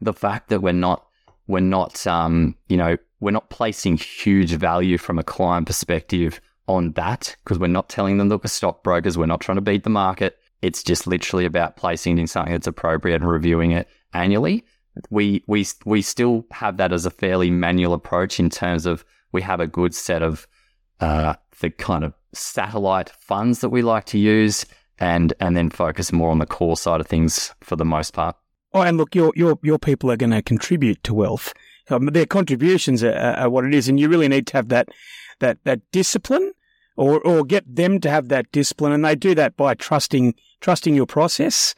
the 0.01 0.13
fact 0.13 0.49
that 0.49 0.61
we're 0.61 0.71
not 0.71 1.05
we're 1.47 1.59
not, 1.59 2.05
um, 2.07 2.55
you 2.69 2.77
know, 2.77 2.97
we're 3.19 3.31
not 3.31 3.49
placing 3.49 3.97
huge 3.97 4.51
value 4.51 4.97
from 4.97 5.19
a 5.19 5.23
client 5.23 5.67
perspective 5.67 6.39
on 6.67 6.93
that 6.93 7.35
because 7.43 7.59
we're 7.59 7.67
not 7.67 7.89
telling 7.89 8.17
them, 8.17 8.29
look, 8.29 8.45
as 8.45 8.53
stockbrokers, 8.53 9.17
we're 9.17 9.25
not 9.25 9.41
trying 9.41 9.57
to 9.57 9.61
beat 9.61 9.83
the 9.83 9.89
market. 9.89 10.37
It's 10.63 10.81
just 10.81 11.05
literally 11.05 11.45
about 11.45 11.75
placing 11.75 12.17
in 12.17 12.27
something 12.27 12.53
that's 12.53 12.67
appropriate 12.67 13.21
and 13.21 13.29
reviewing 13.29 13.71
it 13.71 13.87
annually. 14.13 14.63
We 15.09 15.43
we 15.45 15.67
we 15.85 16.01
still 16.01 16.45
have 16.51 16.77
that 16.77 16.93
as 16.93 17.05
a 17.05 17.11
fairly 17.11 17.51
manual 17.51 17.93
approach 17.93 18.39
in 18.39 18.49
terms 18.49 18.85
of 18.85 19.03
we 19.33 19.41
have 19.41 19.59
a 19.59 19.67
good 19.67 19.93
set 19.93 20.23
of 20.23 20.47
uh, 21.01 21.33
the 21.59 21.69
kind 21.69 22.05
of 22.05 22.13
satellite 22.33 23.09
funds 23.09 23.59
that 23.59 23.69
we 23.69 23.81
like 23.81 24.05
to 24.05 24.17
use, 24.17 24.65
and 24.99 25.33
and 25.41 25.57
then 25.57 25.69
focus 25.69 26.13
more 26.13 26.31
on 26.31 26.39
the 26.39 26.45
core 26.45 26.77
side 26.77 27.01
of 27.01 27.07
things 27.07 27.53
for 27.61 27.75
the 27.75 27.85
most 27.85 28.13
part. 28.13 28.37
Oh, 28.73 28.81
and 28.81 28.97
look, 28.97 29.15
your 29.15 29.33
your 29.35 29.59
your 29.63 29.79
people 29.79 30.09
are 30.11 30.17
going 30.17 30.31
to 30.31 30.41
contribute 30.41 31.03
to 31.03 31.13
wealth. 31.13 31.53
Um, 31.89 32.05
their 32.05 32.25
contributions 32.25 33.03
are, 33.03 33.13
are, 33.13 33.49
what 33.49 33.65
it 33.65 33.73
is, 33.73 33.89
and 33.89 33.99
you 33.99 34.07
really 34.07 34.29
need 34.29 34.47
to 34.47 34.57
have 34.57 34.69
that 34.69 34.87
that 35.39 35.57
that 35.65 35.81
discipline, 35.91 36.53
or 36.95 37.19
or 37.21 37.43
get 37.43 37.63
them 37.75 37.99
to 38.01 38.09
have 38.09 38.29
that 38.29 38.51
discipline, 38.51 38.91
and 38.91 39.03
they 39.03 39.15
do 39.15 39.35
that 39.35 39.55
by 39.57 39.73
trusting 39.73 40.35
trusting 40.61 40.95
your 40.95 41.05
process, 41.05 41.75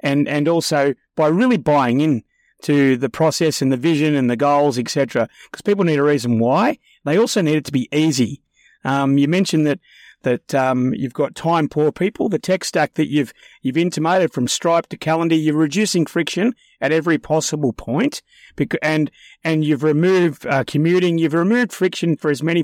and 0.00 0.28
and 0.28 0.48
also 0.48 0.94
by 1.16 1.28
really 1.28 1.56
buying 1.56 2.00
in 2.00 2.22
to 2.62 2.96
the 2.96 3.08
process 3.08 3.62
and 3.62 3.72
the 3.72 3.76
vision 3.76 4.14
and 4.14 4.28
the 4.28 4.36
goals, 4.36 4.78
etc. 4.78 5.28
Because 5.50 5.62
people 5.62 5.84
need 5.84 5.98
a 5.98 6.02
reason 6.02 6.38
why. 6.38 6.78
They 7.04 7.18
also 7.18 7.40
need 7.40 7.56
it 7.56 7.64
to 7.66 7.72
be 7.72 7.88
easy. 7.92 8.42
Um, 8.84 9.18
you 9.18 9.28
mentioned 9.28 9.66
that 9.66 9.80
that 10.22 10.54
um, 10.54 10.92
you've 10.94 11.12
got 11.12 11.34
time 11.34 11.68
poor 11.68 11.92
people. 11.92 12.28
The 12.28 12.38
tech 12.38 12.64
stack 12.64 12.94
that 12.94 13.08
you've 13.08 13.32
you've 13.62 13.76
intimated 13.76 14.32
from 14.32 14.48
Stripe 14.48 14.88
to 14.88 14.96
Calendar, 14.96 15.34
you're 15.34 15.56
reducing 15.56 16.06
friction 16.06 16.54
at 16.80 16.92
every 16.92 17.18
possible 17.18 17.72
point, 17.72 18.22
and 18.82 19.10
and 19.44 19.64
you've 19.64 19.82
removed 19.82 20.46
uh, 20.46 20.64
commuting. 20.66 21.18
You've 21.18 21.34
removed 21.34 21.72
friction 21.72 22.16
for 22.16 22.30
as 22.30 22.42
many 22.42 22.62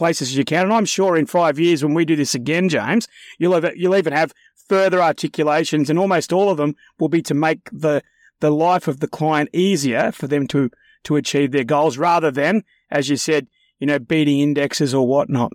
places 0.00 0.28
as 0.28 0.36
you 0.38 0.46
can. 0.46 0.64
And 0.64 0.72
I'm 0.72 0.86
sure 0.86 1.14
in 1.14 1.26
five 1.26 1.58
years 1.58 1.84
when 1.84 1.92
we 1.92 2.06
do 2.06 2.16
this 2.16 2.34
again, 2.34 2.70
James, 2.70 3.06
you'll 3.38 3.52
have, 3.52 3.76
you'll 3.76 3.96
even 3.96 4.14
have 4.14 4.32
further 4.66 5.02
articulations, 5.02 5.90
and 5.90 5.98
almost 5.98 6.32
all 6.32 6.48
of 6.48 6.56
them 6.56 6.74
will 6.98 7.10
be 7.10 7.20
to 7.20 7.34
make 7.34 7.68
the 7.70 8.02
the 8.40 8.50
life 8.50 8.88
of 8.88 9.00
the 9.00 9.06
client 9.06 9.50
easier 9.52 10.10
for 10.10 10.26
them 10.26 10.46
to 10.46 10.70
to 11.04 11.16
achieve 11.16 11.52
their 11.52 11.64
goals, 11.64 11.98
rather 11.98 12.30
than, 12.30 12.64
as 12.90 13.10
you 13.10 13.16
said, 13.16 13.46
you 13.78 13.86
know, 13.86 13.98
beating 13.98 14.40
indexes 14.40 14.94
or 14.94 15.06
whatnot. 15.06 15.52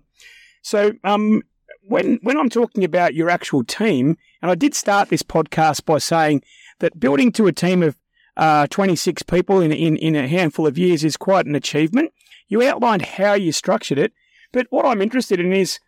So, 0.61 0.91
um, 1.03 1.41
when 1.87 2.19
when 2.21 2.37
I'm 2.37 2.49
talking 2.49 2.83
about 2.83 3.15
your 3.15 3.31
actual 3.31 3.63
team, 3.63 4.15
and 4.43 4.51
I 4.51 4.55
did 4.55 4.75
start 4.75 5.09
this 5.09 5.23
podcast 5.23 5.85
by 5.85 5.97
saying 5.97 6.43
that 6.81 6.99
building 6.99 7.31
to 7.31 7.47
a 7.47 7.51
team 7.51 7.81
of 7.81 7.97
uh, 8.37 8.67
26 8.67 9.23
people 9.23 9.59
in, 9.59 9.71
in 9.71 9.97
in 9.97 10.15
a 10.15 10.27
handful 10.27 10.67
of 10.67 10.77
years 10.77 11.03
is 11.03 11.17
quite 11.17 11.47
an 11.47 11.55
achievement. 11.55 12.11
You 12.47 12.61
outlined 12.61 13.01
how 13.17 13.33
you 13.33 13.51
structured 13.51 13.97
it, 13.97 14.13
but 14.55 14.67
what 14.69 14.85
I'm 14.85 15.01
interested 15.01 15.41
in 15.41 15.51
is 15.51 15.79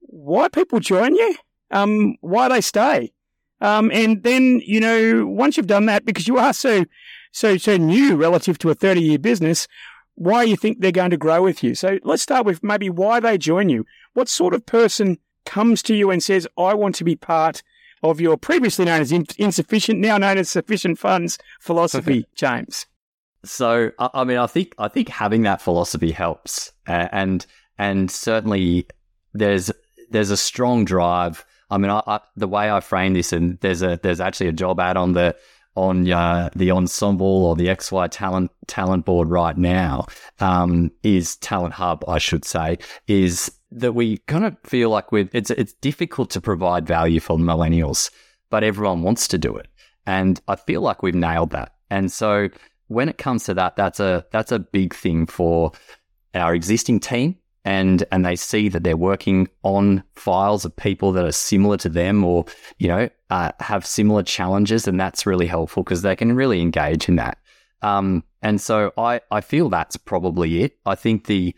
why 0.00 0.48
people 0.48 0.80
join 0.80 1.14
you, 1.14 1.36
um, 1.70 2.16
why 2.22 2.48
they 2.48 2.62
stay, 2.62 3.12
um, 3.60 3.90
and 3.92 4.22
then 4.22 4.62
you 4.64 4.80
know 4.80 5.26
once 5.26 5.58
you've 5.58 5.66
done 5.66 5.84
that, 5.86 6.06
because 6.06 6.26
you 6.26 6.38
are 6.38 6.54
so 6.54 6.86
so 7.32 7.58
so 7.58 7.76
new 7.76 8.16
relative 8.16 8.56
to 8.58 8.70
a 8.70 8.74
30 8.74 9.02
year 9.02 9.18
business, 9.18 9.68
why 10.14 10.42
you 10.42 10.56
think 10.56 10.80
they're 10.80 10.90
going 10.90 11.10
to 11.10 11.18
grow 11.18 11.42
with 11.42 11.62
you. 11.62 11.74
So 11.74 11.98
let's 12.02 12.22
start 12.22 12.46
with 12.46 12.62
maybe 12.62 12.88
why 12.88 13.20
they 13.20 13.36
join 13.36 13.68
you. 13.68 13.84
What 14.14 14.30
sort 14.30 14.54
of 14.54 14.64
person 14.64 15.18
comes 15.44 15.82
to 15.82 15.94
you 15.94 16.10
and 16.10 16.22
says, 16.22 16.48
I 16.56 16.72
want 16.72 16.94
to 16.94 17.04
be 17.04 17.16
part 17.16 17.62
of 18.02 18.22
your 18.22 18.38
previously 18.38 18.86
known 18.86 19.02
as 19.02 19.12
insufficient, 19.12 20.00
now 20.00 20.16
known 20.16 20.38
as 20.38 20.48
sufficient 20.48 20.98
funds 20.98 21.38
philosophy, 21.60 22.26
James? 22.34 22.86
So, 23.44 23.90
I 23.98 24.24
mean, 24.24 24.38
I 24.38 24.46
think 24.46 24.74
I 24.78 24.88
think 24.88 25.10
having 25.10 25.42
that 25.42 25.60
philosophy 25.60 26.12
helps, 26.12 26.72
uh, 26.88 27.08
and 27.12 27.44
and 27.78 28.10
certainly 28.10 28.86
there's 29.32 29.70
there's 30.10 30.30
a 30.30 30.36
strong 30.36 30.84
drive. 30.84 31.44
I 31.70 31.78
mean, 31.78 31.90
I, 31.90 32.02
I, 32.06 32.20
the 32.36 32.48
way 32.48 32.70
I 32.70 32.80
frame 32.80 33.14
this, 33.14 33.32
and 33.32 33.58
there's 33.60 33.82
a 33.82 33.98
there's 34.02 34.20
actually 34.20 34.48
a 34.48 34.52
job 34.52 34.80
ad 34.80 34.96
on 34.96 35.12
the 35.12 35.36
on 35.76 36.10
uh, 36.10 36.50
the 36.54 36.68
Ensombl 36.68 37.20
or 37.20 37.56
the 37.56 37.66
XY 37.66 38.08
talent 38.10 38.50
talent 38.66 39.04
board 39.04 39.28
right 39.28 39.56
now 39.56 40.06
um, 40.40 40.90
is 41.02 41.36
Talent 41.36 41.74
Hub, 41.74 42.04
I 42.06 42.18
should 42.18 42.44
say, 42.44 42.78
is 43.08 43.50
that 43.72 43.92
we 43.92 44.18
kind 44.18 44.44
of 44.44 44.56
feel 44.64 44.90
like 44.90 45.10
we 45.10 45.28
it's 45.32 45.50
it's 45.50 45.72
difficult 45.74 46.30
to 46.30 46.40
provide 46.40 46.86
value 46.86 47.20
for 47.20 47.36
millennials, 47.36 48.10
but 48.50 48.62
everyone 48.62 49.02
wants 49.02 49.26
to 49.28 49.38
do 49.38 49.56
it, 49.56 49.66
and 50.06 50.40
I 50.46 50.56
feel 50.56 50.80
like 50.80 51.02
we've 51.02 51.14
nailed 51.14 51.50
that. 51.50 51.74
And 51.90 52.10
so 52.10 52.48
when 52.88 53.08
it 53.08 53.18
comes 53.18 53.44
to 53.44 53.54
that, 53.54 53.76
that's 53.76 54.00
a 54.00 54.26
that's 54.30 54.52
a 54.52 54.58
big 54.58 54.94
thing 54.94 55.26
for 55.26 55.72
our 56.34 56.54
existing 56.54 57.00
team 57.00 57.36
and 57.64 58.04
and 58.12 58.24
they 58.24 58.36
see 58.36 58.68
that 58.68 58.84
they're 58.84 58.96
working 58.96 59.48
on 59.62 60.02
files 60.14 60.64
of 60.64 60.76
people 60.76 61.12
that 61.12 61.24
are 61.24 61.32
similar 61.32 61.76
to 61.78 61.88
them 61.88 62.24
or 62.24 62.44
you 62.78 62.88
know 62.88 63.08
uh, 63.30 63.52
have 63.60 63.86
similar 63.86 64.22
challenges 64.22 64.86
and 64.86 65.00
that's 65.00 65.26
really 65.26 65.46
helpful 65.46 65.82
because 65.82 66.02
they 66.02 66.16
can 66.16 66.34
really 66.34 66.60
engage 66.60 67.08
in 67.08 67.16
that. 67.16 67.38
Um, 67.82 68.24
and 68.40 68.60
so 68.60 68.92
I, 68.96 69.20
I 69.30 69.40
feel 69.40 69.68
that's 69.68 69.96
probably 69.96 70.62
it. 70.62 70.78
I 70.86 70.94
think 70.94 71.26
the 71.26 71.54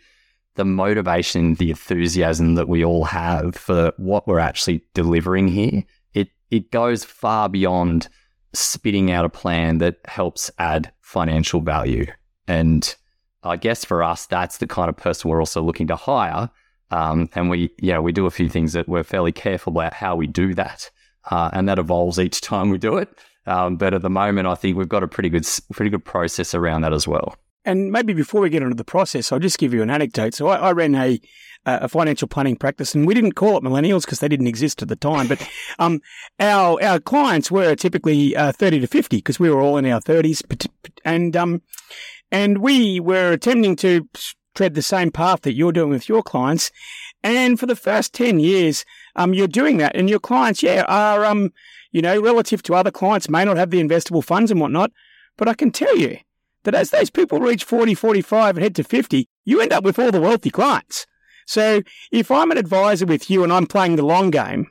the 0.55 0.65
motivation 0.65 1.53
the 1.55 1.69
enthusiasm 1.69 2.55
that 2.55 2.67
we 2.67 2.83
all 2.83 3.05
have 3.05 3.55
for 3.55 3.93
what 3.97 4.27
we're 4.27 4.39
actually 4.39 4.81
delivering 4.95 5.47
here 5.47 5.83
it 6.13 6.29
it 6.49 6.71
goes 6.71 7.03
far 7.03 7.47
beyond 7.47 8.09
spitting 8.53 9.11
out 9.11 9.25
a 9.25 9.29
plan 9.29 9.77
that 9.77 9.97
helps 10.05 10.49
add 10.57 10.91
financial 11.01 11.61
value. 11.61 12.05
And 12.47 12.95
I 13.43 13.57
guess 13.57 13.85
for 13.85 14.03
us, 14.03 14.25
that's 14.25 14.57
the 14.57 14.67
kind 14.67 14.89
of 14.89 14.97
person 14.97 15.29
we're 15.29 15.39
also 15.39 15.61
looking 15.61 15.87
to 15.87 15.95
hire. 15.95 16.49
Um, 16.91 17.29
and 17.35 17.49
we, 17.49 17.71
yeah, 17.79 17.99
we 17.99 18.11
do 18.11 18.25
a 18.25 18.31
few 18.31 18.49
things 18.49 18.73
that 18.73 18.87
we're 18.87 19.03
fairly 19.03 19.31
careful 19.31 19.71
about 19.71 19.93
how 19.93 20.15
we 20.15 20.27
do 20.27 20.53
that, 20.53 20.89
uh, 21.29 21.49
and 21.53 21.67
that 21.67 21.79
evolves 21.79 22.19
each 22.19 22.41
time 22.49 22.69
we 22.69 22.77
do 22.77 22.97
it. 22.97 23.09
Um, 23.45 23.77
but 23.77 23.93
at 23.93 24.01
the 24.01 24.09
moment, 24.09 24.47
I 24.47 24.55
think 24.55 24.77
we've 24.77 24.89
got 24.89 25.03
a 25.03 25.07
pretty 25.07 25.29
good, 25.29 25.47
pretty 25.71 25.89
good 25.89 26.03
process 26.03 26.53
around 26.53 26.81
that 26.81 26.93
as 26.93 27.07
well. 27.07 27.35
And 27.65 27.91
maybe 27.91 28.13
before 28.13 28.41
we 28.41 28.49
get 28.49 28.63
into 28.63 28.75
the 28.75 28.85
process, 28.85 29.31
I'll 29.31 29.39
just 29.39 29.57
give 29.57 29.73
you 29.73 29.81
an 29.81 29.89
anecdote. 29.89 30.33
So 30.33 30.47
I, 30.47 30.55
I 30.55 30.71
ran 30.71 30.95
a 30.95 31.19
a 31.65 31.89
financial 31.89 32.29
planning 32.29 32.55
practice, 32.55 32.95
and 32.95 33.05
we 33.05 33.13
didn't 33.13 33.33
call 33.33 33.57
it 33.57 33.63
millennials 33.63 34.05
because 34.05 34.19
they 34.19 34.29
didn't 34.29 34.47
exist 34.47 34.81
at 34.81 34.87
the 34.87 34.95
time. 34.95 35.27
But 35.27 35.45
um, 35.79 35.99
our 36.39 36.81
our 36.81 36.99
clients 36.99 37.51
were 37.51 37.75
typically 37.75 38.35
uh, 38.35 38.53
thirty 38.53 38.79
to 38.79 38.87
fifty 38.87 39.17
because 39.17 39.39
we 39.39 39.49
were 39.49 39.61
all 39.61 39.77
in 39.77 39.85
our 39.85 39.99
thirties, 39.99 40.41
and 41.03 41.35
um, 41.35 41.61
and 42.31 42.59
we 42.59 42.99
were 42.99 43.33
attempting 43.33 43.75
to 43.77 44.07
tread 44.55 44.73
the 44.73 44.81
same 44.81 45.11
path 45.11 45.41
that 45.41 45.53
you're 45.53 45.71
doing 45.71 45.91
with 45.91 46.09
your 46.09 46.23
clients. 46.23 46.71
And 47.23 47.59
for 47.59 47.65
the 47.65 47.75
first 47.75 48.13
10 48.13 48.39
years, 48.39 48.85
um, 49.15 49.33
you're 49.33 49.47
doing 49.47 49.77
that. 49.77 49.95
And 49.95 50.09
your 50.09 50.19
clients, 50.19 50.63
yeah, 50.63 50.83
are, 50.87 51.25
um, 51.25 51.51
you 51.91 52.01
know, 52.01 52.19
relative 52.19 52.63
to 52.63 52.73
other 52.73 52.91
clients, 52.91 53.29
may 53.29 53.45
not 53.45 53.57
have 53.57 53.69
the 53.69 53.81
investable 53.81 54.23
funds 54.23 54.49
and 54.49 54.59
whatnot. 54.59 54.91
But 55.37 55.47
I 55.47 55.53
can 55.53 55.71
tell 55.71 55.95
you 55.95 56.17
that 56.67 56.75
as 56.75 56.89
those 56.89 57.09
people 57.09 57.39
reach 57.39 57.63
40, 57.63 57.93
45 57.93 58.57
and 58.57 58.63
head 58.63 58.75
to 58.75 58.83
50, 58.83 59.29
you 59.45 59.61
end 59.61 59.71
up 59.71 59.85
with 59.85 59.97
all 59.97 60.11
the 60.11 60.19
wealthy 60.19 60.49
clients. 60.49 61.07
So 61.45 61.81
if 62.11 62.29
I'm 62.29 62.51
an 62.51 62.57
advisor 62.57 63.05
with 63.05 63.29
you 63.29 63.45
and 63.45 63.53
I'm 63.53 63.67
playing 63.67 63.95
the 63.95 64.05
long 64.05 64.31
game, 64.31 64.67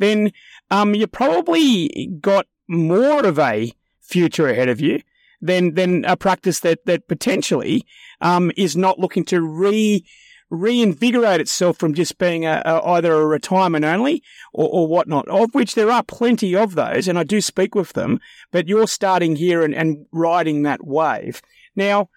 then 0.00 0.32
um, 0.72 0.96
you 0.96 1.06
probably 1.06 2.10
got 2.20 2.46
more 2.66 3.24
of 3.24 3.38
a 3.38 3.72
future 4.00 4.48
ahead 4.48 4.68
of 4.68 4.80
you 4.80 5.02
than 5.40 5.74
than 5.74 6.04
a 6.04 6.16
practice 6.16 6.58
that 6.60 6.84
that 6.86 7.06
potentially 7.06 7.86
um, 8.20 8.50
is 8.56 8.76
not 8.76 8.98
looking 8.98 9.24
to 9.26 9.40
re 9.40 10.04
reinvigorate 10.50 11.40
itself 11.40 11.78
from 11.78 11.94
just 11.94 12.18
being 12.18 12.44
a, 12.46 12.62
a, 12.64 12.80
either 12.90 13.12
a 13.12 13.26
retirement 13.26 13.84
only 13.84 14.22
or, 14.52 14.68
or 14.68 14.86
whatnot, 14.86 15.28
of 15.28 15.54
which 15.54 15.74
there 15.74 15.90
are 15.90 16.02
plenty 16.02 16.54
of 16.54 16.74
those, 16.74 17.08
and 17.08 17.18
I 17.18 17.24
do 17.24 17.40
speak 17.40 17.74
with 17.74 17.92
them, 17.94 18.20
but 18.52 18.68
you're 18.68 18.86
starting 18.86 19.36
here 19.36 19.62
and, 19.62 19.74
and 19.74 20.06
riding 20.12 20.62
that 20.62 20.86
wave. 20.86 21.42
Now, 21.74 22.08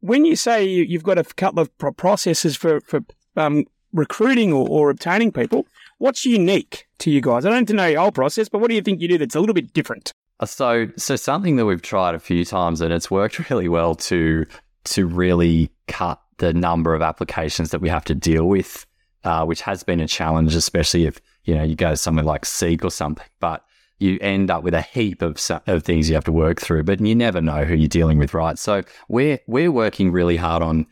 when 0.00 0.24
you 0.24 0.36
say 0.36 0.64
you've 0.64 1.02
got 1.02 1.18
a 1.18 1.24
couple 1.24 1.60
of 1.60 1.96
processes 1.96 2.56
for, 2.56 2.80
for 2.80 3.00
um, 3.36 3.64
recruiting 3.92 4.52
or, 4.52 4.66
or 4.68 4.90
obtaining 4.90 5.32
people, 5.32 5.66
what's 5.98 6.24
unique 6.24 6.86
to 6.98 7.10
you 7.10 7.20
guys? 7.20 7.44
I 7.44 7.50
don't 7.50 7.68
know 7.70 7.86
your 7.86 8.00
whole 8.00 8.12
process, 8.12 8.48
but 8.48 8.60
what 8.60 8.68
do 8.68 8.74
you 8.74 8.82
think 8.82 9.00
you 9.00 9.08
do 9.08 9.18
that's 9.18 9.34
a 9.34 9.40
little 9.40 9.54
bit 9.54 9.72
different? 9.72 10.12
Uh, 10.38 10.46
so, 10.46 10.88
so 10.96 11.16
something 11.16 11.56
that 11.56 11.66
we've 11.66 11.82
tried 11.82 12.14
a 12.14 12.18
few 12.18 12.44
times 12.44 12.80
and 12.80 12.92
it's 12.92 13.10
worked 13.10 13.38
really 13.50 13.68
well 13.68 13.94
to 13.94 14.46
to 14.84 15.04
really 15.04 15.68
cut 15.88 16.20
the 16.38 16.52
number 16.52 16.94
of 16.94 17.02
applications 17.02 17.70
that 17.70 17.80
we 17.80 17.88
have 17.88 18.04
to 18.04 18.14
deal 18.14 18.46
with, 18.46 18.86
uh, 19.24 19.44
which 19.44 19.60
has 19.62 19.82
been 19.82 20.00
a 20.00 20.08
challenge, 20.08 20.54
especially 20.54 21.06
if 21.06 21.20
you 21.44 21.54
know 21.54 21.62
you 21.62 21.74
go 21.74 21.94
somewhere 21.94 22.24
like 22.24 22.44
Seek 22.44 22.84
or 22.84 22.90
something. 22.90 23.26
But 23.40 23.64
you 23.98 24.18
end 24.20 24.50
up 24.50 24.62
with 24.62 24.74
a 24.74 24.82
heap 24.82 25.22
of 25.22 25.38
of 25.66 25.82
things 25.82 26.08
you 26.08 26.14
have 26.14 26.24
to 26.24 26.32
work 26.32 26.60
through, 26.60 26.84
but 26.84 27.00
you 27.00 27.14
never 27.14 27.40
know 27.40 27.64
who 27.64 27.74
you're 27.74 27.88
dealing 27.88 28.18
with, 28.18 28.34
right? 28.34 28.58
So 28.58 28.82
we're 29.08 29.38
we're 29.46 29.72
working 29.72 30.12
really 30.12 30.36
hard 30.36 30.62
on 30.62 30.86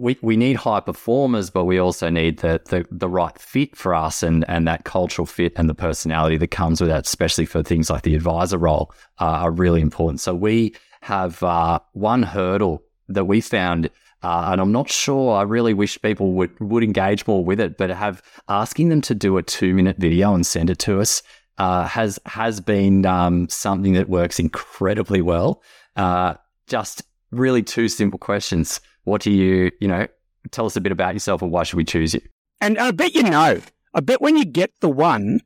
we, 0.00 0.16
we 0.22 0.36
need 0.36 0.56
high 0.56 0.80
performers, 0.80 1.50
but 1.50 1.64
we 1.66 1.78
also 1.78 2.08
need 2.08 2.38
the, 2.38 2.60
the, 2.66 2.86
the 2.90 3.08
right 3.08 3.38
fit 3.38 3.76
for 3.76 3.94
us 3.94 4.22
and, 4.22 4.44
and 4.48 4.66
that 4.66 4.84
cultural 4.84 5.26
fit 5.26 5.52
and 5.56 5.68
the 5.68 5.74
personality 5.74 6.38
that 6.38 6.50
comes 6.50 6.80
with 6.80 6.88
that, 6.88 7.06
especially 7.06 7.44
for 7.44 7.62
things 7.62 7.90
like 7.90 8.02
the 8.02 8.14
advisor 8.14 8.56
role, 8.56 8.92
uh, 9.20 9.24
are 9.24 9.50
really 9.50 9.82
important. 9.82 10.20
So 10.20 10.34
we 10.34 10.74
have 11.02 11.42
uh, 11.42 11.80
one 11.92 12.22
hurdle 12.22 12.82
that 13.08 13.26
we 13.26 13.40
found 13.40 13.90
uh, 14.22 14.50
and 14.52 14.60
I'm 14.60 14.72
not 14.72 14.90
sure. 14.90 15.36
I 15.36 15.42
really 15.42 15.74
wish 15.74 16.00
people 16.02 16.32
would 16.34 16.58
would 16.60 16.82
engage 16.84 17.26
more 17.26 17.44
with 17.44 17.60
it, 17.60 17.78
but 17.78 17.90
have 17.90 18.22
asking 18.48 18.90
them 18.90 19.00
to 19.02 19.14
do 19.14 19.36
a 19.38 19.42
two 19.42 19.74
minute 19.74 19.96
video 19.96 20.34
and 20.34 20.46
send 20.46 20.70
it 20.70 20.78
to 20.80 21.00
us 21.00 21.22
uh, 21.58 21.86
has 21.86 22.18
has 22.26 22.60
been 22.60 23.04
um, 23.06 23.48
something 23.48 23.92
that 23.94 24.08
works 24.08 24.38
incredibly 24.38 25.20
well. 25.20 25.62
Uh, 25.96 26.34
just 26.66 27.02
really 27.30 27.62
two 27.62 27.88
simple 27.88 28.18
questions. 28.18 28.80
What 29.04 29.22
do 29.22 29.30
you 29.30 29.70
you 29.80 29.88
know? 29.88 30.06
Tell 30.52 30.64
us 30.64 30.76
a 30.76 30.80
bit 30.80 30.90
about 30.90 31.14
yourself 31.14 31.42
and 31.42 31.52
why 31.52 31.64
should 31.64 31.76
we 31.76 31.84
choose 31.84 32.14
you? 32.14 32.22
And 32.62 32.78
I 32.78 32.92
bet 32.92 33.14
you 33.14 33.22
know. 33.22 33.60
I 33.92 34.00
bet 34.00 34.22
when 34.22 34.36
you 34.36 34.46
get 34.46 34.72
the 34.80 34.88
one 34.88 35.40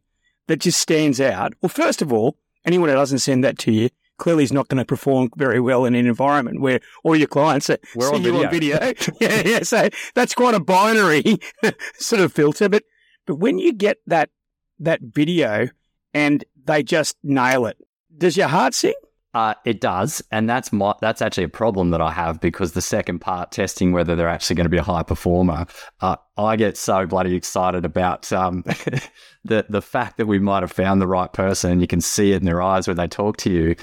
that 0.46 0.60
just 0.60 0.78
stands 0.78 1.20
out. 1.20 1.54
Well, 1.60 1.68
first 1.68 2.00
of 2.00 2.12
all, 2.12 2.38
anyone 2.64 2.88
who 2.88 2.94
doesn't 2.94 3.18
send 3.18 3.42
that 3.42 3.58
to 3.60 3.72
you 3.72 3.88
clearly 4.18 4.44
is 4.44 4.52
not 4.52 4.68
going 4.68 4.78
to 4.78 4.84
perform 4.84 5.30
very 5.36 5.60
well 5.60 5.84
in 5.84 5.94
an 5.94 6.06
environment 6.06 6.60
where 6.60 6.80
all 7.02 7.16
your 7.16 7.26
clients 7.26 7.70
are, 7.70 7.78
We're 7.94 8.08
see 8.08 8.14
on 8.14 8.22
you 8.22 8.32
video. 8.32 8.44
on 8.44 8.50
video. 8.50 8.92
yeah, 9.20 9.42
yeah. 9.44 9.62
So 9.62 9.88
that's 10.14 10.34
quite 10.34 10.54
a 10.54 10.60
binary 10.60 11.38
sort 11.94 12.22
of 12.22 12.32
filter. 12.32 12.68
But 12.68 12.84
but 13.26 13.36
when 13.36 13.58
you 13.58 13.72
get 13.72 13.98
that 14.06 14.30
that 14.78 15.00
video 15.02 15.68
and 16.12 16.44
they 16.64 16.82
just 16.82 17.16
nail 17.22 17.66
it, 17.66 17.76
does 18.16 18.36
your 18.36 18.48
heart 18.48 18.74
sing? 18.74 18.94
Uh, 19.34 19.54
it 19.64 19.80
does, 19.80 20.22
and 20.30 20.48
that's 20.48 20.72
my 20.72 20.94
that's 21.00 21.20
actually 21.20 21.42
a 21.42 21.48
problem 21.48 21.90
that 21.90 22.00
I 22.00 22.12
have 22.12 22.40
because 22.40 22.70
the 22.72 22.80
second 22.80 23.18
part, 23.18 23.50
testing 23.50 23.90
whether 23.90 24.14
they're 24.14 24.28
actually 24.28 24.54
going 24.54 24.66
to 24.66 24.70
be 24.70 24.78
a 24.78 24.82
high 24.82 25.02
performer, 25.02 25.66
uh, 26.00 26.14
I 26.36 26.54
get 26.54 26.76
so 26.76 27.04
bloody 27.04 27.34
excited 27.34 27.84
about 27.84 28.32
um, 28.32 28.62
the 29.44 29.66
the 29.68 29.82
fact 29.82 30.18
that 30.18 30.26
we 30.26 30.38
might 30.38 30.62
have 30.62 30.70
found 30.70 31.02
the 31.02 31.08
right 31.08 31.32
person, 31.32 31.80
you 31.80 31.88
can 31.88 32.00
see 32.00 32.30
it 32.30 32.36
in 32.36 32.44
their 32.44 32.62
eyes 32.62 32.86
when 32.86 32.96
they 32.96 33.08
talk 33.08 33.36
to 33.38 33.50
you. 33.50 33.74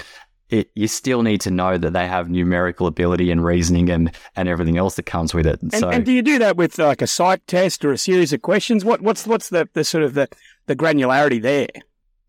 It, 0.52 0.70
you 0.74 0.86
still 0.86 1.22
need 1.22 1.40
to 1.40 1.50
know 1.50 1.78
that 1.78 1.94
they 1.94 2.06
have 2.06 2.28
numerical 2.28 2.86
ability 2.86 3.30
and 3.30 3.42
reasoning 3.42 3.88
and, 3.88 4.14
and 4.36 4.48
everything 4.48 4.76
else 4.76 4.96
that 4.96 5.06
comes 5.06 5.32
with 5.32 5.46
it. 5.46 5.62
And, 5.62 5.72
so, 5.72 5.88
and 5.88 6.04
do 6.04 6.12
you 6.12 6.20
do 6.20 6.38
that 6.40 6.58
with 6.58 6.78
like 6.78 7.00
a 7.00 7.06
psych 7.06 7.40
test 7.46 7.84
or 7.86 7.92
a 7.92 7.96
series 7.96 8.34
of 8.34 8.42
questions? 8.42 8.84
What 8.84 9.00
what's 9.00 9.26
what's 9.26 9.48
the, 9.48 9.66
the 9.72 9.82
sort 9.82 10.04
of 10.04 10.12
the, 10.12 10.28
the 10.66 10.76
granularity 10.76 11.40
there? 11.40 11.68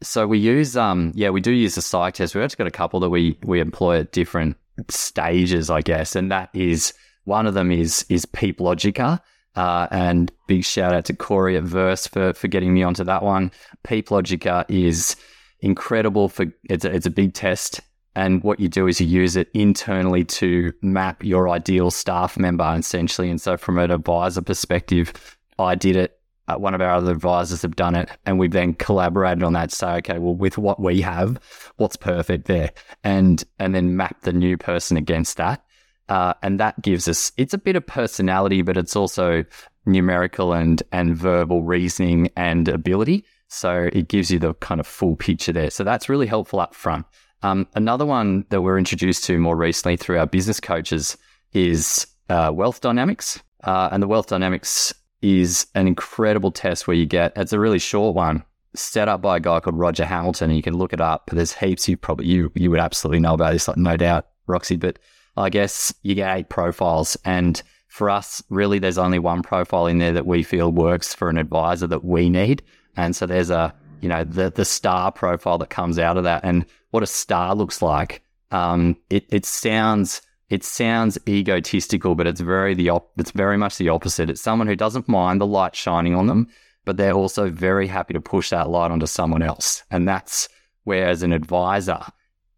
So 0.02 0.26
we 0.26 0.40
use, 0.40 0.78
um, 0.78 1.12
yeah, 1.16 1.32
we 1.32 1.42
do 1.42 1.52
use 1.52 1.76
the 1.76 1.82
psych 1.82 2.14
test. 2.14 2.34
We've 2.34 2.44
actually 2.44 2.64
got 2.64 2.68
a 2.68 2.72
couple 2.72 3.02
that 3.02 3.10
we 3.10 3.38
we 3.44 3.60
employ 3.60 4.00
at 4.00 4.14
different 4.14 4.56
stages, 4.90 5.70
I 5.70 5.82
guess, 5.82 6.16
and 6.16 6.32
that 6.32 6.50
is 6.54 6.94
one 7.26 7.46
of 7.46 7.54
them 7.54 7.72
is 7.72 8.06
is 8.08 8.26
Peoplogica. 8.26 9.20
Uh, 9.56 9.88
and 9.92 10.32
big 10.48 10.64
shout 10.64 10.94
out 10.94 11.06
to 11.06 11.14
Corey 11.14 11.58
at 11.58 11.64
Verse 11.64 12.08
for 12.08 12.34
for 12.34 12.48
getting 12.48 12.74
me 12.74 12.84
onto 12.84 13.04
that 13.04 13.22
one. 13.22 13.52
Peoplogica 13.86 14.66
is 14.70 15.16
incredible 15.60 16.30
for 16.30 16.46
it's 16.70 16.86
a, 16.86 16.96
it's 16.96 17.06
a 17.06 17.12
big 17.12 17.34
test. 17.34 17.82
And 18.16 18.44
what 18.44 18.60
you 18.60 18.70
do 18.70 18.88
is 18.88 19.02
you 19.02 19.08
use 19.08 19.36
it 19.36 19.50
internally 19.54 20.24
to 20.26 20.72
map 20.82 21.24
your 21.24 21.50
ideal 21.50 21.90
staff 21.90 22.38
member, 22.38 22.76
essentially. 22.78 23.30
And 23.30 23.42
so, 23.42 23.58
from 23.58 23.80
an 23.80 23.90
advisor 23.90 24.42
perspective, 24.42 25.38
I 25.58 25.76
did 25.76 25.96
it 25.96 26.20
uh, 26.48 26.56
one 26.56 26.74
of 26.74 26.82
our 26.82 26.92
other 26.92 27.12
advisors 27.12 27.62
have 27.62 27.76
done 27.76 27.96
it, 27.96 28.10
and 28.26 28.38
we've 28.38 28.52
then 28.52 28.74
collaborated 28.74 29.44
on 29.44 29.54
that. 29.54 29.72
Say, 29.72 29.96
okay, 29.98 30.20
well, 30.20 30.36
with 30.36 30.58
what 30.58 30.80
we 30.80 31.02
have, 31.02 31.40
what's 31.78 31.96
perfect 31.96 32.48
there, 32.48 32.72
and 33.04 33.44
and 33.60 33.74
then 33.74 33.96
map 33.96 34.22
the 34.22 34.34
new 34.34 34.58
person 34.58 34.98
against 34.98 35.38
that, 35.38 35.64
uh, 36.10 36.34
and 36.44 36.60
that 36.60 36.82
gives 36.82 37.08
us 37.08 37.32
it's 37.38 37.54
a 37.54 37.58
bit 37.58 37.76
of 37.76 37.88
personality, 37.88 38.62
but 38.62 38.76
it's 38.78 38.96
also 38.96 39.46
numerical 39.86 40.54
and 40.54 40.84
and 40.92 41.16
verbal 41.16 41.64
reasoning 41.64 42.30
and 42.36 42.68
ability. 42.68 43.26
So 43.48 43.90
it 43.94 44.08
gives 44.08 44.32
you 44.32 44.40
the 44.40 44.54
kind 44.56 44.82
of 44.82 44.88
full 44.88 45.16
picture 45.16 45.54
there. 45.54 45.70
So 45.70 45.84
that's 45.84 46.10
really 46.10 46.28
helpful 46.28 46.60
up 46.60 46.74
front. 46.74 47.06
Um, 47.44 47.68
another 47.76 48.06
one 48.06 48.46
that 48.50 48.62
we're 48.62 48.78
introduced 48.78 49.26
to 49.26 49.38
more 49.38 49.58
recently 49.58 49.98
through 49.98 50.18
our 50.18 50.26
business 50.26 50.60
coaches 50.60 51.18
is 51.52 52.08
uh, 52.30 52.52
Wealth 52.54 52.80
Dynamics, 52.82 53.42
uh, 53.66 53.90
and 53.92 54.02
the 54.02 54.08
Wealth 54.08 54.28
Dynamics 54.28 54.94
is 55.22 55.68
an 55.76 55.88
incredible 55.88 56.52
test 56.52 56.88
where 56.88 56.96
you 56.98 57.06
get 57.06 57.32
it's 57.36 57.54
a 57.54 57.60
really 57.60 57.80
short 57.80 58.16
one 58.16 58.44
set 58.76 59.08
up 59.08 59.22
by 59.22 59.38
a 59.38 59.40
guy 59.40 59.60
called 59.60 59.78
Roger 59.78 60.06
Hamilton. 60.06 60.50
And 60.50 60.58
you 60.58 60.64
can 60.64 60.78
look 60.78 60.94
it 60.94 61.02
up. 61.02 61.30
There's 61.32 61.54
heaps 61.54 61.88
you 61.88 61.96
probably 61.98 62.28
you 62.28 62.52
you 62.56 62.70
would 62.72 62.80
absolutely 62.80 63.20
know 63.20 63.34
about 63.34 63.54
this 63.54 63.68
like, 63.68 63.78
no 63.78 63.98
doubt 63.98 64.28
Roxy 64.48 64.76
but 64.76 65.00
I 65.38 65.50
guess 65.50 65.94
you 66.04 66.16
get 66.16 66.36
eight 66.36 66.50
profiles. 66.50 67.18
And 67.24 67.62
for 67.88 68.10
us 68.10 68.44
really 68.50 68.80
there's 68.80 68.98
only 68.98 69.20
one 69.20 69.44
profile 69.44 69.88
in 69.88 70.00
there 70.00 70.14
that 70.14 70.26
we 70.26 70.44
feel 70.44 70.72
works 70.72 71.14
for 71.14 71.30
an 71.30 71.38
advisor 71.38 71.88
that 71.88 72.04
we 72.04 72.30
need. 72.30 72.64
And 72.98 73.16
so 73.16 73.26
there's 73.26 73.50
a 73.50 73.74
you 74.02 74.10
know 74.10 74.24
the 74.24 74.50
the 74.50 74.66
star 74.66 75.12
profile 75.12 75.58
that 75.60 75.70
comes 75.70 76.00
out 76.00 76.18
of 76.18 76.26
that. 76.26 76.44
And 76.44 76.66
what 76.94 77.04
a 77.04 77.08
star 77.08 77.56
looks 77.56 77.82
like 77.82 78.22
um 78.52 78.96
it 79.10 79.26
it 79.30 79.46
sounds 79.46 80.22
it 80.54 80.64
sounds 80.64 81.18
egotistical, 81.28 82.14
but 82.14 82.28
it's 82.28 82.40
very 82.40 82.76
the 82.76 82.92
op- 82.92 83.12
it's 83.18 83.32
very 83.32 83.58
much 83.58 83.78
the 83.78 83.90
opposite. 83.90 84.30
It's 84.30 84.40
someone 84.40 84.68
who 84.68 84.76
doesn't 84.76 85.10
mind 85.10 85.42
the 85.42 85.48
light 85.48 85.76
shining 85.76 86.14
on 86.14 86.28
them, 86.28 86.48
but 86.86 86.96
they're 86.96 87.14
also 87.14 87.50
very 87.50 87.88
happy 87.88 88.14
to 88.14 88.22
push 88.22 88.52
that 88.52 88.70
light 88.70 88.92
onto 88.92 89.08
someone 89.08 89.42
else. 89.42 89.82
And 89.90 90.08
that's 90.08 90.48
where, 90.84 91.08
as 91.08 91.24
an 91.24 91.34
advisor, 91.34 92.02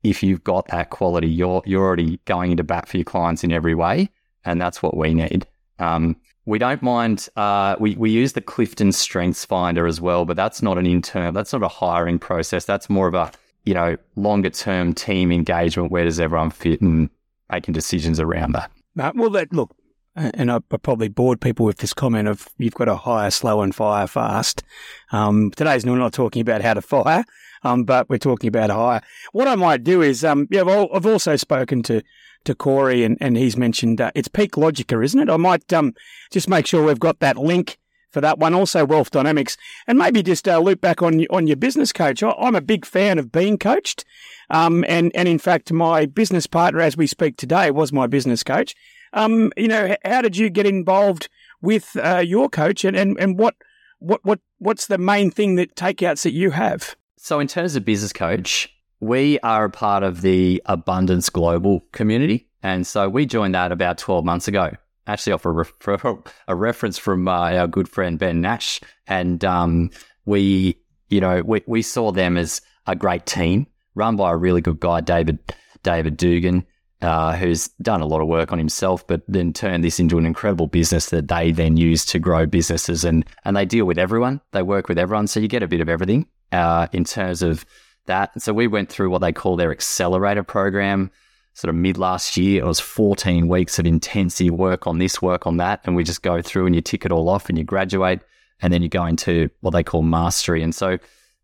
if 0.04 0.22
you've 0.22 0.44
got 0.44 0.68
that 0.68 0.90
quality, 0.90 1.30
you're 1.30 1.64
you're 1.66 1.86
already 1.86 2.20
going 2.26 2.52
into 2.52 2.66
bat 2.66 2.90
for 2.90 2.98
your 2.98 3.06
clients 3.06 3.46
in 3.46 3.54
every 3.54 3.76
way, 3.76 4.10
and 4.44 4.60
that's 4.60 4.84
what 4.84 4.98
we 4.98 5.14
need. 5.14 5.48
Um, 5.80 6.18
we 6.46 6.60
don't 6.60 6.84
mind. 6.84 7.30
Uh, 7.38 7.78
we 7.80 7.96
we 7.96 8.12
use 8.12 8.34
the 8.34 8.42
Clifton 8.42 8.92
Strengths 8.92 9.46
Finder 9.46 9.88
as 9.88 10.02
well, 10.02 10.26
but 10.26 10.36
that's 10.36 10.62
not 10.62 10.78
an 10.78 10.86
intern. 10.86 11.34
That's 11.34 11.54
not 11.54 11.64
a 11.64 11.70
hiring 11.70 12.20
process. 12.20 12.66
That's 12.66 12.90
more 12.90 13.08
of 13.08 13.14
a 13.14 13.32
you 13.66 13.74
know 13.74 13.98
longer 14.16 14.50
term 14.50 14.94
team 14.94 15.32
engagement. 15.32 15.92
Where 15.92 16.06
does 16.06 16.20
everyone 16.20 16.52
fit 16.52 16.82
and 16.82 17.10
making 17.52 17.74
decisions 17.74 18.20
around 18.20 18.54
that. 18.54 18.72
Uh, 19.00 19.12
well, 19.16 19.30
that 19.32 19.52
look, 19.54 19.76
and 20.16 20.52
I, 20.52 20.58
I 20.72 20.78
probably 20.78 21.10
bored 21.10 21.42
people 21.42 21.66
with 21.66 21.78
this 21.78 21.94
comment 21.94 22.28
of 22.28 22.48
you've 22.58 22.74
got 22.74 22.86
to 22.86 22.96
hire 22.96 23.32
slow 23.32 23.62
and 23.62 23.74
fire 23.74 24.08
fast. 24.08 24.64
Um, 25.12 25.52
today's 25.56 25.86
we're 25.86 25.98
not 25.98 26.14
talking 26.14 26.42
about 26.42 26.62
how 26.62 26.74
to 26.74 26.82
fire, 26.82 27.24
um, 27.64 27.84
but 27.84 28.10
we're 28.10 28.18
talking 28.18 28.48
about 28.48 28.70
hire. 28.70 29.02
What 29.32 29.48
I 29.48 29.56
might 29.56 29.84
do 29.84 30.02
is, 30.02 30.24
um, 30.24 30.48
yeah, 30.50 30.62
I've 30.62 31.06
also 31.06 31.36
spoken 31.36 31.84
to 31.84 32.02
to 32.46 32.54
Corey, 32.54 33.04
and, 33.04 33.18
and 33.20 33.36
he's 33.36 33.58
mentioned 33.58 34.00
uh, 34.00 34.12
it's 34.14 34.28
Peoplogica, 34.28 35.04
isn't 35.04 35.20
it? 35.20 35.32
I 35.32 35.38
might 35.38 35.72
um, 35.74 35.94
just 36.32 36.48
make 36.48 36.68
sure 36.68 36.84
we've 36.86 37.00
got 37.00 37.20
that 37.20 37.38
link 37.38 37.78
for 38.16 38.22
that 38.22 38.40
one. 38.40 38.54
Also, 38.54 38.86
Wealth 38.86 39.12
Dynamics, 39.12 39.58
and 39.88 39.98
maybe 40.00 40.24
just 40.24 40.48
uh, 40.48 40.58
loop 40.58 40.80
back 40.80 41.02
on 41.02 41.26
on 41.26 41.48
your 41.48 41.58
business 41.58 41.92
coach. 41.92 42.24
I, 42.24 42.32
I'm 42.32 42.56
a 42.56 42.62
big 42.62 42.86
fan 42.86 43.20
of 43.20 43.30
being 43.30 43.58
coached. 43.58 44.06
Um, 44.50 44.86
and, 44.88 45.12
and 45.14 45.28
in 45.28 45.38
fact, 45.38 45.74
my 45.74 46.06
business 46.06 46.48
partner, 46.48 46.80
as 46.80 46.96
we 46.96 47.08
speak 47.08 47.36
today, 47.36 47.72
was 47.72 47.92
my 47.92 48.08
business 48.08 48.42
coach. 48.42 48.74
Um, 49.12 49.52
you 49.58 49.68
know, 49.68 49.98
how 50.06 50.22
did 50.22 50.38
you 50.38 50.50
get 50.50 50.66
involved 50.66 51.28
with 51.62 51.98
uh, 52.02 52.24
your 52.26 52.48
coach, 52.48 52.86
and, 52.86 52.96
and, 52.96 53.20
and 53.20 53.38
what 53.38 53.56
what 54.00 54.24
what 54.24 54.40
what's 54.60 54.88
the 54.88 54.98
main 54.98 55.30
thing 55.30 55.56
that 55.56 55.76
takeouts 55.76 56.24
that 56.24 56.32
you 56.32 56.52
have? 56.52 56.96
So, 57.18 57.42
in 57.42 57.48
terms 57.48 57.76
of 57.76 57.84
business 57.84 58.14
coach, 58.14 58.70
we 59.02 59.40
are 59.40 59.66
a 59.66 59.70
part 59.70 60.04
of 60.04 60.22
the 60.22 60.62
Abundance 60.68 61.30
Global 61.30 61.82
community, 61.92 62.48
and 62.64 62.88
so 62.88 63.10
we 63.10 63.26
joined 63.26 63.56
that 63.56 63.74
about 63.74 63.98
twelve 63.98 64.24
months 64.24 64.48
ago. 64.48 64.72
Actually, 65.08 65.34
off 65.34 65.46
a, 65.46 65.52
re- 65.52 65.66
a 66.48 66.56
reference 66.56 66.98
from 66.98 67.28
uh, 67.28 67.52
our 67.52 67.68
good 67.68 67.88
friend 67.88 68.18
Ben 68.18 68.42
Nash, 68.42 68.82
and 69.08 69.44
um, 69.46 69.92
we, 70.26 70.78
you 71.10 71.22
know, 71.22 71.42
we, 71.46 71.62
we 71.68 71.82
saw 71.82 72.12
them 72.12 72.38
as 72.38 72.62
a 72.88 72.96
great 72.96 73.26
team 73.26 73.68
run 73.96 74.16
by 74.16 74.32
a 74.32 74.36
really 74.36 74.62
good 74.62 74.80
guy, 74.80 75.02
David 75.02 75.40
David 75.84 76.18
Dugan, 76.18 76.66
uh, 77.02 77.36
who's 77.36 77.70
done 77.82 78.02
a 78.02 78.06
lot 78.06 78.22
of 78.22 78.28
work 78.28 78.52
on 78.52 78.58
himself, 78.58 79.06
but 79.08 79.22
then 79.28 79.54
turned 79.54 79.84
this 79.84 80.00
into 80.00 80.18
an 80.18 80.26
incredible 80.26 80.68
business 80.68 81.10
that 81.10 81.28
they 81.28 81.52
then 81.52 81.78
use 81.78 82.06
to 82.06 82.20
grow 82.20 82.46
businesses 82.46 83.04
and 83.04 83.26
and 83.44 83.56
they 83.56 83.66
deal 83.66 83.86
with 83.86 83.98
everyone. 83.98 84.42
They 84.52 84.62
work 84.62 84.88
with 84.88 85.00
everyone, 85.00 85.28
so 85.28 85.40
you 85.40 85.48
get 85.48 85.64
a 85.64 85.68
bit 85.68 85.82
of 85.82 85.90
everything 85.90 86.28
uh, 86.52 86.88
in 86.92 87.04
terms 87.04 87.42
of 87.42 87.66
that. 88.06 88.40
So 88.42 88.54
we 88.54 88.68
went 88.68 88.90
through 88.90 89.10
what 89.10 89.22
they 89.22 89.32
call 89.32 89.56
their 89.56 89.72
accelerator 89.72 90.44
program. 90.44 91.12
Sort 91.56 91.70
of 91.70 91.76
mid 91.76 91.98
last 91.98 92.38
year, 92.38 92.64
it 92.64 92.68
was 92.68 92.80
14 92.80 93.48
weeks 93.48 93.80
of 93.80 93.86
intensive 93.86 94.54
work 94.54 94.88
on 94.88 95.00
this, 95.00 95.22
work 95.22 95.48
on 95.48 95.58
that, 95.58 95.82
and 95.86 95.96
we 95.96 96.04
just 96.04 96.22
go 96.22 96.42
through 96.42 96.68
and 96.68 96.76
you 96.76 96.82
tick 96.82 97.06
it 97.06 97.12
all 97.12 97.28
off 97.30 97.50
and 97.50 97.58
you 97.58 97.64
graduate, 97.64 98.20
and 98.62 98.72
then 98.72 98.82
you 98.82 98.90
go 98.90 99.06
into 99.06 99.50
what 99.62 99.72
they 99.72 99.84
call 99.84 100.04
mastery. 100.04 100.62
And 100.62 100.76
so 100.76 101.00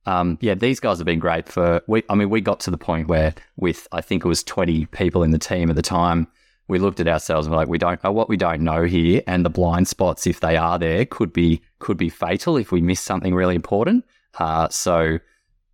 um, 0.05 0.37
yeah, 0.41 0.55
these 0.55 0.79
guys 0.79 0.97
have 0.97 1.05
been 1.05 1.19
great 1.19 1.47
for. 1.47 1.81
We, 1.87 2.03
I 2.09 2.15
mean, 2.15 2.29
we 2.29 2.41
got 2.41 2.59
to 2.61 2.71
the 2.71 2.77
point 2.77 3.07
where, 3.07 3.33
with 3.55 3.87
I 3.91 4.01
think 4.01 4.25
it 4.25 4.27
was 4.27 4.43
twenty 4.43 4.85
people 4.87 5.23
in 5.23 5.31
the 5.31 5.39
team 5.39 5.69
at 5.69 5.75
the 5.75 5.81
time, 5.81 6.27
we 6.67 6.79
looked 6.79 6.99
at 6.99 7.07
ourselves 7.07 7.45
and 7.45 7.51
we're 7.51 7.59
like, 7.59 7.67
we 7.67 7.77
don't 7.77 8.03
know 8.03 8.11
what 8.11 8.29
we 8.29 8.37
don't 8.37 8.61
know 8.61 8.83
here, 8.83 9.21
and 9.27 9.45
the 9.45 9.49
blind 9.49 9.87
spots, 9.87 10.25
if 10.25 10.39
they 10.39 10.57
are 10.57 10.79
there, 10.79 11.05
could 11.05 11.31
be 11.31 11.61
could 11.79 11.97
be 11.97 12.09
fatal 12.09 12.57
if 12.57 12.71
we 12.71 12.81
miss 12.81 12.99
something 12.99 13.35
really 13.35 13.55
important. 13.55 14.05
Uh, 14.39 14.67
so 14.69 15.19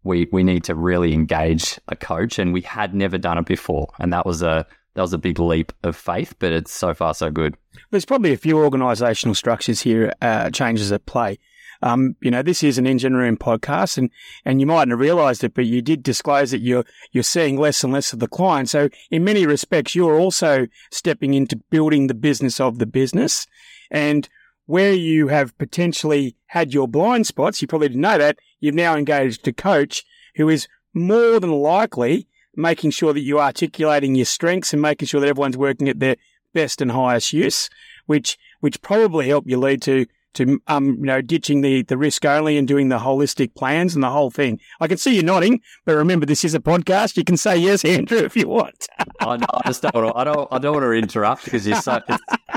we 0.07 0.27
we 0.31 0.43
need 0.43 0.63
to 0.65 0.75
really 0.75 1.13
engage 1.13 1.79
a 1.87 1.95
coach, 1.95 2.39
and 2.39 2.53
we 2.53 2.61
had 2.61 2.95
never 2.95 3.17
done 3.17 3.37
it 3.37 3.45
before, 3.45 3.87
and 3.99 4.11
that 4.13 4.25
was 4.25 4.41
a 4.41 4.65
that 4.95 5.01
was 5.03 5.13
a 5.13 5.19
big 5.19 5.37
leap 5.37 5.71
of 5.83 5.95
faith, 5.95 6.33
but 6.39 6.51
it's 6.51 6.71
so 6.71 6.93
far 6.95 7.13
so 7.13 7.29
good. 7.29 7.55
There's 7.91 8.05
probably 8.05 8.33
a 8.33 8.37
few 8.37 8.55
organisational 8.55 9.35
structures 9.35 9.81
here, 9.81 10.11
uh, 10.23 10.49
changes 10.49 10.91
at 10.91 11.05
play. 11.05 11.37
Um, 11.83 12.15
you 12.21 12.31
know, 12.31 12.41
this 12.41 12.63
is 12.63 12.79
an 12.79 12.87
engine 12.87 13.15
room 13.15 13.37
podcast 13.37 13.99
and, 13.99 14.09
and 14.43 14.59
you 14.59 14.65
mightn't 14.65 14.89
have 14.89 14.99
realized 14.99 15.43
it, 15.43 15.53
but 15.53 15.67
you 15.67 15.83
did 15.83 16.01
disclose 16.01 16.49
that 16.49 16.61
you're, 16.61 16.83
you're 17.11 17.23
seeing 17.23 17.57
less 17.57 17.83
and 17.83 17.93
less 17.93 18.13
of 18.13 18.17
the 18.17 18.27
client. 18.27 18.69
So 18.69 18.89
in 19.11 19.23
many 19.23 19.45
respects, 19.45 19.93
you're 19.93 20.19
also 20.19 20.65
stepping 20.91 21.35
into 21.35 21.57
building 21.69 22.07
the 22.07 22.15
business 22.15 22.59
of 22.59 22.79
the 22.79 22.87
business 22.87 23.45
and 23.91 24.27
where 24.67 24.93
you 24.93 25.29
have 25.29 25.57
potentially 25.57 26.35
had 26.47 26.73
your 26.73 26.87
blind 26.87 27.25
spots. 27.25 27.61
You 27.61 27.67
probably 27.67 27.87
didn't 27.87 28.01
know 28.01 28.17
that 28.19 28.37
you've 28.59 28.75
now 28.75 28.95
engaged 28.95 29.47
a 29.47 29.53
coach 29.53 30.05
who 30.35 30.47
is 30.49 30.67
more 30.93 31.39
than 31.39 31.51
likely 31.51 32.27
making 32.55 32.91
sure 32.91 33.13
that 33.13 33.21
you're 33.21 33.39
articulating 33.39 34.15
your 34.15 34.25
strengths 34.25 34.73
and 34.73 34.81
making 34.81 35.07
sure 35.07 35.21
that 35.21 35.27
everyone's 35.27 35.57
working 35.57 35.89
at 35.89 35.99
their 35.99 36.17
best 36.53 36.81
and 36.81 36.91
highest 36.91 37.33
use, 37.33 37.69
which 38.05 38.37
which 38.59 38.81
probably 38.81 39.27
help 39.27 39.45
you 39.47 39.57
lead 39.57 39.81
to 39.83 40.05
to 40.37 40.61
um 40.67 40.95
you 40.99 41.05
know 41.05 41.21
ditching 41.21 41.61
the 41.61 41.81
the 41.83 41.97
risk 41.97 42.25
only 42.25 42.57
and 42.57 42.67
doing 42.67 42.89
the 42.89 42.99
holistic 42.99 43.55
plans 43.55 43.95
and 43.95 44.03
the 44.03 44.09
whole 44.09 44.31
thing. 44.31 44.59
I 44.79 44.87
can 44.87 44.97
see 44.97 45.15
you 45.15 45.23
nodding, 45.23 45.61
but 45.85 45.95
remember 45.95 46.25
this 46.25 46.45
is 46.45 46.53
a 46.53 46.59
podcast. 46.59 47.17
You 47.17 47.23
can 47.23 47.37
say 47.37 47.57
yes, 47.57 47.83
Andrew, 47.97 48.19
if 48.19 48.35
you 48.35 48.47
want. 48.47 48.87
I, 49.19 49.37
know, 49.37 49.45
I 49.53 49.67
just 49.67 49.81
don't 49.81 49.93
want 49.93 50.07
to, 50.07 50.17
I 50.17 50.23
don't 50.23 50.47
I 50.51 50.57
don't 50.59 50.73
want 50.73 50.83
to 50.83 50.91
interrupt 50.91 51.45
because 51.45 51.67
you're 51.67 51.81
so. 51.81 52.01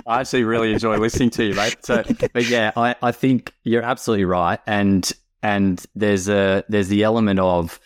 I 0.07 0.21
actually 0.21 0.45
really 0.45 0.73
enjoy 0.73 0.97
listening 0.99 1.31
to 1.31 1.45
you, 1.45 1.55
mate. 1.55 1.79
So, 1.83 2.05
but 2.33 2.47
yeah, 2.49 2.73
I 2.77 2.95
I 3.03 3.13
think 3.13 3.53
you're 3.65 3.83
absolutely 3.83 4.25
right, 4.25 4.61
and 4.67 5.11
and 5.43 5.85
there's 5.95 6.29
a 6.29 6.65
there's 6.69 6.89
the 6.89 7.03
element 7.03 7.41
of 7.41 7.81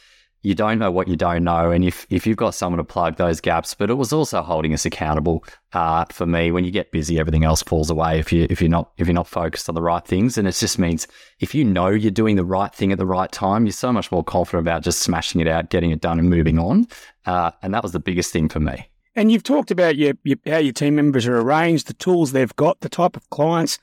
you 0.45 0.55
don't 0.55 0.79
know 0.79 0.91
what 0.91 1.09
you 1.09 1.17
don't 1.17 1.43
know. 1.43 1.71
And 1.71 1.83
if, 1.83 2.07
if 2.11 2.27
you've 2.27 2.37
got 2.37 2.55
someone 2.55 2.77
to 2.77 2.85
plug 2.85 3.17
those 3.17 3.41
gaps, 3.41 3.75
but 3.75 3.89
it 3.89 3.95
was 3.95 4.13
also 4.13 4.43
holding 4.43 4.75
us 4.75 4.85
accountable 4.85 5.43
uh, 5.73 6.05
for 6.13 6.27
me. 6.27 6.53
When 6.53 6.65
you 6.67 6.71
get 6.71 6.93
busy, 6.93 7.19
everything 7.19 7.45
else 7.45 7.63
falls 7.63 7.89
away 7.89 8.19
if 8.19 8.31
you 8.31 8.47
if 8.51 8.61
you're 8.61 8.71
not 8.71 8.93
if 8.99 9.07
you're 9.07 9.15
not 9.15 9.27
focused 9.27 9.71
on 9.71 9.75
the 9.75 9.83
right 9.83 10.05
things. 10.05 10.37
And 10.37 10.47
it 10.47 10.53
just 10.53 10.79
means 10.79 11.09
if 11.41 11.55
you 11.55 11.65
know 11.65 11.89
you're 11.89 12.11
doing 12.11 12.37
the 12.37 12.45
right 12.45 12.73
thing 12.73 12.93
at 12.93 12.99
the 12.99 13.07
right 13.07 13.33
time, 13.33 13.65
you're 13.65 13.73
so 13.73 13.91
much 13.91 14.13
more 14.13 14.23
confident 14.23 14.69
about 14.69 14.83
just 14.83 15.01
smashing 15.01 15.41
it 15.41 15.49
out, 15.49 15.71
getting 15.71 15.91
it 15.91 16.03
done, 16.03 16.19
and 16.19 16.29
moving 16.29 16.59
on. 16.59 16.87
Uh, 17.25 17.51
and 17.63 17.73
that 17.73 17.83
was 17.83 17.93
the 17.93 18.01
biggest 18.01 18.31
thing 18.31 18.51
for 18.51 18.61
me. 18.61 18.91
And 19.17 19.33
you've 19.33 19.45
talked 19.45 19.71
about 19.71 19.97
your, 19.97 20.13
your 20.25 20.37
how 20.47 20.59
your 20.59 20.75
team 20.75 20.97
members 20.97 21.27
are 21.27 21.41
arranged, 21.41 21.87
the 21.87 21.95
tools 21.95 22.33
they've 22.33 22.55
got, 22.57 22.81
the 22.81 22.91
type 22.91 23.17
of 23.17 23.31
clients, 23.31 23.79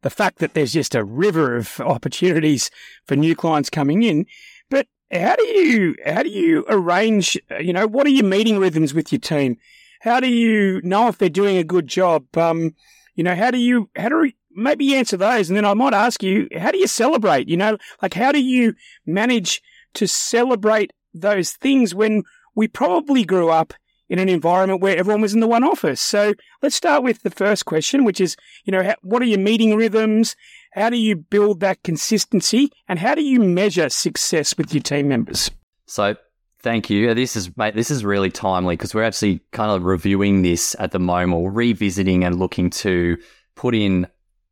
the 0.00 0.10
fact 0.10 0.38
that 0.38 0.54
there's 0.54 0.72
just 0.72 0.96
a 0.96 1.04
river 1.04 1.56
of 1.56 1.78
opportunities 1.80 2.72
for 3.06 3.14
new 3.14 3.36
clients 3.36 3.70
coming 3.70 4.02
in. 4.02 4.26
But 4.68 4.88
how 5.12 5.36
do 5.36 5.44
you 5.46 5.94
how 6.04 6.22
do 6.22 6.30
you 6.30 6.64
arrange? 6.68 7.38
You 7.60 7.72
know, 7.72 7.86
what 7.86 8.06
are 8.06 8.10
your 8.10 8.24
meeting 8.24 8.58
rhythms 8.58 8.94
with 8.94 9.12
your 9.12 9.20
team? 9.20 9.58
How 10.00 10.20
do 10.20 10.28
you 10.28 10.80
know 10.82 11.08
if 11.08 11.18
they're 11.18 11.28
doing 11.28 11.56
a 11.56 11.64
good 11.64 11.86
job? 11.86 12.36
Um, 12.36 12.74
you 13.14 13.22
know, 13.22 13.34
how 13.34 13.50
do 13.50 13.58
you 13.58 13.90
how 13.96 14.08
do 14.08 14.24
you, 14.24 14.32
maybe 14.50 14.94
answer 14.94 15.16
those, 15.16 15.48
and 15.48 15.56
then 15.56 15.64
I 15.64 15.74
might 15.74 15.94
ask 15.94 16.22
you, 16.22 16.48
how 16.58 16.70
do 16.70 16.78
you 16.78 16.86
celebrate? 16.86 17.48
You 17.48 17.56
know, 17.56 17.76
like 18.00 18.14
how 18.14 18.32
do 18.32 18.42
you 18.42 18.74
manage 19.06 19.62
to 19.94 20.08
celebrate 20.08 20.92
those 21.14 21.52
things 21.52 21.94
when 21.94 22.22
we 22.54 22.68
probably 22.68 23.24
grew 23.24 23.50
up 23.50 23.74
in 24.08 24.18
an 24.18 24.28
environment 24.28 24.82
where 24.82 24.96
everyone 24.96 25.22
was 25.22 25.32
in 25.32 25.40
the 25.40 25.46
one 25.46 25.64
office. 25.64 25.98
So 25.98 26.34
let's 26.60 26.76
start 26.76 27.02
with 27.02 27.22
the 27.22 27.30
first 27.30 27.64
question, 27.64 28.04
which 28.04 28.20
is, 28.20 28.36
you 28.64 28.70
know, 28.70 28.94
what 29.00 29.22
are 29.22 29.26
your 29.26 29.38
meeting 29.38 29.74
rhythms? 29.74 30.36
How 30.72 30.90
do 30.90 30.96
you 30.96 31.16
build 31.16 31.60
that 31.60 31.82
consistency 31.82 32.70
and 32.88 32.98
how 32.98 33.14
do 33.14 33.22
you 33.22 33.40
measure 33.40 33.88
success 33.88 34.56
with 34.56 34.72
your 34.72 34.82
team 34.82 35.08
members? 35.08 35.50
So 35.86 36.16
Thank 36.62 36.90
you. 36.90 37.12
This 37.12 37.34
is 37.34 37.54
mate. 37.56 37.74
This 37.74 37.90
is 37.90 38.04
really 38.04 38.30
timely 38.30 38.76
because 38.76 38.94
we're 38.94 39.02
actually 39.02 39.40
kind 39.50 39.72
of 39.72 39.82
reviewing 39.82 40.42
this 40.42 40.76
at 40.78 40.92
the 40.92 41.00
moment, 41.00 41.42
or 41.42 41.50
revisiting 41.50 42.22
and 42.22 42.38
looking 42.38 42.70
to 42.70 43.18
put 43.56 43.74
in 43.74 44.06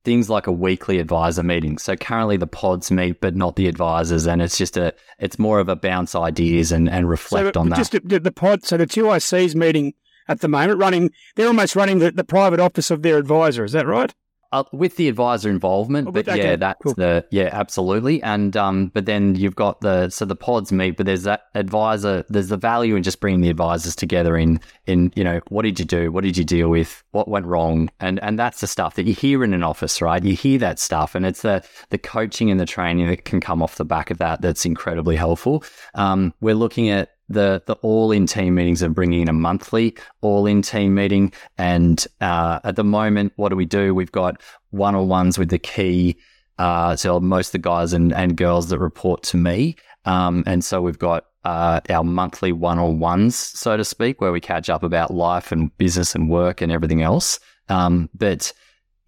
things 0.05 0.29
like 0.29 0.49
a 0.49 0.53
weekly 0.53 0.99
advisor 0.99 1.45
meeting. 1.45 1.79
So 1.79 1.95
currently 1.95 2.37
the 2.37 2.49
pods 2.49 2.91
meet, 2.91 3.21
but 3.21 3.37
not 3.37 3.55
the 3.55 3.69
advisors, 3.69 4.27
and 4.27 4.43
it's 4.43 4.59
just 4.59 4.77
a 4.77 4.93
it's 5.21 5.39
more 5.39 5.61
of 5.61 5.69
a 5.69 5.77
bounce 5.77 6.17
ideas 6.17 6.73
and 6.73 6.91
and 6.91 7.09
reflect 7.09 7.55
so 7.55 7.61
on 7.61 7.69
that. 7.69 7.77
Just 7.77 7.93
the, 7.93 8.19
the 8.19 8.33
pod. 8.33 8.65
So 8.65 8.77
the 8.77 8.87
two 8.87 9.05
ICs 9.05 9.55
meeting 9.55 9.95
at 10.27 10.41
the 10.41 10.49
moment, 10.49 10.81
running 10.81 11.13
they're 11.37 11.47
almost 11.47 11.77
running 11.77 12.01
the, 12.01 12.11
the 12.11 12.25
private 12.25 12.59
office 12.59 12.91
of 12.91 13.03
their 13.03 13.19
advisor. 13.19 13.63
Is 13.63 13.73
that 13.73 13.87
right? 13.87 14.13
Uh, 14.53 14.65
with 14.73 14.97
the 14.97 15.09
advisor 15.09 15.49
involvement, 15.49 16.09
oh, 16.09 16.11
but 16.11 16.29
okay, 16.29 16.51
yeah, 16.51 16.57
that's 16.57 16.83
cool. 16.83 16.93
the 16.95 17.25
yeah, 17.31 17.49
absolutely. 17.53 18.21
And 18.21 18.57
um, 18.57 18.89
but 18.89 19.07
then 19.07 19.37
you've 19.37 19.55
got 19.55 19.81
the 19.81 20.11
so 20.11 20.25
the 20.25 20.35
pods 20.35 20.73
meet, 20.73 20.97
but 20.97 21.07
there's 21.07 21.23
that 21.23 21.45
advisor. 21.55 22.25
There's 22.29 22.49
the 22.49 22.57
value 22.57 22.97
in 22.97 23.05
just 23.05 23.21
bringing 23.21 23.43
the 23.43 23.49
advisors 23.49 23.95
together 23.95 24.37
in 24.37 24.59
in 24.87 25.13
you 25.15 25.23
know 25.23 25.41
what 25.51 25.63
did 25.63 25.79
you 25.79 25.85
do, 25.85 26.11
what 26.11 26.25
did 26.25 26.37
you 26.37 26.43
deal 26.43 26.69
with, 26.69 27.05
what 27.13 27.29
went 27.29 27.47
wrong, 27.47 27.91
and 28.01 28.19
and 28.25 28.41
that's 28.41 28.61
the 28.61 28.67
stuff 28.67 28.97
that 28.97 29.07
you 29.07 29.15
hear 29.15 29.45
in 29.45 29.55
an 29.55 29.63
office, 29.63 30.03
right? 30.03 30.25
You 30.25 30.35
hear 30.35 30.59
that 30.59 30.81
stuff, 30.81 31.15
and 31.15 31.25
it's 31.25 31.43
the 31.43 31.65
the 31.91 31.99
coaching 31.99 32.51
and 32.51 32.59
the 32.59 32.67
training 32.67 33.07
that 33.07 33.25
can 33.25 33.41
come 33.41 33.63
off 33.63 33.77
the 33.77 33.85
back 33.85 34.11
of 34.11 34.19
that 34.19 34.43
that's 34.43 34.67
incredibly 34.67 35.15
helpful. 35.15 35.63
Um, 35.95 36.35
we're 36.41 36.57
looking 36.57 36.89
at 36.89 37.11
the 37.31 37.63
the 37.67 37.75
all 37.77 38.13
in 38.13 38.27
team 38.27 38.57
meetings 38.57 38.83
are 38.83 38.91
bringing 38.91 39.23
in 39.23 39.29
a 39.29 39.33
monthly 39.33 39.97
all 40.21 40.47
in 40.47 40.61
team 40.61 40.95
meeting, 40.95 41.33
and 41.57 42.07
uh, 42.21 42.61
at 42.65 42.77
the 42.77 42.85
moment, 42.85 43.33
what 43.37 43.49
do 43.49 43.57
we 43.57 43.65
do? 43.65 43.95
We've 43.95 44.13
got 44.13 44.41
one 44.71 44.95
on 44.95 45.09
ones 45.09 45.39
with 45.39 45.49
the 45.49 45.59
key. 45.59 46.17
Uh, 46.59 46.95
so 46.95 47.19
most 47.21 47.49
of 47.49 47.53
the 47.53 47.59
guys 47.59 47.95
and, 47.95 48.13
and 48.13 48.37
girls 48.37 48.69
that 48.69 48.79
report 48.79 49.23
to 49.23 49.39
me, 49.39 49.77
um, 50.05 50.45
and 50.47 50.63
so 50.63 50.83
we've 50.83 50.99
got 50.99 51.25
uh, 51.45 51.81
our 51.89 52.05
monthly 52.05 52.53
one 52.53 52.79
on 52.79 52.99
ones, 52.99 53.37
so 53.37 53.77
to 53.77 53.85
speak, 53.85 54.21
where 54.21 54.33
we 54.33 54.41
catch 54.41 54.69
up 54.69 54.83
about 54.83 55.11
life 55.13 55.53
and 55.53 55.77
business 55.79 56.15
and 56.15 56.29
work 56.29 56.61
and 56.61 56.71
everything 56.71 57.01
else. 57.01 57.41
Um, 57.71 58.11
but 58.15 58.53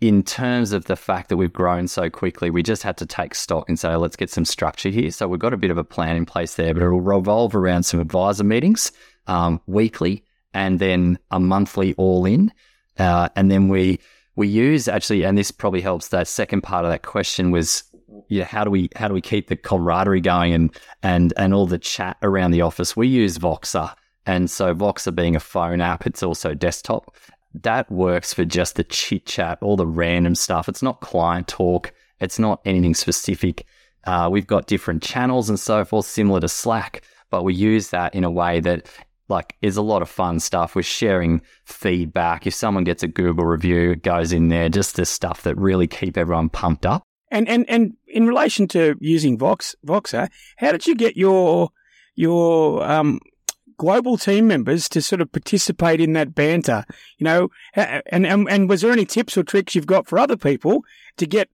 in 0.02 0.24
terms 0.24 0.72
of 0.72 0.86
the 0.86 0.96
fact 0.96 1.28
that 1.28 1.36
we've 1.36 1.52
grown 1.52 1.86
so 1.86 2.10
quickly, 2.10 2.50
we 2.50 2.60
just 2.60 2.82
had 2.82 2.96
to 2.96 3.06
take 3.06 3.36
stock 3.36 3.68
and 3.68 3.78
say, 3.78 3.94
let's 3.94 4.16
get 4.16 4.28
some 4.28 4.44
structure 4.44 4.88
here. 4.88 5.12
So 5.12 5.28
we've 5.28 5.38
got 5.38 5.54
a 5.54 5.56
bit 5.56 5.70
of 5.70 5.78
a 5.78 5.84
plan 5.84 6.16
in 6.16 6.26
place 6.26 6.56
there, 6.56 6.74
but 6.74 6.82
it'll 6.82 7.00
revolve 7.00 7.54
around 7.54 7.84
some 7.84 8.00
advisor 8.00 8.42
meetings 8.42 8.90
um, 9.28 9.60
weekly 9.68 10.24
and 10.54 10.80
then 10.80 11.20
a 11.30 11.38
monthly 11.38 11.94
all 11.94 12.26
in. 12.26 12.52
Uh, 12.98 13.28
and 13.36 13.48
then 13.48 13.68
we 13.68 14.00
we 14.34 14.48
use 14.48 14.88
actually, 14.88 15.22
and 15.22 15.38
this 15.38 15.52
probably 15.52 15.80
helps. 15.80 16.08
That 16.08 16.26
second 16.26 16.62
part 16.62 16.84
of 16.84 16.90
that 16.90 17.02
question 17.02 17.52
was, 17.52 17.84
yeah, 18.28 18.42
how 18.44 18.64
do 18.64 18.70
we 18.70 18.88
how 18.96 19.06
do 19.06 19.14
we 19.14 19.20
keep 19.20 19.46
the 19.46 19.56
camaraderie 19.56 20.20
going 20.20 20.52
and 20.52 20.76
and 21.04 21.32
and 21.36 21.54
all 21.54 21.68
the 21.68 21.78
chat 21.78 22.16
around 22.22 22.50
the 22.50 22.62
office? 22.62 22.96
We 22.96 23.06
use 23.06 23.38
Voxer. 23.38 23.94
And 24.26 24.50
so 24.50 24.74
Voxer 24.74 25.14
being 25.14 25.36
a 25.36 25.40
phone 25.40 25.80
app, 25.80 26.06
it's 26.06 26.24
also 26.24 26.54
desktop 26.54 27.14
that 27.54 27.90
works 27.90 28.32
for 28.32 28.44
just 28.44 28.76
the 28.76 28.84
chit 28.84 29.26
chat, 29.26 29.58
all 29.60 29.76
the 29.76 29.86
random 29.86 30.34
stuff. 30.34 30.68
It's 30.68 30.82
not 30.82 31.00
client 31.00 31.48
talk, 31.48 31.92
it's 32.20 32.38
not 32.38 32.60
anything 32.64 32.94
specific. 32.94 33.66
Uh, 34.04 34.28
we've 34.30 34.46
got 34.46 34.66
different 34.66 35.02
channels 35.02 35.48
and 35.48 35.60
so 35.60 35.84
forth, 35.84 36.06
similar 36.06 36.40
to 36.40 36.48
Slack, 36.48 37.02
but 37.30 37.44
we 37.44 37.54
use 37.54 37.90
that 37.90 38.14
in 38.14 38.24
a 38.24 38.30
way 38.30 38.60
that 38.60 38.88
like 39.28 39.56
is 39.62 39.76
a 39.76 39.82
lot 39.82 40.02
of 40.02 40.08
fun 40.08 40.40
stuff. 40.40 40.74
We're 40.74 40.82
sharing 40.82 41.40
feedback. 41.64 42.46
If 42.46 42.54
someone 42.54 42.84
gets 42.84 43.02
a 43.02 43.08
Google 43.08 43.44
review, 43.44 43.92
it 43.92 44.02
goes 44.02 44.32
in 44.32 44.48
there. 44.48 44.68
Just 44.68 44.96
the 44.96 45.06
stuff 45.06 45.42
that 45.42 45.56
really 45.56 45.86
keep 45.86 46.16
everyone 46.16 46.48
pumped 46.48 46.84
up. 46.84 47.02
And 47.30 47.48
and 47.48 47.64
and 47.68 47.94
in 48.06 48.26
relation 48.26 48.68
to 48.68 48.96
using 49.00 49.38
Vox 49.38 49.74
Voxer, 49.86 50.28
how 50.58 50.72
did 50.72 50.86
you 50.86 50.94
get 50.94 51.16
your 51.16 51.70
your 52.14 52.82
um, 52.82 53.20
global 53.82 54.16
team 54.16 54.46
members 54.46 54.88
to 54.88 55.02
sort 55.02 55.20
of 55.20 55.32
participate 55.32 56.00
in 56.00 56.12
that 56.12 56.36
banter? 56.36 56.84
You 57.18 57.24
know, 57.24 57.48
and, 57.74 58.24
and, 58.24 58.48
and 58.48 58.68
was 58.68 58.82
there 58.82 58.92
any 58.92 59.04
tips 59.04 59.36
or 59.36 59.42
tricks 59.42 59.74
you've 59.74 59.86
got 59.86 60.06
for 60.06 60.20
other 60.20 60.36
people 60.36 60.84
to 61.16 61.26
get 61.26 61.48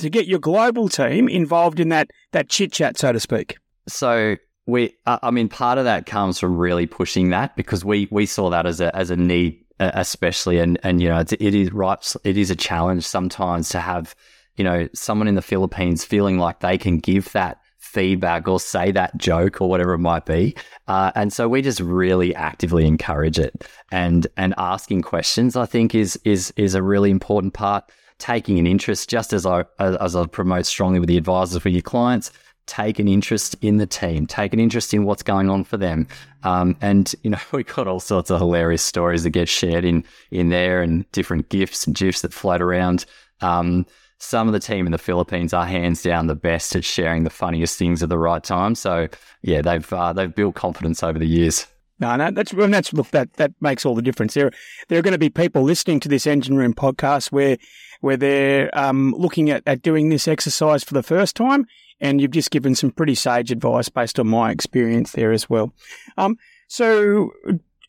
to 0.00 0.08
get 0.08 0.26
your 0.26 0.38
global 0.38 0.88
team 0.88 1.28
involved 1.28 1.78
in 1.78 1.90
that 1.90 2.10
that 2.32 2.48
chit 2.48 2.72
chat, 2.72 2.96
so 2.96 3.12
to 3.12 3.20
speak? 3.20 3.58
So 3.86 4.36
we, 4.66 4.94
I 5.06 5.30
mean, 5.30 5.50
part 5.50 5.76
of 5.76 5.84
that 5.84 6.06
comes 6.06 6.40
from 6.40 6.56
really 6.56 6.86
pushing 6.86 7.28
that 7.30 7.54
because 7.54 7.84
we 7.84 8.08
we 8.10 8.24
saw 8.24 8.48
that 8.48 8.64
as 8.64 8.80
a 8.80 8.96
as 8.96 9.10
a 9.10 9.16
need, 9.16 9.62
especially, 9.78 10.58
and 10.58 10.78
and 10.82 11.02
you 11.02 11.10
know, 11.10 11.20
it 11.20 11.54
is 11.54 11.70
right, 11.70 12.14
it 12.24 12.38
is 12.38 12.50
a 12.50 12.56
challenge 12.56 13.04
sometimes 13.04 13.68
to 13.70 13.80
have 13.80 14.14
you 14.56 14.64
know 14.64 14.88
someone 14.94 15.28
in 15.28 15.34
the 15.34 15.42
Philippines 15.42 16.02
feeling 16.02 16.38
like 16.38 16.60
they 16.60 16.78
can 16.78 16.98
give 16.98 17.30
that 17.32 17.58
feedback 17.84 18.48
or 18.48 18.58
say 18.58 18.90
that 18.90 19.16
joke 19.16 19.60
or 19.60 19.68
whatever 19.68 19.92
it 19.92 19.98
might 19.98 20.26
be. 20.26 20.56
Uh, 20.88 21.12
and 21.14 21.32
so 21.32 21.48
we 21.48 21.62
just 21.62 21.80
really 21.80 22.34
actively 22.34 22.86
encourage 22.86 23.38
it 23.38 23.64
and 23.92 24.26
and 24.36 24.54
asking 24.58 25.02
questions. 25.02 25.54
I 25.54 25.66
think 25.66 25.94
is 25.94 26.18
is 26.24 26.52
is 26.56 26.74
a 26.74 26.82
really 26.82 27.10
important 27.10 27.54
part. 27.54 27.84
Taking 28.18 28.58
an 28.58 28.66
interest, 28.66 29.08
just 29.10 29.32
as 29.32 29.44
I 29.44 29.64
as 29.78 30.16
I 30.16 30.26
promote 30.26 30.66
strongly 30.66 31.00
with 31.00 31.08
the 31.08 31.16
advisors 31.16 31.60
for 31.60 31.68
your 31.68 31.82
clients, 31.82 32.30
take 32.66 32.98
an 32.98 33.08
interest 33.08 33.56
in 33.60 33.76
the 33.76 33.86
team, 33.86 34.26
take 34.26 34.52
an 34.54 34.60
interest 34.60 34.94
in 34.94 35.04
what's 35.04 35.22
going 35.22 35.50
on 35.50 35.64
for 35.64 35.76
them. 35.76 36.06
Um, 36.42 36.76
and 36.80 37.14
you 37.22 37.30
know, 37.30 37.38
we've 37.52 37.66
got 37.66 37.86
all 37.86 38.00
sorts 38.00 38.30
of 38.30 38.38
hilarious 38.38 38.82
stories 38.82 39.24
that 39.24 39.30
get 39.30 39.48
shared 39.48 39.84
in 39.84 40.04
in 40.30 40.48
there, 40.48 40.82
and 40.82 41.10
different 41.12 41.48
gifts 41.48 41.86
and 41.86 41.94
gifs 41.94 42.22
that 42.22 42.32
float 42.32 42.62
around. 42.62 43.04
Um, 43.40 43.86
some 44.18 44.46
of 44.46 44.52
the 44.52 44.60
team 44.60 44.86
in 44.86 44.92
the 44.92 44.98
Philippines 44.98 45.52
are 45.52 45.66
hands 45.66 46.02
down 46.02 46.26
the 46.26 46.34
best 46.34 46.74
at 46.76 46.84
sharing 46.84 47.24
the 47.24 47.30
funniest 47.30 47.78
things 47.78 48.02
at 48.02 48.08
the 48.08 48.18
right 48.18 48.42
time. 48.42 48.74
So 48.74 49.08
yeah, 49.42 49.62
they've 49.62 49.92
uh, 49.92 50.12
they've 50.12 50.34
built 50.34 50.54
confidence 50.54 51.02
over 51.02 51.18
the 51.18 51.26
years. 51.26 51.66
No, 52.00 52.16
no, 52.16 52.30
that's 52.30 52.52
that's 52.52 52.92
look 52.92 53.10
that 53.10 53.32
that 53.34 53.52
makes 53.60 53.86
all 53.86 53.94
the 53.94 54.02
difference. 54.02 54.34
There, 54.34 54.50
there 54.88 54.98
are 54.98 55.02
going 55.02 55.12
to 55.12 55.18
be 55.18 55.30
people 55.30 55.62
listening 55.62 56.00
to 56.00 56.08
this 56.08 56.26
engine 56.26 56.56
room 56.56 56.74
podcast 56.74 57.30
where 57.30 57.56
where 58.00 58.16
they're 58.16 58.76
um, 58.78 59.14
looking 59.16 59.48
at, 59.50 59.62
at 59.66 59.82
doing 59.82 60.08
this 60.08 60.28
exercise 60.28 60.84
for 60.84 60.94
the 60.94 61.02
first 61.02 61.36
time, 61.36 61.66
and 62.00 62.20
you've 62.20 62.32
just 62.32 62.50
given 62.50 62.74
some 62.74 62.90
pretty 62.90 63.14
sage 63.14 63.50
advice 63.50 63.88
based 63.88 64.18
on 64.18 64.26
my 64.26 64.50
experience 64.50 65.12
there 65.12 65.32
as 65.32 65.48
well. 65.48 65.72
Um, 66.18 66.36
so, 66.68 67.30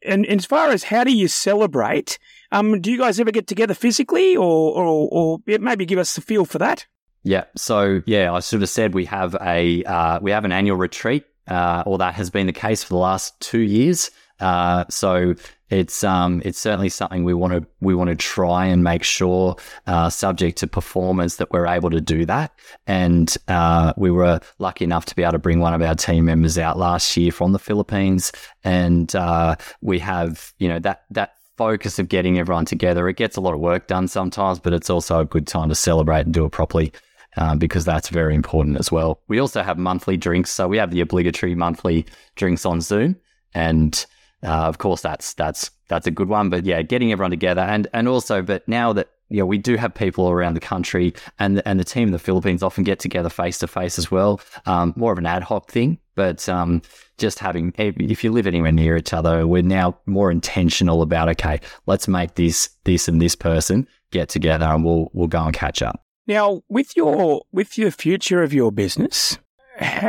and, 0.06 0.26
and 0.26 0.39
as 0.39 0.45
far 0.45 0.70
as 0.70 0.84
how 0.84 1.03
do 1.03 1.16
you 1.16 1.28
celebrate, 1.28 2.18
um, 2.51 2.82
do 2.82 2.91
you 2.91 2.97
guys 2.97 3.20
ever 3.20 3.32
get 3.32 3.47
together 3.47 3.74
physically, 3.74 4.36
or 4.36 4.74
or, 4.74 5.10
or 5.12 5.39
maybe 5.45 5.86
give 5.86 5.99
us 5.99 6.16
the 6.16 6.22
feel 6.22 6.45
for 6.45 6.60
that? 6.60 6.86
Yeah. 7.24 7.45
So 7.58 8.01
yeah, 8.06 8.32
I 8.34 8.39
sort 8.39 8.64
of 8.64 8.70
said 8.70 8.93
we 8.93 9.06
have 9.06 9.36
a 9.41 9.84
uh, 9.84 10.20
we 10.22 10.32
have 10.32 10.45
an 10.45 10.51
annual 10.51 10.78
retreat, 10.78 11.26
uh, 11.47 11.84
or 11.86 11.97
that 11.97 12.14
has 12.14 12.30
been 12.30 12.47
the 12.47 12.53
case 12.53 12.84
for 12.84 12.89
the 12.89 12.99
last 12.99 13.39
two 13.39 13.60
years. 13.60 14.12
Uh, 14.39 14.86
so 14.89 15.36
it's 15.69 16.03
um, 16.03 16.41
it's 16.45 16.59
certainly 16.59 16.89
something 16.89 17.23
we 17.23 17.33
want 17.33 17.53
to 17.53 17.65
we 17.81 17.95
want 17.95 18.09
to 18.09 18.15
try 18.15 18.65
and 18.65 18.83
make 18.83 19.03
sure, 19.03 19.55
uh, 19.88 20.09
subject 20.09 20.57
to 20.59 20.67
performance, 20.67 21.38
that 21.38 21.51
we're 21.51 21.65
able 21.65 21.89
to 21.89 22.01
do 22.01 22.25
that. 22.25 22.51
And 22.86 23.36
uh, 23.47 23.93
we 23.97 24.11
were 24.11 24.39
lucky 24.59 24.83
enough 24.83 25.05
to 25.05 25.15
be 25.15 25.23
able 25.23 25.33
to 25.33 25.39
bring 25.39 25.59
one 25.59 25.73
of 25.73 25.81
our 25.81 25.95
team 25.95 26.25
members 26.25 26.57
out 26.57 26.77
last 26.77 27.17
year 27.17 27.31
from 27.31 27.51
the 27.51 27.59
Philippines, 27.59 28.31
and 28.63 29.15
uh, 29.15 29.55
we 29.81 29.97
have 29.99 30.53
you 30.59 30.67
know 30.67 30.79
that 30.79 31.05
that 31.11 31.33
focus 31.57 31.97
of 31.97 32.09
getting 32.09 32.38
everyone 32.38 32.65
together. 32.65 33.07
It 33.07 33.15
gets 33.15 33.38
a 33.38 33.41
lot 33.41 33.53
of 33.53 33.59
work 33.59 33.88
done 33.88 34.07
sometimes, 34.07 34.59
but 34.59 34.73
it's 34.73 34.89
also 34.89 35.19
a 35.21 35.25
good 35.25 35.47
time 35.47 35.69
to 35.69 35.75
celebrate 35.75 36.25
and 36.25 36.33
do 36.33 36.45
it 36.45 36.51
properly. 36.51 36.91
Uh, 37.38 37.53
because 37.53 37.83
that's 37.83 38.07
very 38.07 38.33
important 38.33 38.77
as 38.77 38.93
well. 38.93 39.19
We 39.27 39.39
also 39.39 39.61
have 39.61 39.77
monthly 39.77 40.15
drinks, 40.15 40.51
so 40.51 40.69
we 40.69 40.77
have 40.77 40.91
the 40.91 41.01
obligatory 41.01 41.53
monthly 41.53 42.05
drinks 42.38 42.65
on 42.65 42.79
Zoom, 42.79 43.17
and 43.53 44.05
uh, 44.46 44.68
of 44.68 44.78
course, 44.78 45.02
that's 45.02 45.34
that's 45.34 45.72
that's 45.88 46.08
a 46.08 46.12
good 46.12 46.30
one. 46.30 46.50
But 46.50 46.66
yeah, 46.66 46.82
getting 46.82 47.12
everyone 47.12 47.32
together, 47.32 47.62
and 47.62 47.88
and 47.93 48.08
also, 48.08 48.41
but 48.41 48.68
now 48.68 48.93
that 48.93 49.10
you 49.30 49.39
know, 49.39 49.46
we 49.46 49.58
do 49.58 49.76
have 49.76 49.93
people 49.93 50.30
around 50.30 50.54
the 50.54 50.60
country, 50.60 51.14
and 51.39 51.62
and 51.66 51.80
the 51.80 51.84
team 51.84 52.10
in 52.10 52.12
the 52.12 52.20
Philippines 52.20 52.62
often 52.62 52.84
get 52.84 53.00
together 53.00 53.30
face 53.30 53.58
to 53.60 53.68
face 53.68 53.98
as 53.98 54.12
well. 54.12 54.39
Um, 54.66 54.93
more 54.96 55.12
of 55.12 55.18
an 55.18 55.26
ad 55.26 55.43
hoc 55.43 55.72
thing, 55.72 55.98
but 56.16 56.48
um, 56.48 56.82
just 57.18 57.39
having 57.39 57.74
if 57.78 58.24
you 58.24 58.32
live 58.32 58.46
anywhere 58.46 58.72
near 58.72 58.98
each 58.98 59.14
other, 59.14 59.48
we're 59.48 59.64
now 59.64 59.98
more 60.06 60.32
intentional 60.32 61.02
about 61.02 61.30
okay, 61.30 61.60
let's 61.88 62.08
make 62.08 62.36
this 62.36 62.70
this 62.84 63.08
and 63.08 63.22
this 63.22 63.36
person 63.36 63.88
get 64.12 64.30
together, 64.30 64.66
and 64.66 64.86
we'll 64.86 65.10
we'll 65.14 65.28
go 65.28 65.43
and 65.43 65.54
catch 65.54 65.82
up. 65.82 66.02
Now, 66.28 66.62
with 66.70 66.96
your 66.96 67.43
with 67.52 67.78
your 67.78 67.91
future 67.91 68.43
of 68.43 68.54
your 68.54 68.72
business, 68.72 69.39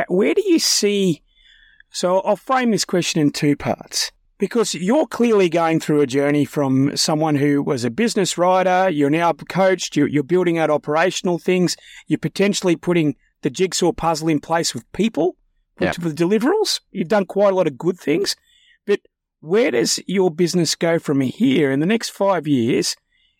where 0.07 0.35
do 0.35 0.43
you 0.45 0.59
see? 0.59 1.23
So 1.89 2.19
I'll 2.19 2.35
frame 2.35 2.71
this 2.71 2.85
question 2.85 3.21
in 3.21 3.31
two 3.31 3.55
parts 3.55 4.11
because 4.37 4.75
you're 4.75 5.07
clearly 5.07 5.49
going 5.49 5.79
through 5.79 6.01
a 6.01 6.07
journey 6.07 6.45
from 6.45 6.95
someone 6.95 7.35
who 7.35 7.63
was 7.63 7.83
a 7.83 7.89
business 7.89 8.37
writer, 8.37 8.89
you're 8.89 9.09
now 9.09 9.33
coached, 9.33 9.95
you're 9.95 10.23
building 10.23 10.57
out 10.57 10.69
operational 10.69 11.39
things, 11.39 11.75
you're 12.07 12.19
potentially 12.19 12.75
putting 12.75 13.15
the 13.41 13.49
jigsaw 13.49 13.91
puzzle 13.91 14.27
in 14.27 14.39
place 14.39 14.73
with 14.73 14.91
people, 14.91 15.35
with 15.79 15.95
the 15.95 16.09
deliverables. 16.09 16.81
You've 16.91 17.07
done 17.07 17.25
quite 17.25 17.53
a 17.53 17.55
lot 17.55 17.67
of 17.67 17.77
good 17.77 17.99
things, 17.99 18.35
but 18.85 18.99
where 19.39 19.71
does 19.71 19.99
your 20.07 20.31
business 20.31 20.75
go 20.75 20.99
from 20.99 21.21
here 21.21 21.71
in 21.71 21.79
the 21.79 21.85
next 21.85 22.09
five 22.09 22.47
years? 22.47 22.95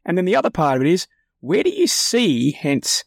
And 0.05 0.17
then 0.17 0.25
the 0.25 0.35
other 0.35 0.49
part 0.49 0.77
of 0.77 0.85
it 0.85 0.91
is, 0.91 1.07
where 1.39 1.63
do 1.63 1.69
you 1.69 1.87
see, 1.87 2.51
hence, 2.51 3.03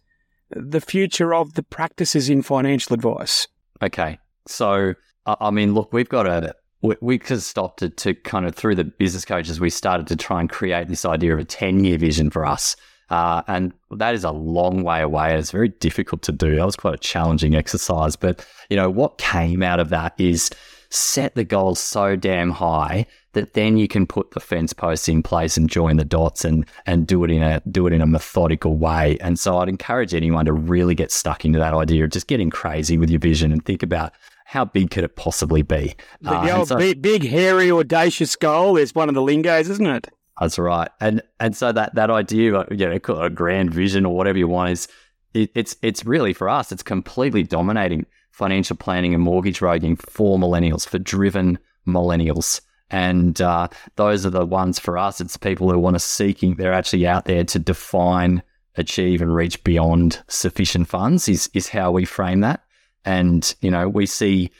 the 0.50 0.80
future 0.80 1.32
of 1.32 1.54
the 1.54 1.62
practices 1.62 2.28
in 2.28 2.42
financial 2.42 2.94
advice? 2.94 3.48
Okay. 3.82 4.18
So, 4.46 4.94
I 5.26 5.50
mean, 5.50 5.74
look, 5.74 5.92
we've 5.92 6.08
got 6.08 6.26
a, 6.26 6.54
we, 6.82 7.18
just 7.18 7.48
stopped 7.48 7.82
it 7.82 7.96
to 7.98 8.14
kind 8.14 8.46
of 8.46 8.54
through 8.54 8.74
the 8.74 8.84
business 8.84 9.24
coaches, 9.24 9.60
we 9.60 9.70
started 9.70 10.06
to 10.08 10.16
try 10.16 10.40
and 10.40 10.48
create 10.48 10.88
this 10.88 11.04
idea 11.04 11.34
of 11.34 11.38
a 11.38 11.44
10 11.44 11.84
year 11.84 11.98
vision 11.98 12.30
for 12.30 12.46
us. 12.46 12.76
Uh, 13.10 13.42
and 13.48 13.72
that 13.90 14.14
is 14.14 14.24
a 14.24 14.30
long 14.30 14.82
way 14.82 15.02
away. 15.02 15.36
It's 15.36 15.50
very 15.50 15.68
difficult 15.68 16.22
to 16.22 16.32
do. 16.32 16.56
That 16.56 16.64
was 16.64 16.76
quite 16.76 16.94
a 16.94 16.98
challenging 16.98 17.54
exercise. 17.54 18.14
But, 18.14 18.46
you 18.70 18.76
know, 18.76 18.88
what 18.88 19.18
came 19.18 19.62
out 19.62 19.80
of 19.80 19.88
that 19.88 20.14
is 20.16 20.48
set 20.90 21.34
the 21.34 21.44
goals 21.44 21.80
so 21.80 22.16
damn 22.16 22.50
high 22.50 23.06
that 23.32 23.54
then 23.54 23.76
you 23.76 23.86
can 23.86 24.06
put 24.06 24.32
the 24.32 24.40
fence 24.40 24.72
posts 24.72 25.08
in 25.08 25.22
place 25.22 25.56
and 25.56 25.70
join 25.70 25.96
the 25.96 26.04
dots 26.04 26.44
and 26.44 26.66
and 26.86 27.06
do 27.06 27.22
it 27.22 27.30
in 27.30 27.42
a 27.42 27.60
do 27.70 27.86
it 27.86 27.92
in 27.92 28.00
a 28.00 28.06
methodical 28.06 28.76
way. 28.76 29.16
And 29.20 29.38
so 29.38 29.58
I'd 29.58 29.68
encourage 29.68 30.14
anyone 30.14 30.46
to 30.46 30.52
really 30.52 30.94
get 30.96 31.12
stuck 31.12 31.44
into 31.44 31.58
that 31.60 31.74
idea 31.74 32.04
of 32.04 32.10
just 32.10 32.26
getting 32.26 32.50
crazy 32.50 32.98
with 32.98 33.10
your 33.10 33.20
vision 33.20 33.52
and 33.52 33.64
think 33.64 33.82
about 33.84 34.12
how 34.50 34.64
big 34.64 34.90
could 34.90 35.04
it 35.04 35.14
possibly 35.14 35.62
be? 35.62 35.94
The, 36.22 36.32
uh, 36.32 36.58
old 36.58 36.68
so, 36.68 36.76
big, 36.76 37.00
big, 37.00 37.22
hairy, 37.24 37.70
audacious 37.70 38.34
goal 38.34 38.76
is 38.76 38.92
one 38.96 39.08
of 39.08 39.14
the 39.14 39.22
lingos, 39.22 39.70
isn't 39.70 39.86
it? 39.86 40.08
That's 40.40 40.58
right. 40.58 40.90
And 41.00 41.22
and 41.38 41.56
so 41.56 41.70
that 41.70 41.94
that 41.94 42.10
idea, 42.10 42.66
you 42.68 42.88
know, 42.88 42.98
a 43.20 43.30
grand 43.30 43.72
vision 43.72 44.04
or 44.04 44.16
whatever 44.16 44.38
you 44.38 44.48
want 44.48 44.72
is 44.72 44.88
it, 45.34 45.52
it's 45.54 45.76
it's 45.82 46.04
really 46.04 46.32
for 46.32 46.48
us. 46.48 46.72
It's 46.72 46.82
completely 46.82 47.44
dominating 47.44 48.06
financial 48.32 48.74
planning 48.74 49.14
and 49.14 49.22
mortgage 49.22 49.60
broking 49.60 49.94
for 49.94 50.36
millennials, 50.36 50.84
for 50.84 50.98
driven 50.98 51.56
millennials. 51.86 52.60
And 52.90 53.40
uh, 53.40 53.68
those 53.94 54.26
are 54.26 54.30
the 54.30 54.44
ones 54.44 54.80
for 54.80 54.98
us. 54.98 55.20
It's 55.20 55.36
people 55.36 55.70
who 55.70 55.78
want 55.78 55.94
to 55.94 56.00
seeking. 56.00 56.56
They're 56.56 56.72
actually 56.72 57.06
out 57.06 57.26
there 57.26 57.44
to 57.44 57.58
define, 57.60 58.42
achieve, 58.74 59.22
and 59.22 59.32
reach 59.32 59.62
beyond 59.62 60.24
sufficient 60.26 60.88
funds. 60.88 61.28
Is 61.28 61.48
is 61.54 61.68
how 61.68 61.92
we 61.92 62.04
frame 62.04 62.40
that. 62.40 62.64
And, 63.04 63.54
you 63.60 63.70
know, 63.70 63.88
we 63.88 64.06
see 64.06 64.50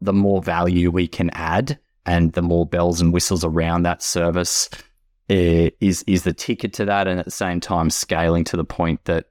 the 0.00 0.12
more 0.12 0.42
value 0.42 0.90
we 0.90 1.08
can 1.08 1.30
add 1.30 1.78
and 2.04 2.32
the 2.32 2.42
more 2.42 2.66
bells 2.66 3.00
and 3.00 3.12
whistles 3.12 3.44
around 3.44 3.82
that 3.82 4.02
service 4.02 4.68
eh, 5.28 5.70
is 5.80 6.04
is 6.06 6.22
the 6.22 6.32
ticket 6.32 6.72
to 6.74 6.84
that. 6.84 7.08
And 7.08 7.18
at 7.18 7.24
the 7.24 7.30
same 7.30 7.60
time, 7.60 7.90
scaling 7.90 8.44
to 8.44 8.56
the 8.56 8.64
point 8.64 9.04
that, 9.04 9.26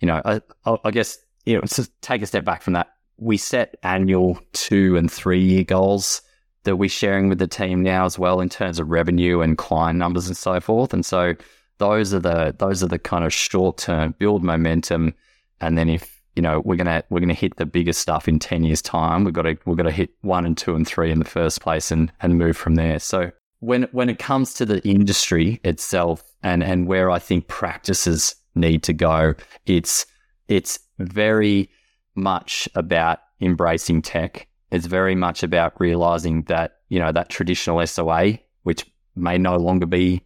you 0.00 0.06
know, 0.06 0.20
I, 0.24 0.40
I 0.84 0.90
guess, 0.90 1.18
you 1.44 1.56
know, 1.56 1.62
to 1.62 1.88
take 2.00 2.22
a 2.22 2.26
step 2.26 2.44
back 2.44 2.62
from 2.62 2.72
that, 2.72 2.88
we 3.18 3.36
set 3.36 3.76
annual 3.82 4.38
two 4.52 4.96
and 4.96 5.10
three 5.10 5.42
year 5.42 5.64
goals 5.64 6.22
that 6.64 6.76
we're 6.76 6.88
sharing 6.88 7.28
with 7.28 7.38
the 7.38 7.46
team 7.46 7.82
now 7.82 8.06
as 8.06 8.18
well 8.18 8.40
in 8.40 8.48
terms 8.48 8.78
of 8.78 8.88
revenue 8.88 9.40
and 9.40 9.58
client 9.58 9.98
numbers 9.98 10.26
and 10.26 10.36
so 10.36 10.60
forth. 10.60 10.94
And 10.94 11.04
so 11.04 11.34
those 11.78 12.14
are 12.14 12.20
the 12.20 12.54
those 12.58 12.82
are 12.82 12.88
the 12.88 12.98
kind 12.98 13.24
of 13.24 13.32
short 13.32 13.78
term 13.78 14.14
build 14.18 14.42
momentum. 14.42 15.14
And 15.60 15.76
then 15.76 15.88
if 15.88 16.13
you 16.36 16.42
know 16.42 16.60
we're 16.64 16.76
gonna 16.76 17.02
we're 17.10 17.20
gonna 17.20 17.34
hit 17.34 17.56
the 17.56 17.66
biggest 17.66 18.00
stuff 18.00 18.28
in 18.28 18.38
ten 18.38 18.64
years 18.64 18.82
time. 18.82 19.24
We've 19.24 19.34
got 19.34 19.42
to 19.42 19.56
we've 19.66 19.76
got 19.76 19.84
to 19.84 19.90
hit 19.90 20.10
one 20.22 20.44
and 20.44 20.56
two 20.56 20.74
and 20.74 20.86
three 20.86 21.10
in 21.10 21.18
the 21.18 21.24
first 21.24 21.60
place 21.60 21.90
and 21.90 22.12
and 22.20 22.38
move 22.38 22.56
from 22.56 22.74
there. 22.74 22.98
So 22.98 23.30
when 23.60 23.84
when 23.92 24.08
it 24.08 24.18
comes 24.18 24.54
to 24.54 24.66
the 24.66 24.86
industry 24.86 25.60
itself 25.64 26.22
and 26.42 26.62
and 26.62 26.86
where 26.86 27.10
I 27.10 27.18
think 27.18 27.48
practices 27.48 28.34
need 28.54 28.82
to 28.84 28.92
go, 28.92 29.34
it's 29.66 30.06
it's 30.48 30.78
very 30.98 31.70
much 32.14 32.68
about 32.74 33.20
embracing 33.40 34.02
tech. 34.02 34.46
It's 34.70 34.86
very 34.86 35.14
much 35.14 35.42
about 35.42 35.80
realizing 35.80 36.42
that 36.44 36.78
you 36.88 36.98
know 36.98 37.12
that 37.12 37.28
traditional 37.28 37.84
SOA, 37.86 38.38
which 38.62 38.84
may 39.16 39.38
no 39.38 39.56
longer 39.56 39.86
be 39.86 40.22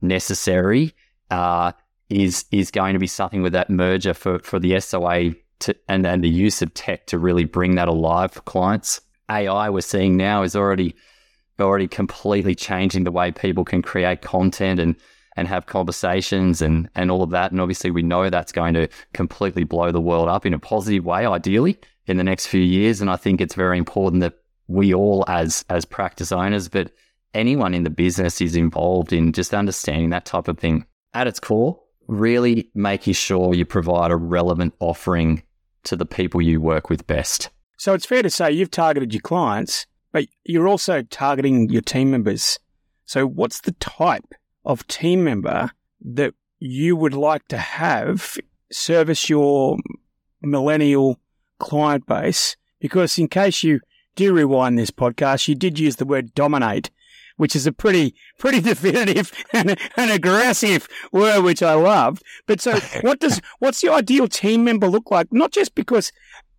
necessary, 0.00 0.94
uh, 1.30 1.72
is 2.08 2.44
is 2.50 2.70
going 2.70 2.94
to 2.94 2.98
be 2.98 3.06
something 3.06 3.42
with 3.42 3.52
that 3.52 3.70
merger 3.70 4.14
for 4.14 4.38
for 4.40 4.58
the 4.58 4.78
SOA 4.80 5.32
to, 5.60 5.76
and, 5.88 6.06
and 6.06 6.22
the 6.22 6.28
use 6.28 6.62
of 6.62 6.74
tech 6.74 7.06
to 7.06 7.18
really 7.18 7.44
bring 7.44 7.76
that 7.76 7.88
alive 7.88 8.32
for 8.32 8.40
clients. 8.42 9.00
AI 9.30 9.70
we're 9.70 9.80
seeing 9.80 10.16
now 10.16 10.42
is 10.42 10.56
already 10.56 10.94
already 11.60 11.86
completely 11.86 12.54
changing 12.54 13.04
the 13.04 13.12
way 13.12 13.30
people 13.30 13.64
can 13.64 13.82
create 13.82 14.22
content 14.22 14.80
and 14.80 14.96
and 15.36 15.46
have 15.46 15.66
conversations 15.66 16.60
and 16.60 16.88
and 16.94 17.10
all 17.10 17.22
of 17.22 17.30
that. 17.30 17.52
And 17.52 17.60
obviously 17.60 17.90
we 17.90 18.02
know 18.02 18.28
that's 18.28 18.52
going 18.52 18.74
to 18.74 18.88
completely 19.12 19.64
blow 19.64 19.92
the 19.92 20.00
world 20.00 20.28
up 20.28 20.46
in 20.46 20.54
a 20.54 20.58
positive 20.58 21.04
way, 21.04 21.26
ideally, 21.26 21.78
in 22.06 22.16
the 22.16 22.24
next 22.24 22.46
few 22.46 22.60
years. 22.60 23.00
And 23.00 23.10
I 23.10 23.16
think 23.16 23.40
it's 23.40 23.54
very 23.54 23.78
important 23.78 24.20
that 24.20 24.34
we 24.66 24.94
all 24.94 25.24
as 25.28 25.64
as 25.68 25.84
practice 25.84 26.32
owners, 26.32 26.68
but 26.68 26.92
anyone 27.34 27.74
in 27.74 27.84
the 27.84 27.90
business 27.90 28.40
is 28.40 28.56
involved 28.56 29.12
in 29.12 29.32
just 29.32 29.54
understanding 29.54 30.10
that 30.10 30.24
type 30.24 30.48
of 30.48 30.58
thing. 30.58 30.84
At 31.12 31.26
its 31.26 31.40
core, 31.40 31.80
really 32.06 32.70
making 32.74 33.14
sure 33.14 33.54
you 33.54 33.64
provide 33.64 34.10
a 34.10 34.16
relevant 34.16 34.74
offering 34.80 35.42
to 35.84 35.96
the 35.96 36.06
people 36.06 36.40
you 36.40 36.60
work 36.60 36.90
with 36.90 37.06
best. 37.06 37.50
So 37.76 37.94
it's 37.94 38.06
fair 38.06 38.22
to 38.22 38.30
say 38.30 38.50
you've 38.50 38.70
targeted 38.70 39.14
your 39.14 39.22
clients, 39.22 39.86
but 40.12 40.26
you're 40.44 40.68
also 40.68 41.02
targeting 41.02 41.68
your 41.70 41.82
team 41.82 42.10
members. 42.10 42.58
So 43.06 43.26
what's 43.26 43.62
the 43.62 43.72
type 43.72 44.34
of 44.64 44.86
team 44.86 45.24
member 45.24 45.70
that 46.02 46.34
you 46.58 46.96
would 46.96 47.14
like 47.14 47.48
to 47.48 47.58
have 47.58 48.36
service 48.70 49.28
your 49.28 49.78
millennial 50.42 51.18
client 51.58 52.06
base? 52.06 52.56
Because 52.80 53.18
in 53.18 53.28
case 53.28 53.62
you 53.62 53.80
do 54.14 54.34
rewind 54.34 54.78
this 54.78 54.90
podcast, 54.90 55.48
you 55.48 55.54
did 55.54 55.78
use 55.78 55.96
the 55.96 56.04
word 56.04 56.34
dominate 56.34 56.90
which 57.40 57.56
is 57.56 57.66
a 57.66 57.72
pretty, 57.72 58.14
pretty 58.38 58.60
definitive 58.70 59.32
and, 59.54 59.78
and 59.96 60.10
aggressive 60.10 60.86
word, 61.10 61.42
which 61.42 61.62
I 61.62 61.72
loved. 61.72 62.22
But 62.46 62.60
so 62.60 62.78
what 63.00 63.18
does, 63.18 63.40
what's 63.60 63.80
the 63.80 63.90
ideal 63.90 64.28
team 64.28 64.62
member 64.62 64.88
look 64.88 65.10
like? 65.10 65.32
Not 65.32 65.50
just 65.50 65.74
because 65.74 66.12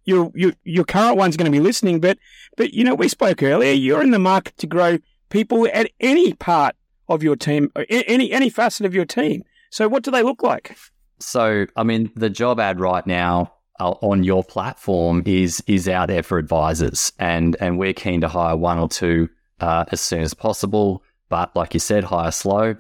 your, 0.05 0.32
your, 0.34 0.53
your 0.63 0.84
current 0.84 1.17
one's 1.17 1.38
going 1.38 1.51
to 1.51 1.55
be 1.55 1.63
listening, 1.63 1.99
but, 1.99 2.17
but, 2.57 2.73
you 2.73 2.84
know, 2.84 2.95
we 2.95 3.07
spoke 3.07 3.43
earlier, 3.43 3.73
you're 3.73 4.01
in 4.01 4.09
the 4.09 4.17
market 4.17 4.57
to 4.57 4.65
grow 4.65 4.97
people 5.29 5.67
at 5.71 5.91
any 5.99 6.34
part 6.34 6.75
of 7.07 7.21
your 7.21 7.36
team, 7.36 7.71
any 7.89 8.32
any 8.32 8.49
facet 8.49 8.86
of 8.86 8.95
your 8.95 9.05
team. 9.05 9.43
So, 9.69 9.88
what 9.88 10.01
do 10.01 10.11
they 10.11 10.23
look 10.23 10.41
like? 10.41 10.77
So, 11.19 11.67
I 11.75 11.84
mean, 11.84 12.09
the 12.15 12.29
job 12.29 12.59
ad 12.59 12.79
right 12.79 13.05
now 13.05 13.53
uh, 13.79 13.91
on 14.01 14.23
your 14.23 14.43
platform 14.43 15.23
is 15.25 15.61
is 15.67 15.88
out 15.88 16.07
there 16.07 16.23
for 16.23 16.38
advisors, 16.38 17.11
and 17.19 17.57
and 17.59 17.77
we're 17.77 17.93
keen 17.93 18.21
to 18.21 18.29
hire 18.29 18.55
one 18.55 18.79
or 18.79 18.88
two 18.88 19.29
uh, 19.62 19.86
as 19.91 20.01
soon 20.01 20.22
as 20.22 20.34
possible. 20.34 21.03
But 21.30 21.55
like 21.55 21.74
you 21.74 21.80
said, 21.80 22.03
hire 22.03 22.32
slow. 22.32 22.76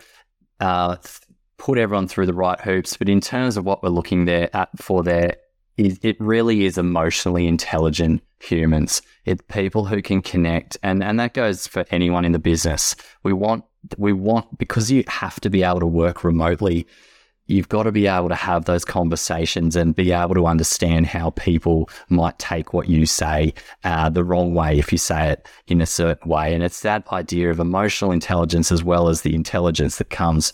Uh, 0.59 0.97
put 1.57 1.77
everyone 1.77 2.07
through 2.07 2.25
the 2.25 2.33
right 2.33 2.59
hoops. 2.59 2.97
But 2.97 3.07
in 3.07 3.21
terms 3.21 3.55
of 3.55 3.65
what 3.65 3.83
we're 3.83 3.89
looking 3.89 4.25
there 4.25 4.49
at 4.55 4.69
for 4.77 5.03
there, 5.03 5.35
it, 5.77 5.99
it 6.03 6.17
really 6.19 6.65
is 6.65 6.77
emotionally 6.77 7.47
intelligent 7.47 8.21
humans. 8.39 9.01
It's 9.25 9.43
people 9.47 9.85
who 9.85 10.01
can 10.01 10.21
connect, 10.21 10.77
and 10.83 11.03
and 11.03 11.19
that 11.19 11.33
goes 11.33 11.67
for 11.67 11.85
anyone 11.91 12.25
in 12.25 12.31
the 12.31 12.39
business. 12.39 12.95
We 13.23 13.33
want 13.33 13.63
we 13.97 14.13
want 14.13 14.57
because 14.57 14.91
you 14.91 15.03
have 15.07 15.39
to 15.41 15.49
be 15.49 15.63
able 15.63 15.79
to 15.79 15.87
work 15.87 16.23
remotely. 16.23 16.87
You've 17.51 17.69
got 17.69 17.83
to 17.83 17.91
be 17.91 18.07
able 18.07 18.29
to 18.29 18.35
have 18.35 18.65
those 18.65 18.85
conversations 18.85 19.75
and 19.75 19.95
be 19.95 20.11
able 20.11 20.35
to 20.35 20.47
understand 20.47 21.07
how 21.07 21.31
people 21.31 21.89
might 22.09 22.39
take 22.39 22.73
what 22.73 22.89
you 22.89 23.05
say 23.05 23.53
uh, 23.83 24.09
the 24.09 24.23
wrong 24.23 24.53
way 24.53 24.79
if 24.79 24.91
you 24.91 24.97
say 24.97 25.29
it 25.29 25.47
in 25.67 25.81
a 25.81 25.85
certain 25.85 26.29
way. 26.29 26.53
And 26.53 26.63
it's 26.63 26.81
that 26.81 27.07
idea 27.11 27.51
of 27.51 27.59
emotional 27.59 28.11
intelligence 28.11 28.71
as 28.71 28.83
well 28.83 29.09
as 29.09 29.21
the 29.21 29.35
intelligence 29.35 29.97
that 29.97 30.09
comes 30.09 30.53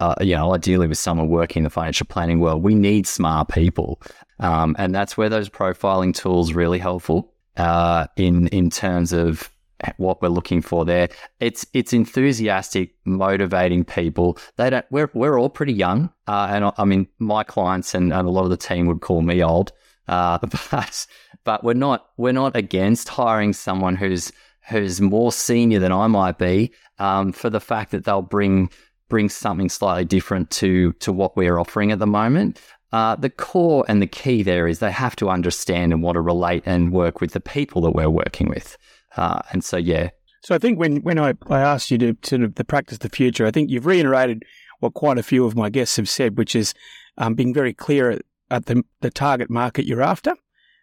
uh, 0.00 0.14
you 0.22 0.34
know, 0.34 0.54
ideally 0.54 0.86
with 0.86 0.96
someone 0.96 1.28
working 1.28 1.60
in 1.60 1.64
the 1.64 1.70
financial 1.70 2.06
planning 2.06 2.40
world, 2.40 2.62
we 2.62 2.74
need 2.74 3.06
smart 3.06 3.48
people. 3.48 4.00
Um, 4.38 4.74
and 4.78 4.94
that's 4.94 5.16
where 5.16 5.28
those 5.28 5.50
profiling 5.50 6.14
tools 6.14 6.54
really 6.54 6.78
helpful 6.78 7.34
uh, 7.58 8.06
in 8.16 8.48
in 8.48 8.70
terms 8.70 9.12
of 9.12 9.50
what 9.96 10.22
we're 10.22 10.28
looking 10.28 10.62
for 10.62 10.84
there. 10.84 11.08
It's 11.40 11.66
it's 11.72 11.92
enthusiastic, 11.92 12.94
motivating 13.04 13.84
people. 13.84 14.38
They 14.56 14.70
don't. 14.70 14.86
We're 14.90 15.10
we're 15.14 15.38
all 15.38 15.50
pretty 15.50 15.72
young, 15.72 16.10
uh, 16.26 16.48
and 16.50 16.64
I, 16.66 16.72
I, 16.78 16.84
mean, 16.84 17.06
my 17.18 17.44
clients 17.44 17.94
and, 17.94 18.12
and, 18.12 18.26
a 18.26 18.30
lot 18.30 18.44
of 18.44 18.50
the 18.50 18.56
team 18.56 18.86
would 18.86 19.00
call 19.00 19.22
me 19.22 19.42
old, 19.42 19.72
uh, 20.08 20.38
but 20.70 21.06
but 21.44 21.64
we're 21.64 21.74
not 21.74 22.06
we're 22.16 22.32
not 22.32 22.56
against 22.56 23.08
hiring 23.08 23.52
someone 23.52 23.96
who's 23.96 24.32
who's 24.68 25.00
more 25.00 25.32
senior 25.32 25.78
than 25.78 25.92
I 25.92 26.06
might 26.06 26.38
be 26.38 26.72
um, 26.98 27.32
for 27.32 27.50
the 27.50 27.60
fact 27.60 27.90
that 27.90 28.04
they'll 28.04 28.22
bring 28.22 28.70
bring 29.08 29.28
something 29.28 29.68
slightly 29.68 30.04
different 30.04 30.50
to 30.50 30.92
to 30.94 31.12
what 31.12 31.36
we're 31.36 31.58
offering 31.58 31.92
at 31.92 31.98
the 31.98 32.06
moment. 32.06 32.60
Uh, 32.92 33.14
the 33.14 33.30
core 33.30 33.84
and 33.88 34.02
the 34.02 34.06
key 34.06 34.42
there 34.42 34.66
is 34.66 34.80
they 34.80 34.90
have 34.90 35.14
to 35.14 35.30
understand 35.30 35.92
and 35.92 36.02
want 36.02 36.16
to 36.16 36.20
relate 36.20 36.62
and 36.66 36.92
work 36.92 37.20
with 37.20 37.32
the 37.32 37.40
people 37.40 37.82
that 37.82 37.92
we're 37.92 38.10
working 38.10 38.48
with. 38.48 38.76
Uh, 39.16 39.40
and 39.52 39.64
so, 39.64 39.76
yeah. 39.76 40.10
So 40.42 40.54
I 40.54 40.58
think 40.58 40.78
when, 40.78 41.02
when 41.02 41.18
I, 41.18 41.34
I 41.48 41.60
asked 41.60 41.90
you 41.90 41.98
to 41.98 42.16
sort 42.22 42.42
of 42.42 42.54
the 42.54 42.64
practice 42.64 42.98
the 42.98 43.08
future, 43.08 43.46
I 43.46 43.50
think 43.50 43.70
you've 43.70 43.86
reiterated 43.86 44.44
what 44.80 44.94
quite 44.94 45.18
a 45.18 45.22
few 45.22 45.44
of 45.44 45.56
my 45.56 45.68
guests 45.68 45.96
have 45.96 46.08
said, 46.08 46.38
which 46.38 46.56
is 46.56 46.74
um, 47.18 47.34
being 47.34 47.52
very 47.52 47.74
clear 47.74 48.10
at, 48.10 48.22
at 48.50 48.66
the, 48.66 48.82
the 49.00 49.10
target 49.10 49.50
market 49.50 49.84
you're 49.84 50.02
after 50.02 50.34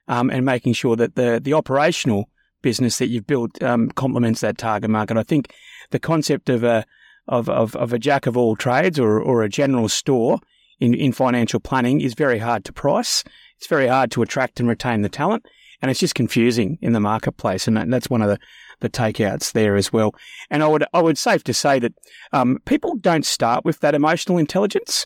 um, 0.08 0.30
and 0.30 0.46
making 0.46 0.74
sure 0.74 0.96
that 0.96 1.16
the, 1.16 1.40
the 1.44 1.54
operational 1.54 2.30
business 2.62 2.98
that 2.98 3.08
you've 3.08 3.28
built 3.28 3.62
um, 3.64 3.90
complements 3.90 4.42
that 4.42 4.58
target 4.58 4.90
market. 4.90 5.18
I 5.18 5.24
think 5.24 5.54
the 5.92 6.00
concept 6.00 6.50
of 6.50 6.64
a, 6.64 6.86
of, 7.28 7.50
of, 7.50 7.76
of 7.76 7.94
a 7.94 8.00
jack 8.00 8.26
of 8.26 8.38
all 8.38 8.56
trades 8.56 9.00
or, 9.00 9.20
or 9.20 9.44
a 9.44 9.50
general 9.50 9.90
store 9.90 10.40
in, 10.80 10.94
in 10.94 11.12
financial 11.12 11.60
planning 11.60 12.02
is 12.02 12.14
very 12.14 12.40
hard 12.40 12.64
to 12.66 12.74
price. 12.74 13.24
It's 13.58 13.68
very 13.68 13.88
hard 13.88 14.12
to 14.12 14.22
attract 14.22 14.60
and 14.60 14.70
retain 14.70 15.02
the 15.02 15.10
talent. 15.10 15.46
And 15.82 15.92
it's 15.92 16.00
just 16.00 16.16
confusing 16.16 16.78
in 16.82 16.94
the 16.94 17.00
marketplace. 17.00 17.68
And 17.68 17.94
that's 17.94 18.10
one 18.10 18.22
of 18.22 18.30
the, 18.30 18.40
the 18.80 18.90
takeouts 18.90 19.52
there 19.52 19.76
as 19.76 19.94
well. 19.94 20.16
And 20.50 20.64
I 20.64 20.68
would, 20.68 20.86
I 20.94 21.02
would 21.02 21.18
safe 21.18 21.44
to 21.46 21.54
say 21.54 21.80
that, 21.80 21.94
um, 22.34 22.60
people 22.66 22.96
don't 22.96 23.26
start 23.26 23.64
with 23.64 23.80
that 23.82 23.96
emotional 23.96 24.38
intelligence. 24.38 25.06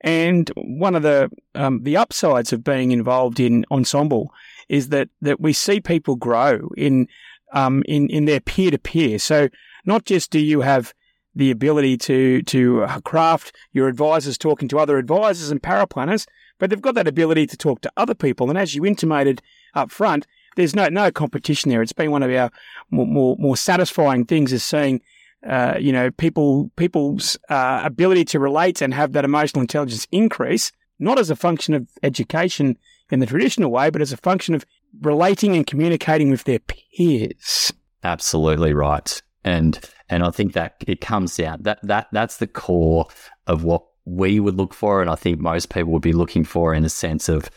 And 0.00 0.50
one 0.56 0.94
of 0.94 1.02
the, 1.02 1.30
um, 1.54 1.82
the 1.82 1.96
upsides 1.96 2.52
of 2.52 2.62
being 2.62 2.92
involved 2.92 3.40
in 3.40 3.64
Ensombl 3.70 4.28
is 4.68 4.90
that, 4.90 5.08
that 5.20 5.40
we 5.40 5.52
see 5.52 5.80
people 5.80 6.16
grow 6.16 6.68
in, 6.76 7.08
um, 7.52 7.82
in, 7.86 8.08
in 8.08 8.26
their 8.26 8.40
peer 8.40 8.70
to 8.70 8.78
peer. 8.78 9.18
So 9.18 9.48
not 9.84 10.04
just 10.04 10.30
do 10.30 10.38
you 10.38 10.60
have 10.60 10.94
the 11.34 11.50
ability 11.50 11.96
to 11.96 12.42
to 12.42 12.86
craft 13.04 13.54
your 13.72 13.88
advisors 13.88 14.38
talking 14.38 14.68
to 14.68 14.78
other 14.78 14.98
advisors 14.98 15.50
and 15.50 15.62
paraplanners, 15.62 16.26
but 16.58 16.70
they've 16.70 16.80
got 16.80 16.94
that 16.94 17.08
ability 17.08 17.46
to 17.48 17.56
talk 17.56 17.80
to 17.80 17.92
other 17.96 18.14
people. 18.14 18.48
And 18.48 18.58
as 18.58 18.74
you 18.74 18.84
intimated 18.84 19.42
up 19.74 19.90
front, 19.90 20.26
there's 20.56 20.74
no 20.74 20.88
no 20.88 21.10
competition 21.10 21.70
there. 21.70 21.82
It's 21.82 21.92
been 21.92 22.10
one 22.10 22.22
of 22.22 22.30
our 22.30 22.50
more 22.90 23.06
more, 23.06 23.36
more 23.38 23.56
satisfying 23.56 24.24
things 24.24 24.52
is 24.52 24.62
seeing. 24.62 25.00
Uh, 25.46 25.76
you 25.78 25.92
know, 25.92 26.10
people 26.10 26.70
people's 26.76 27.36
uh, 27.50 27.82
ability 27.84 28.24
to 28.24 28.38
relate 28.38 28.80
and 28.80 28.94
have 28.94 29.12
that 29.12 29.26
emotional 29.26 29.60
intelligence 29.60 30.06
increase, 30.10 30.72
not 30.98 31.18
as 31.18 31.28
a 31.28 31.36
function 31.36 31.74
of 31.74 31.86
education 32.02 32.78
in 33.10 33.20
the 33.20 33.26
traditional 33.26 33.70
way, 33.70 33.90
but 33.90 34.00
as 34.00 34.10
a 34.10 34.16
function 34.16 34.54
of 34.54 34.64
relating 35.02 35.54
and 35.54 35.66
communicating 35.66 36.30
with 36.30 36.44
their 36.44 36.60
peers. 36.60 37.72
Absolutely 38.02 38.72
right. 38.72 39.20
And 39.44 39.78
and 40.08 40.22
I 40.22 40.30
think 40.30 40.54
that 40.54 40.76
it 40.86 41.00
comes 41.00 41.36
down 41.36 41.62
that 41.62 41.78
that 41.82 42.08
that's 42.12 42.38
the 42.38 42.46
core 42.46 43.06
of 43.46 43.64
what 43.64 43.84
we 44.06 44.40
would 44.40 44.56
look 44.56 44.74
for, 44.74 45.00
and 45.00 45.10
I 45.10 45.14
think 45.14 45.40
most 45.40 45.70
people 45.70 45.92
would 45.92 46.02
be 46.02 46.12
looking 46.12 46.44
for 46.44 46.74
in 46.74 46.84
a 46.84 46.90
sense 46.90 47.28
of 47.28 47.50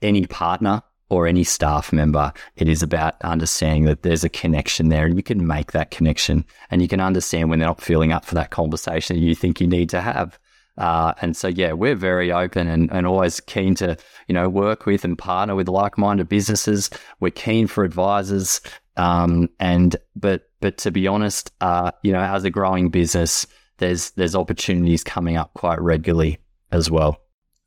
any 0.00 0.26
partner 0.26 0.82
or 1.12 1.26
any 1.26 1.44
staff 1.44 1.92
member. 1.92 2.32
It 2.56 2.68
is 2.68 2.82
about 2.82 3.20
understanding 3.22 3.84
that 3.84 4.02
there's 4.02 4.24
a 4.24 4.28
connection 4.28 4.88
there, 4.88 5.04
and 5.04 5.16
you 5.16 5.22
can 5.22 5.46
make 5.46 5.72
that 5.72 5.90
connection, 5.90 6.44
and 6.70 6.80
you 6.80 6.88
can 6.88 7.00
understand 7.00 7.50
when 7.50 7.58
they're 7.58 7.68
not 7.68 7.80
feeling 7.82 8.12
up 8.12 8.24
for 8.24 8.34
that 8.34 8.50
conversation 8.50 9.18
you 9.18 9.34
think 9.34 9.60
you 9.60 9.66
need 9.66 9.90
to 9.90 10.00
have. 10.00 10.38
Uh, 10.78 11.12
and 11.20 11.36
so, 11.36 11.48
yeah, 11.48 11.72
we're 11.72 11.94
very 11.94 12.32
open 12.32 12.66
and, 12.66 12.90
and 12.90 13.06
always 13.06 13.40
keen 13.40 13.74
to, 13.74 13.94
you 14.26 14.32
know, 14.32 14.48
work 14.48 14.86
with 14.86 15.04
and 15.04 15.18
partner 15.18 15.54
with 15.54 15.68
like-minded 15.68 16.28
businesses. 16.28 16.88
We're 17.20 17.30
keen 17.30 17.66
for 17.66 17.84
advisors. 17.84 18.62
Um, 18.96 19.50
and, 19.60 19.96
but 20.16 20.48
but 20.62 20.78
to 20.78 20.90
be 20.90 21.06
honest, 21.06 21.52
uh, 21.60 21.90
you 22.02 22.12
know, 22.12 22.20
as 22.20 22.44
a 22.44 22.50
growing 22.50 22.88
business, 22.88 23.46
there's 23.78 24.12
there's 24.12 24.34
opportunities 24.34 25.04
coming 25.04 25.36
up 25.36 25.52
quite 25.54 25.80
regularly 25.80 26.38
as 26.70 26.90
well. 26.90 27.18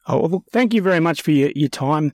Oh, 0.08 0.28
well, 0.28 0.44
thank 0.52 0.74
you 0.74 0.82
very 0.82 1.00
much 1.00 1.22
for 1.22 1.32
your, 1.32 1.52
your 1.56 1.70
time 1.70 2.14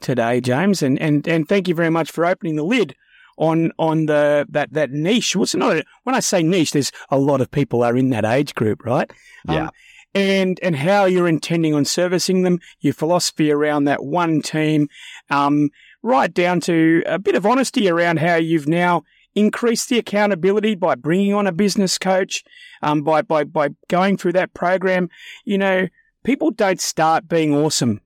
today, 0.00 0.40
James, 0.40 0.82
and, 0.82 1.00
and 1.00 1.26
and 1.26 1.48
thank 1.48 1.68
you 1.68 1.74
very 1.74 1.90
much 1.90 2.10
for 2.10 2.26
opening 2.26 2.56
the 2.56 2.64
lid 2.64 2.94
on 3.36 3.72
on 3.78 4.06
the 4.06 4.46
that 4.50 4.72
that 4.72 4.90
niche. 4.90 5.36
Well, 5.36 5.46
not 5.54 5.76
a, 5.76 5.84
when 6.04 6.14
I 6.14 6.20
say 6.20 6.42
niche, 6.42 6.72
there's 6.72 6.92
a 7.10 7.18
lot 7.18 7.40
of 7.40 7.50
people 7.50 7.82
are 7.82 7.96
in 7.96 8.10
that 8.10 8.24
age 8.24 8.54
group, 8.54 8.84
right? 8.84 9.10
Yeah. 9.48 9.64
Um, 9.64 9.70
and 10.14 10.60
and 10.62 10.76
how 10.76 11.06
you're 11.06 11.28
intending 11.28 11.74
on 11.74 11.84
servicing 11.84 12.42
them, 12.42 12.60
your 12.80 12.94
philosophy 12.94 13.50
around 13.50 13.84
that 13.84 14.04
one 14.04 14.42
team, 14.42 14.88
um, 15.30 15.70
right 16.02 16.32
down 16.32 16.60
to 16.60 17.02
a 17.06 17.18
bit 17.18 17.34
of 17.34 17.44
honesty 17.44 17.88
around 17.88 18.20
how 18.20 18.36
you've 18.36 18.68
now 18.68 19.02
increased 19.34 19.88
the 19.88 19.98
accountability 19.98 20.76
by 20.76 20.94
bringing 20.94 21.34
on 21.34 21.46
a 21.46 21.52
business 21.52 21.98
coach, 21.98 22.44
um, 22.82 23.02
by, 23.02 23.22
by, 23.22 23.42
by 23.42 23.68
going 23.88 24.16
through 24.16 24.32
that 24.32 24.54
program. 24.54 25.08
You 25.44 25.58
know, 25.58 25.88
people 26.22 26.52
don't 26.52 26.80
start 26.80 27.28
being 27.28 27.52
awesome 27.52 28.00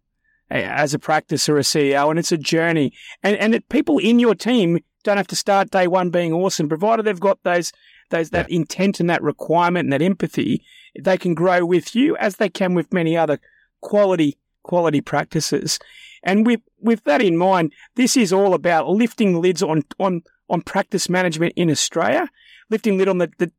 as 0.50 0.94
a 0.94 0.98
practice 0.98 1.48
or 1.48 1.58
a 1.58 1.62
CEO, 1.62 2.10
and 2.10 2.18
it's 2.18 2.32
a 2.32 2.38
journey. 2.38 2.92
And, 3.22 3.36
and 3.36 3.54
it, 3.54 3.68
people 3.68 3.98
in 3.98 4.18
your 4.18 4.34
team 4.34 4.78
don't 5.04 5.16
have 5.16 5.26
to 5.28 5.36
start 5.36 5.70
day 5.70 5.86
one 5.86 6.10
being 6.10 6.32
awesome, 6.32 6.68
provided 6.68 7.04
they've 7.04 7.20
got 7.20 7.42
those, 7.42 7.72
those, 8.10 8.30
that 8.30 8.50
yeah. 8.50 8.56
intent 8.56 9.00
and 9.00 9.10
that 9.10 9.22
requirement 9.22 9.86
and 9.86 9.92
that 9.92 10.02
empathy. 10.02 10.64
They 10.98 11.18
can 11.18 11.34
grow 11.34 11.64
with 11.64 11.94
you 11.94 12.16
as 12.16 12.36
they 12.36 12.48
can 12.48 12.74
with 12.74 12.92
many 12.92 13.16
other 13.16 13.38
quality, 13.80 14.38
quality 14.62 15.00
practices. 15.00 15.78
And 16.22 16.46
with, 16.46 16.60
with 16.80 17.04
that 17.04 17.22
in 17.22 17.36
mind, 17.36 17.72
this 17.94 18.16
is 18.16 18.32
all 18.32 18.54
about 18.54 18.88
lifting 18.88 19.40
lids 19.40 19.62
on, 19.62 19.82
on, 19.98 20.22
on 20.50 20.62
practice 20.62 21.08
management 21.08 21.52
in 21.56 21.70
Australia, 21.70 22.28
lifting 22.70 22.98
lid 22.98 23.08
on 23.08 23.18
the, 23.18 23.30
the, 23.38 23.52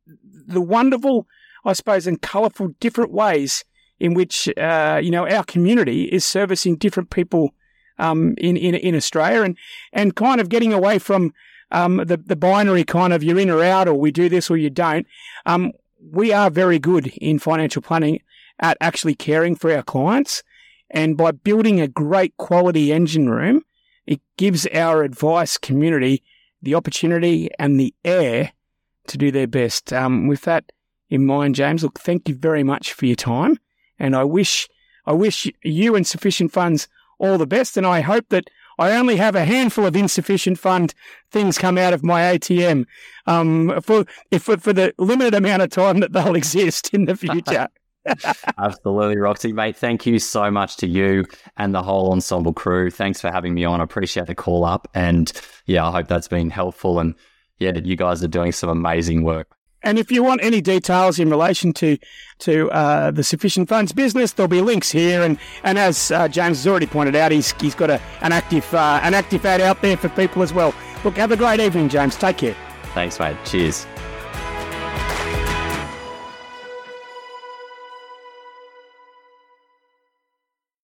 the 0.47 0.61
wonderful, 0.61 1.27
I 1.63 1.73
suppose, 1.73 2.07
and 2.07 2.21
colourful 2.21 2.75
different 2.79 3.11
ways 3.11 3.63
in 3.99 4.13
which, 4.13 4.49
uh, 4.57 4.99
you 5.01 5.11
know, 5.11 5.27
our 5.27 5.43
community 5.43 6.03
is 6.03 6.25
servicing 6.25 6.75
different 6.75 7.09
people 7.09 7.53
um, 7.97 8.35
in, 8.37 8.55
in, 8.57 8.75
in 8.75 8.95
Australia 8.95 9.41
and, 9.41 9.57
and 9.91 10.15
kind 10.15 10.39
of 10.39 10.49
getting 10.49 10.73
away 10.73 10.99
from 10.99 11.33
um, 11.71 11.97
the, 11.97 12.17
the 12.17 12.35
binary 12.35 12.83
kind 12.83 13.13
of 13.13 13.23
you're 13.23 13.39
in 13.39 13.49
or 13.49 13.63
out 13.63 13.87
or 13.87 13.93
we 13.93 14.11
do 14.11 14.29
this 14.29 14.49
or 14.49 14.57
you 14.57 14.69
don't. 14.69 15.05
Um, 15.45 15.73
we 16.01 16.31
are 16.31 16.49
very 16.49 16.79
good 16.79 17.07
in 17.17 17.39
financial 17.39 17.81
planning 17.81 18.21
at 18.59 18.77
actually 18.81 19.15
caring 19.15 19.55
for 19.55 19.73
our 19.73 19.83
clients. 19.83 20.43
And 20.89 21.15
by 21.17 21.31
building 21.31 21.79
a 21.79 21.87
great 21.87 22.35
quality 22.37 22.91
engine 22.91 23.29
room, 23.29 23.63
it 24.07 24.21
gives 24.37 24.65
our 24.67 25.03
advice 25.03 25.57
community 25.57 26.23
the 26.61 26.75
opportunity 26.75 27.49
and 27.59 27.79
the 27.79 27.93
air 28.03 28.53
to 29.07 29.17
do 29.17 29.31
their 29.31 29.47
best. 29.47 29.93
Um, 29.93 30.27
with 30.27 30.41
that 30.41 30.71
in 31.09 31.25
mind, 31.25 31.55
James, 31.55 31.83
look, 31.83 31.99
thank 31.99 32.27
you 32.27 32.35
very 32.35 32.63
much 32.63 32.93
for 32.93 33.05
your 33.05 33.15
time, 33.15 33.59
and 33.99 34.15
I 34.15 34.23
wish 34.23 34.67
I 35.05 35.13
wish 35.13 35.51
you 35.63 35.95
and 35.95 36.05
Sufficient 36.05 36.51
Funds 36.51 36.87
all 37.19 37.37
the 37.37 37.47
best, 37.47 37.77
and 37.77 37.85
I 37.85 38.01
hope 38.01 38.29
that 38.29 38.49
I 38.79 38.95
only 38.95 39.17
have 39.17 39.35
a 39.35 39.43
handful 39.43 39.85
of 39.85 39.95
insufficient 39.95 40.57
fund 40.57 40.93
things 41.31 41.57
come 41.57 41.77
out 41.77 41.93
of 41.93 42.01
my 42.01 42.21
ATM 42.21 42.85
um, 43.27 43.81
for, 43.81 44.05
if, 44.31 44.43
for, 44.43 44.55
the 44.55 44.93
limited 44.97 45.33
amount 45.33 45.61
of 45.61 45.69
time 45.69 45.99
that 45.99 46.13
they'll 46.13 46.35
exist 46.43 46.93
in 46.93 47.05
the 47.05 47.15
future. 47.15 47.67
Absolutely, 48.57 49.17
Roxy, 49.17 49.51
mate. 49.51 49.75
Thank 49.75 50.05
you 50.05 50.17
so 50.17 50.49
much 50.49 50.77
to 50.77 50.87
you 50.87 51.25
and 51.57 51.75
the 51.75 51.83
whole 51.83 52.15
Ensombl 52.15 52.55
crew. 52.55 52.89
Thanks 52.89 53.19
for 53.19 53.29
having 53.29 53.53
me 53.53 53.65
on. 53.65 53.81
I 53.81 53.83
appreciate 53.83 54.27
the 54.27 54.35
call 54.35 54.63
up. 54.63 54.87
And 54.93 55.31
yeah, 55.65 55.85
I 55.85 55.91
hope 55.91 56.07
that's 56.07 56.29
been 56.29 56.49
helpful. 56.49 56.99
And 56.99 57.15
yeah, 57.59 57.77
you 57.83 57.97
guys 57.97 58.23
are 58.23 58.29
doing 58.29 58.53
some 58.53 58.69
amazing 58.69 59.23
work. 59.23 59.53
And 59.83 59.97
if 59.97 60.11
you 60.11 60.23
want 60.23 60.43
any 60.43 60.61
details 60.61 61.19
in 61.19 61.29
relation 61.29 61.73
to 61.73 61.97
to 62.39 62.71
uh, 62.71 63.11
the 63.11 63.23
sufficient 63.23 63.69
funds 63.69 63.91
business, 63.91 64.33
there'll 64.33 64.47
be 64.47 64.61
links 64.61 64.91
here. 64.91 65.21
And 65.23 65.37
and 65.63 65.77
as 65.77 66.11
uh, 66.11 66.27
James 66.27 66.57
has 66.57 66.67
already 66.67 66.87
pointed 66.87 67.15
out, 67.15 67.31
he's 67.31 67.53
he's 67.59 67.75
got 67.75 67.89
a, 67.89 68.01
an 68.21 68.31
active 68.31 68.71
uh, 68.73 68.99
an 69.03 69.13
active 69.13 69.45
ad 69.45 69.61
out 69.61 69.81
there 69.81 69.97
for 69.97 70.09
people 70.09 70.41
as 70.41 70.53
well. 70.53 70.73
Look, 71.03 71.15
have 71.15 71.31
a 71.31 71.37
great 71.37 71.59
evening, 71.59 71.89
James. 71.89 72.15
Take 72.15 72.37
care. 72.37 72.55
Thanks, 72.93 73.19
mate. 73.19 73.37
Cheers. 73.45 73.85